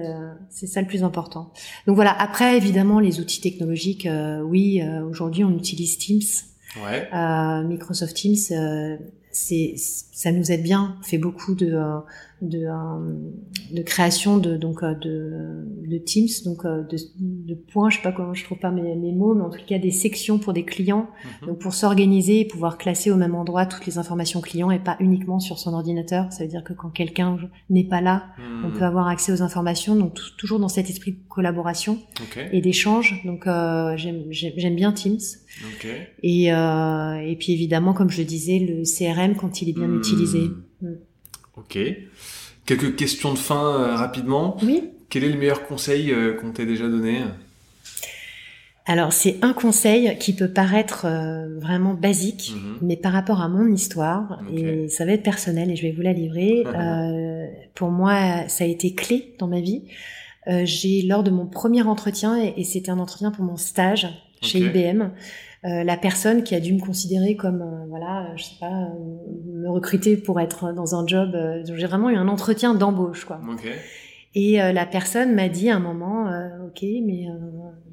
c'est 0.50 0.66
ça 0.68 0.82
le 0.82 0.88
plus 0.88 1.04
important. 1.04 1.52
Donc 1.88 1.96
voilà. 1.96 2.12
Après, 2.20 2.58
évidemment, 2.58 3.00
les 3.00 3.20
outils 3.20 3.42
technologiques, 3.42 4.06
euh, 4.08 4.42
oui, 4.42 4.82
euh, 4.82 5.04
aujourd'hui, 5.06 5.44
on 5.44 5.56
utilise 5.56 5.98
Teams. 6.00 6.22
Ouais. 6.84 7.08
Euh, 7.14 7.64
Microsoft 7.64 8.16
Teams, 8.16 8.36
euh, 8.52 8.98
c'est 9.32 9.74
ça 9.78 10.32
nous 10.32 10.52
aide 10.52 10.64
bien. 10.64 10.96
On 11.00 11.04
fait 11.04 11.18
beaucoup 11.20 11.54
de 11.54 11.72
euh, 11.74 12.00
de, 12.44 12.66
euh, 12.68 13.14
de 13.72 13.82
création 13.82 14.38
de 14.38 14.58
donc 14.58 14.84
euh, 14.84 14.94
de, 14.96 15.66
de 15.90 15.98
Teams, 15.98 16.28
donc 16.46 16.66
euh, 16.66 16.84
de, 16.84 16.98
de 17.20 17.56
points. 17.56 17.90
Je 17.90 17.96
sais 17.98 18.04
pas 18.04 18.12
comment 18.12 18.34
je 18.34 18.44
trouve 18.44 18.60
pas 18.60 18.70
mes, 18.70 18.96
mes 18.96 19.12
mots, 19.14 19.34
mais 19.34 19.44
en 19.44 19.50
tout 19.50 19.60
cas 19.66 19.80
des 19.80 19.92
sections 19.92 20.38
pour 20.40 20.52
des 20.54 20.66
clients. 20.66 21.08
Mhm. 21.42 21.48
Donc 21.48 21.60
pour 21.60 21.74
s'organiser 21.74 22.42
et 22.42 22.46
pouvoir 22.46 22.78
classer 22.78 23.10
au 23.12 23.16
même 23.16 23.34
endroit 23.34 23.66
toutes 23.66 23.86
les 23.86 23.98
informations 23.98 24.42
clients 24.42 24.70
et 24.72 24.80
pas 24.80 24.98
uniquement 25.00 25.40
sur 25.40 25.58
son 25.58 25.74
ordinateur. 25.74 26.32
Ça 26.34 26.44
veut 26.44 26.50
dire 26.50 26.64
que 26.64 26.74
quand 26.74 26.90
quelqu'un 26.90 27.38
n'est 27.70 27.86
pas 27.88 28.02
là, 28.02 28.26
on 28.64 28.70
Hmm. 28.70 28.74
peut 28.74 28.84
avoir 28.86 29.08
accès 29.08 29.32
aux 29.32 29.42
informations. 29.42 29.96
Donc 29.96 30.18
toujours 30.38 30.60
dans 30.60 30.68
cet 30.70 30.90
esprit 30.90 31.14
de 31.14 31.20
collaboration 31.30 31.98
et 32.52 32.62
d'échange. 32.62 33.22
Donc 33.26 33.48
euh, 33.48 33.96
j'aime 33.98 34.76
bien 34.76 34.92
Teams. 34.92 35.18
Et, 36.24 36.52
euh, 36.54 37.16
et 37.18 37.36
puis 37.38 37.54
évidemment, 37.54 37.94
comme 37.94 38.10
je 38.10 38.20
le 38.20 38.26
disais, 38.26 38.60
le 38.60 38.84
CRM 38.84 39.36
quand 39.36 39.62
il 39.62 39.70
est 39.70 39.74
bien 39.74 39.88
Hmm. 39.88 39.98
utilisé. 39.98 40.50
Ok. 41.56 41.78
Quelques 42.66 42.96
questions 42.96 43.34
de 43.34 43.38
fin 43.38 43.66
euh, 43.66 43.96
rapidement. 43.96 44.58
Oui. 44.64 44.90
Quel 45.10 45.24
est 45.26 45.30
le 45.30 45.38
meilleur 45.38 45.68
conseil 45.68 46.12
euh, 46.12 46.34
qu'on 46.34 46.52
t'ait 46.52 46.66
déjà 46.66 46.88
donné? 46.88 47.22
Alors 48.86 49.14
c'est 49.14 49.38
un 49.42 49.54
conseil 49.54 50.18
qui 50.20 50.34
peut 50.34 50.50
paraître 50.52 51.06
euh, 51.06 51.58
vraiment 51.60 51.94
basique, 51.94 52.52
Mhm. 52.56 52.78
mais 52.82 52.98
par 52.98 53.14
rapport 53.14 53.42
à 53.42 53.48
mon 53.48 53.68
histoire, 53.72 54.42
et 54.54 54.90
ça 54.90 55.06
va 55.06 55.14
être 55.14 55.24
personnel 55.24 55.72
et 55.72 55.76
je 55.78 55.84
vais 55.84 55.92
vous 55.92 56.02
la 56.02 56.12
livrer. 56.14 56.64
euh, 56.76 57.48
pour 57.76 57.92
moi, 57.92 58.48
ça 58.50 58.66
a 58.66 58.68
été 58.68 58.94
clé 58.94 59.36
dans 59.40 59.48
ma 59.48 59.62
vie. 59.62 59.84
Euh, 60.48 60.64
j'ai 60.66 61.02
lors 61.04 61.24
de 61.24 61.32
mon 61.32 61.46
premier 61.46 61.84
entretien 61.84 62.38
et, 62.42 62.54
et 62.58 62.64
c'était 62.66 62.92
un 62.92 63.00
entretien 63.00 63.32
pour 63.32 63.46
mon 63.46 63.56
stage 63.56 64.08
chez. 64.42 64.60
IBM. 64.60 65.12
Euh, 65.66 65.84
la 65.84 65.98
personne 65.98 66.44
qui 66.44 66.56
a 66.56 66.60
dû 66.60 66.74
me 66.74 66.80
considérer 66.80 67.36
comme 67.36 67.62
euh, 67.62 67.86
voilà 67.88 68.26
euh, 68.32 68.34
je 68.38 68.44
sais 68.44 68.56
pas 68.60 68.68
euh, 68.72 68.90
me 69.46 69.70
recruter 69.70 70.18
pour 70.18 70.40
être 70.42 70.74
dans 70.74 70.96
un 70.96 71.08
job 71.08 71.30
j'ai 71.64 71.86
vraiment 71.86 72.10
eu 72.10 72.16
un 72.16 72.28
entretien 72.28 72.74
d'embauche 72.76 73.26
quoi 73.26 73.40
Ok. 73.50 73.66
Et 74.36 74.60
euh, 74.62 74.72
la 74.74 74.88
personne 74.88 75.36
m'a 75.36 75.48
dit 75.48 75.70
à 75.70 75.76
un 75.76 75.80
moment, 75.80 76.28
euh, 76.28 76.66
ok, 76.66 76.82
mais 77.06 77.28
euh, 77.30 77.34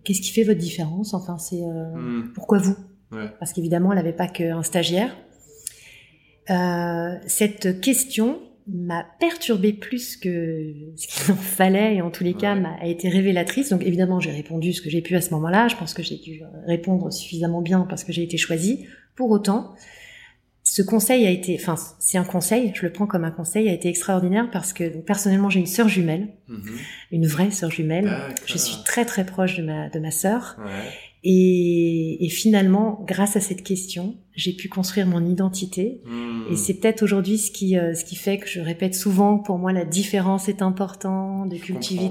qu'est-ce 0.05 0.23
qui 0.23 0.31
fait 0.31 0.43
votre 0.43 0.59
différence? 0.59 1.13
Enfin, 1.13 1.37
c'est 1.37 1.63
euh, 1.63 1.95
Hmm. 1.95 2.33
pourquoi 2.35 2.57
vous? 2.57 2.77
Ouais. 3.13 3.27
Parce 3.39 3.53
qu'évidemment, 3.53 3.93
elle 3.93 3.99
n'avait 3.99 4.15
pas 4.15 4.27
qu'un 4.27 4.63
stagiaire. 4.63 5.15
Euh, 6.49 7.15
cette 7.27 7.83
question 7.83 8.39
m'a 8.69 9.05
perturbée 9.19 9.73
plus 9.73 10.17
que 10.17 10.73
ce 10.97 11.07
qu'il 11.07 11.33
en 11.33 11.37
fallait 11.37 11.97
et 11.97 12.03
en 12.03 12.11
tous 12.11 12.25
les 12.25 12.35
cas 12.35 12.55
Ouais. 12.55 12.61
m'a 12.61 12.75
a 12.81 12.87
été 12.87 13.09
révélatrice. 13.09 13.71
Donc 13.71 13.83
évidemment, 13.83 14.21
j'ai 14.21 14.31
répondu 14.31 14.73
ce 14.73 14.81
que 14.83 14.91
j'ai 14.91 15.03
pu 15.03 15.17
à 15.17 15.21
ce 15.21 15.31
moment-là. 15.35 15.69
Je 15.69 15.77
pense 15.77 15.95
que 15.95 16.03
j'ai 16.03 16.17
dû 16.17 16.43
répondre 16.67 17.13
suffisamment 17.13 17.63
bien 17.63 17.87
parce 17.89 18.05
que 18.05 18.13
j'ai 18.13 18.23
été 18.23 18.37
choisie. 18.37 18.87
Pour 19.17 19.31
autant, 19.31 19.75
ce 20.63 20.83
conseil 20.83 21.27
a 21.27 21.31
été, 21.31 21.57
enfin, 21.61 21.75
c'est 21.99 22.19
un 22.19 22.25
conseil, 22.25 22.73
je 22.75 22.83
le 22.87 22.93
prends 22.93 23.07
comme 23.07 23.25
un 23.25 23.31
conseil, 23.31 23.69
a 23.69 23.73
été 23.73 23.89
extraordinaire 23.89 24.51
parce 24.53 24.73
que 24.73 24.85
donc, 24.93 25.05
personnellement, 25.05 25.51
j'ai 25.51 25.59
une 25.61 25.67
sœur 25.67 25.89
jumelle, 25.89 26.29
Mhm. 26.49 26.71
une 27.13 27.27
vraie 27.27 27.51
sœur 27.51 27.71
jumelle. 27.71 28.11
Je 28.47 28.57
suis 28.59 28.77
très 28.85 29.05
très 29.05 29.25
proche 29.27 29.57
de 29.57 29.63
ma, 29.63 29.89
de 29.89 29.99
ma 29.99 30.11
sœur. 30.11 30.57
Ouais. 30.65 30.71
Et, 31.23 32.25
et 32.25 32.29
finalement, 32.31 33.05
grâce 33.07 33.37
à 33.37 33.41
cette 33.41 33.63
question, 33.63 34.17
j'ai 34.35 34.53
pu 34.55 34.69
construire 34.69 35.07
mon 35.07 35.25
identité. 35.27 36.01
Hmm. 36.07 36.45
Et 36.51 36.57
c'est 36.57 36.75
peut-être 36.75 37.03
aujourd'hui 37.03 37.37
ce 37.37 37.51
qui, 37.51 37.77
euh, 37.77 37.95
ce 37.95 38.05
qui 38.05 38.17
fait 38.17 38.39
que 38.39 38.49
je 38.49 38.61
répète 38.61 38.95
souvent, 38.95 39.39
pour 39.39 39.59
moi, 39.59 39.73
la 39.73 39.85
différence 39.85 40.49
est 40.49 40.63
importante, 40.63 41.51
de 41.51 41.57
cultiver, 41.57 42.11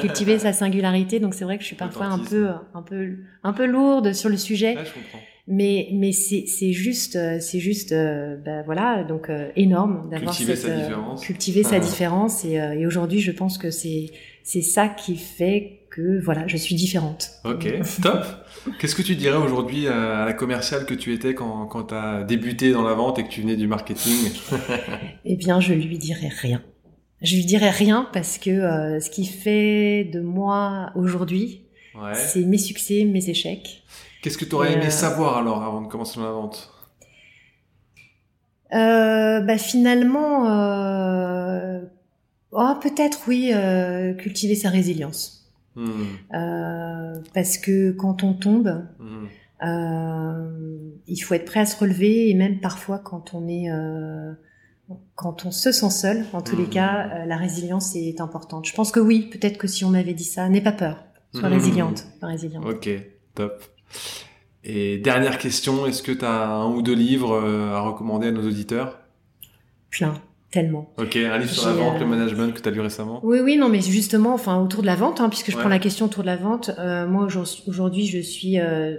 cultiver 0.00 0.38
sa 0.38 0.52
singularité. 0.52 1.20
Donc 1.20 1.34
c'est 1.34 1.44
vrai 1.44 1.56
que 1.56 1.62
je 1.62 1.68
suis 1.68 1.76
parfois 1.86 2.06
un 2.06 2.18
peu, 2.18 2.48
un 2.74 2.82
peu, 2.82 3.16
un 3.42 3.52
peu 3.52 3.64
lourde 3.64 4.12
sur 4.12 4.28
le 4.28 4.36
sujet. 4.36 4.76
Ouais, 4.76 4.84
je 4.84 4.92
comprends. 4.92 5.20
Mais, 5.52 5.88
mais 5.92 6.12
c'est, 6.12 6.44
c'est 6.46 6.72
juste, 6.72 7.16
euh, 7.16 7.38
c'est 7.40 7.58
juste, 7.58 7.90
euh, 7.90 8.36
bah, 8.36 8.62
voilà, 8.62 9.02
donc 9.02 9.28
euh, 9.28 9.50
énorme 9.56 10.08
d'avoir 10.08 10.32
Cultiver 10.32 10.54
cette, 10.54 10.70
sa 10.70 10.76
différence. 10.76 11.24
cultiver 11.24 11.62
sa 11.64 11.80
différence. 11.80 12.44
Et, 12.44 12.52
et 12.52 12.86
aujourd'hui, 12.86 13.20
je 13.20 13.32
pense 13.32 13.58
que 13.58 13.70
c'est, 13.72 14.06
c'est 14.44 14.62
ça 14.62 14.88
qui 14.88 15.16
fait 15.16 15.79
que, 15.90 16.20
voilà, 16.22 16.46
je 16.46 16.56
suis 16.56 16.74
différente. 16.74 17.30
Ok, 17.44 17.66
top. 18.02 18.24
Qu'est-ce 18.78 18.94
que 18.94 19.02
tu 19.02 19.16
dirais 19.16 19.36
aujourd'hui 19.38 19.88
à 19.88 20.24
la 20.24 20.32
commerciale 20.32 20.86
que 20.86 20.94
tu 20.94 21.12
étais 21.12 21.34
quand, 21.34 21.66
quand 21.66 21.84
tu 21.84 21.94
as 21.94 22.22
débuté 22.22 22.72
dans 22.72 22.82
la 22.82 22.94
vente 22.94 23.18
et 23.18 23.24
que 23.24 23.28
tu 23.28 23.40
venais 23.40 23.56
du 23.56 23.66
marketing 23.66 24.30
Eh 25.24 25.36
bien, 25.36 25.60
je 25.60 25.74
lui 25.74 25.98
dirais 25.98 26.30
rien. 26.40 26.62
Je 27.22 27.36
lui 27.36 27.44
dirais 27.44 27.70
rien 27.70 28.08
parce 28.12 28.38
que 28.38 28.50
euh, 28.50 29.00
ce 29.00 29.10
qui 29.10 29.26
fait 29.26 30.04
de 30.04 30.20
moi 30.20 30.90
aujourd'hui, 30.94 31.66
Ouais. 32.00 32.14
c'est 32.14 32.44
mes 32.44 32.56
succès, 32.56 33.04
mes 33.04 33.28
échecs. 33.28 33.82
Qu'est-ce 34.22 34.38
que 34.38 34.44
tu 34.44 34.54
aurais 34.54 34.70
Et, 34.70 34.74
aimé 34.74 34.86
euh, 34.86 34.90
savoir 34.90 35.38
alors 35.38 35.64
avant 35.64 35.82
de 35.82 35.88
commencer 35.88 36.20
dans 36.20 36.26
la 36.26 36.30
vente? 36.32 36.70
Euh, 38.72 39.40
bah 39.40 39.58
finalement, 39.58 40.44
oh, 42.52 42.74
peut-être 42.80 43.22
oui, 43.26 43.52
cultiver 44.18 44.54
sa 44.54 44.70
résilience. 44.70 45.39
Hmm, 45.76 45.90
Euh, 46.34 47.14
parce 47.34 47.58
que 47.58 47.92
quand 47.92 48.22
on 48.24 48.34
tombe, 48.34 48.84
hmm. 48.98 49.26
euh, 49.66 50.90
il 51.06 51.18
faut 51.18 51.34
être 51.34 51.44
prêt 51.44 51.60
à 51.60 51.66
se 51.66 51.78
relever 51.78 52.28
et 52.30 52.34
même 52.34 52.60
parfois 52.60 52.98
quand 52.98 53.34
on 53.34 53.46
est, 53.48 53.70
euh, 53.70 54.32
quand 55.14 55.46
on 55.46 55.50
se 55.52 55.70
sent 55.72 55.90
seul, 55.90 56.24
en 56.32 56.42
tous 56.42 56.56
les 56.56 56.64
Mhm. 56.64 56.70
cas, 56.70 57.24
la 57.26 57.36
résilience 57.36 57.94
est 57.94 58.20
importante. 58.20 58.66
Je 58.66 58.74
pense 58.74 58.90
que 58.90 59.00
oui, 59.00 59.28
peut-être 59.30 59.58
que 59.58 59.68
si 59.68 59.84
on 59.84 59.90
m'avait 59.90 60.14
dit 60.14 60.24
ça, 60.24 60.48
n'aie 60.48 60.60
pas 60.60 60.72
peur, 60.72 61.04
sois 61.32 61.48
résiliente, 61.48 62.04
sois 62.18 62.28
résiliente. 62.28 62.64
Ok, 62.66 62.88
top. 63.34 63.62
Et 64.64 64.98
dernière 64.98 65.38
question, 65.38 65.86
est-ce 65.86 66.02
que 66.02 66.12
tu 66.12 66.24
as 66.24 66.48
un 66.48 66.70
ou 66.74 66.82
deux 66.82 66.94
livres 66.94 67.38
à 67.40 67.80
recommander 67.80 68.28
à 68.28 68.32
nos 68.32 68.46
auditeurs? 68.46 68.98
Plein, 69.90 70.14
tellement. 70.50 70.90
Ok, 70.98 71.16
un 71.16 71.38
livre 71.38 71.50
sur 71.50 71.66
la 71.66 71.74
vente, 71.74 71.96
euh, 71.96 72.00
le 72.00 72.06
management 72.06 72.52
que 72.52 72.60
tu 72.60 72.68
as 72.68 72.72
lu 72.72 72.80
récemment? 72.80 73.20
Oui, 73.22 73.38
oui, 73.40 73.56
non, 73.56 73.68
mais 73.68 73.80
justement, 73.80 74.34
enfin, 74.34 74.60
autour 74.60 74.82
de 74.82 74.86
la 74.86 74.96
vente, 74.96 75.20
hein, 75.20 75.28
puisque 75.28 75.50
je 75.50 75.56
Ouais. 75.56 75.60
prends 75.62 75.68
la 75.70 75.78
question 75.78 76.06
autour 76.06 76.22
de 76.22 76.26
la 76.26 76.36
vente, 76.36 76.70
euh, 76.78 77.06
moi 77.06 77.28
aujourd'hui, 77.66 78.06
je 78.06 78.18
suis 78.18 78.58
euh, 78.58 78.96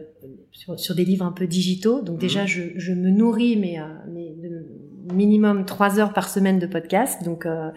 sur, 0.52 0.80
sur, 0.80 0.95
des 0.95 1.04
livres 1.06 1.26
un 1.26 1.32
peu 1.32 1.47
digitaux. 1.47 2.02
Donc 2.02 2.16
Mhm. 2.16 2.22
déjà, 2.22 2.45
je, 2.45 2.62
je 2.78 2.93
me 2.93 3.10
nourris, 3.10 3.58
mais, 3.58 3.80
euh, 3.80 3.84
mais 4.14 4.34
de 4.41 4.66
minimum 5.14 5.66
trois 5.66 5.99
heures 5.99 6.14
par 6.14 6.30
semaine 6.30 6.60
de 6.60 6.68
podcasts. 6.68 7.24
Donc 7.26 7.45
euh, 7.45 7.70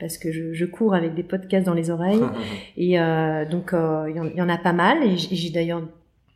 parce 0.00 0.18
que 0.18 0.30
je, 0.32 0.52
je 0.52 0.64
cours 0.66 0.94
avec 0.94 1.14
des 1.14 1.22
podcasts 1.22 1.64
dans 1.66 1.74
les 1.74 1.90
oreilles. 1.90 2.20
Et 2.76 3.00
euh, 3.00 3.44
donc, 3.48 3.72
euh, 3.72 4.06
il 4.10 4.16
y, 4.16 4.20
en- 4.20 4.24
il 4.28 4.36
y 4.36 4.42
en 4.42 4.48
a 4.48 4.58
pas 4.58 4.72
mal. 4.74 5.02
Et 5.02 5.16
j'ai 5.16 5.50
d'ailleurs, 5.50 5.82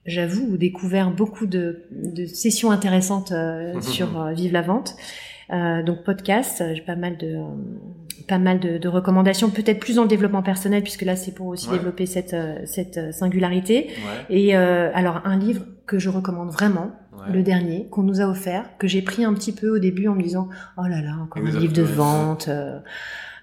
j'avoue, 0.07 0.57
découvert 0.57 1.11
beaucoup 1.11 1.47
de, 1.47 1.83
de 1.91 2.25
sessions 2.27 2.71
intéressantes 2.71 3.33
euh, 3.33 3.81
sur 3.83 4.21
euh, 4.21 4.33
Vive 4.33 4.53
la 4.53 4.63
vente. 4.63 4.97
Euh, 5.53 5.83
donc 5.83 6.03
podcast, 6.05 6.61
euh, 6.63 6.75
j'ai 6.75 6.81
pas 6.83 6.97
mal 6.97 7.17
de 7.19 7.35
euh, 7.37 7.43
pas 8.29 8.39
mal 8.39 8.61
de, 8.61 8.79
de 8.79 8.89
recommandations, 8.89 9.51
peut-être 9.51 9.81
plus 9.81 9.97
dans 9.97 10.03
le 10.03 10.09
développement 10.09 10.43
personnel 10.43 10.83
puisque 10.83 11.03
là 11.03 11.17
c'est 11.17 11.33
pour 11.35 11.49
aussi 11.49 11.69
Ouais. 11.69 11.77
développer 11.77 12.07
cette 12.07 12.37
cette 12.65 13.13
singularité. 13.13 13.89
Ouais, 13.89 14.27
Et 14.37 14.57
euh, 14.57 14.91
alors 14.95 15.21
un 15.25 15.37
livre 15.37 15.65
que 15.87 15.99
je 15.99 16.09
recommande 16.09 16.51
vraiment, 16.51 16.93
ouais. 17.13 17.33
le 17.35 17.43
dernier 17.43 17.87
qu'on 17.91 18.03
nous 18.05 18.21
a 18.21 18.25
offert, 18.27 18.65
que 18.79 18.87
j'ai 18.87 19.03
pris 19.03 19.25
un 19.25 19.35
petit 19.35 19.53
peu 19.53 19.69
au 19.69 19.79
début 19.79 20.07
en 20.09 20.15
me 20.15 20.23
disant 20.23 20.49
oh 20.79 20.83
là 20.89 21.03
là 21.03 21.17
encore 21.23 21.43
un 21.45 21.51
livre 21.59 21.73
de 21.73 21.83
vente, 21.83 22.47
euh, 22.49 22.79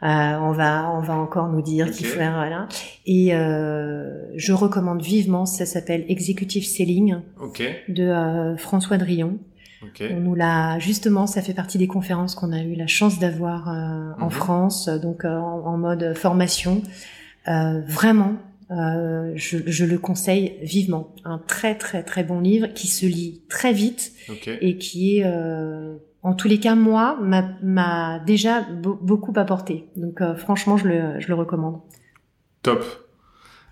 euh, 0.01 0.07
on 0.41 0.53
va 0.53 0.89
on 0.95 1.01
va 1.01 1.13
encore 1.15 1.49
nous 1.49 1.61
dire 1.61 1.91
qu'il 1.91 2.05
faut 2.05 2.17
faire 2.17 2.33
voilà. 2.35 2.67
Et 3.05 3.35
euh, 3.35 4.23
je 4.37 4.53
recommande 4.53 5.01
vivement, 5.01 5.45
ça 5.45 5.65
s'appelle 5.65 6.05
Executive 6.07 6.63
Selling 6.65 7.17
Ok, 7.41 7.61
de 7.89 8.55
François 8.57 8.97
Drillon. 8.97 9.37
Ok. 9.83 10.03
On 10.11 10.19
nous 10.19 10.35
l'a 10.35 10.77
justement, 10.79 11.27
ça 11.27 11.41
fait 11.41 11.53
partie 11.53 11.77
des 11.77 11.87
conférences 11.87 12.35
qu'on 12.35 12.51
a 12.51 12.61
eu 12.63 12.75
la 12.75 12.87
chance 12.87 13.19
d'avoir 13.19 13.69
euh, 13.69 14.11
en 14.19 14.25
Mhm. 14.25 14.31
France, 14.31 14.89
donc 14.89 15.25
euh, 15.25 15.29
en, 15.37 15.65
en 15.65 15.77
mode 15.77 16.13
formation. 16.17 16.81
Euh, 17.47 17.81
vraiment, 17.87 18.33
euh, 18.71 19.31
je, 19.35 19.57
je 19.65 19.85
le 19.85 19.97
conseille 19.97 20.57
vivement. 20.61 21.13
Un 21.25 21.39
très 21.39 21.75
très 21.75 22.03
très 22.03 22.23
bon 22.23 22.39
livre 22.39 22.67
qui 22.67 22.87
se 22.87 23.05
lit 23.05 23.41
très 23.49 23.73
vite 23.73 24.11
Ok. 24.29 24.47
et 24.61 24.77
qui 24.77 25.17
est, 25.17 25.23
euh, 25.25 25.95
en 26.21 26.33
tous 26.33 26.47
les 26.49 26.59
cas, 26.59 26.75
moi, 26.75 27.17
m'a- 27.21 28.19
déjà 28.25 28.61
be- 28.61 28.97
beaucoup 29.01 29.33
apporté. 29.37 29.85
Donc 29.95 30.21
euh, 30.21 30.35
franchement, 30.35 30.75
je 30.77 30.87
le, 30.87 31.19
je 31.19 31.27
le 31.29 31.33
recommande. 31.35 31.79
Top. 32.61 32.83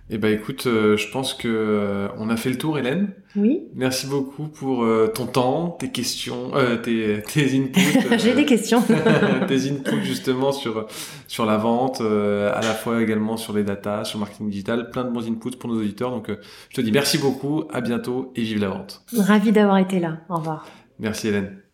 Eh 0.10 0.18
ben 0.18 0.34
écoute, 0.34 0.68
euh, 0.68 0.96
je 0.96 1.10
pense 1.12 1.34
que 1.34 1.50
euh, 1.50 2.08
on 2.18 2.30
a 2.30 2.38
fait 2.38 2.50
le 2.50 2.58
tour, 2.58 2.80
Hélène. 2.80 3.10
Oui, 3.36 3.64
Merci 3.76 4.08
beaucoup 4.08 4.48
pour 4.48 4.84
euh, 4.84 5.12
ton 5.14 5.26
temps, 5.26 5.70
tes 5.72 5.90
questions, 5.92 6.56
euh, 6.56 6.78
tes, 6.78 7.22
tes 7.34 7.58
inputs. 7.60 7.80
euh, 8.12 8.18
j'ai 8.18 8.34
des 8.34 8.46
questions. 8.46 8.82
tes 9.48 9.70
inputs 9.70 10.04
justement 10.04 10.54
sur 10.54 10.88
sur 11.28 11.46
la 11.46 11.58
vente, 11.58 12.00
euh, 12.00 12.52
à 12.56 12.62
la 12.62 12.74
fois 12.74 13.02
également 13.02 13.36
sur 13.36 13.52
les 13.54 13.64
datas, 13.66 14.06
sur 14.06 14.18
le 14.18 14.22
marketing 14.22 14.50
digital, 14.50 14.90
plein 14.92 15.04
de 15.04 15.12
bons 15.12 15.28
inputs 15.28 15.58
pour 15.60 15.70
nos 15.70 15.78
auditeurs. 15.78 16.12
Donc 16.12 16.30
euh, 16.30 16.38
je 16.70 16.78
te 16.78 16.82
dis 16.82 16.92
merci 16.94 17.18
beaucoup, 17.18 17.66
à 17.74 17.82
bientôt 17.82 18.32
et 18.36 18.44
vive 18.44 18.62
la 18.62 18.70
vente. 18.70 19.04
Ravi 19.14 19.52
d'avoir 19.52 19.78
été 19.78 20.00
là. 20.00 20.20
Au 20.30 20.38
revoir. 20.38 20.66
Merci 21.00 21.28
Hélène. 21.28 21.67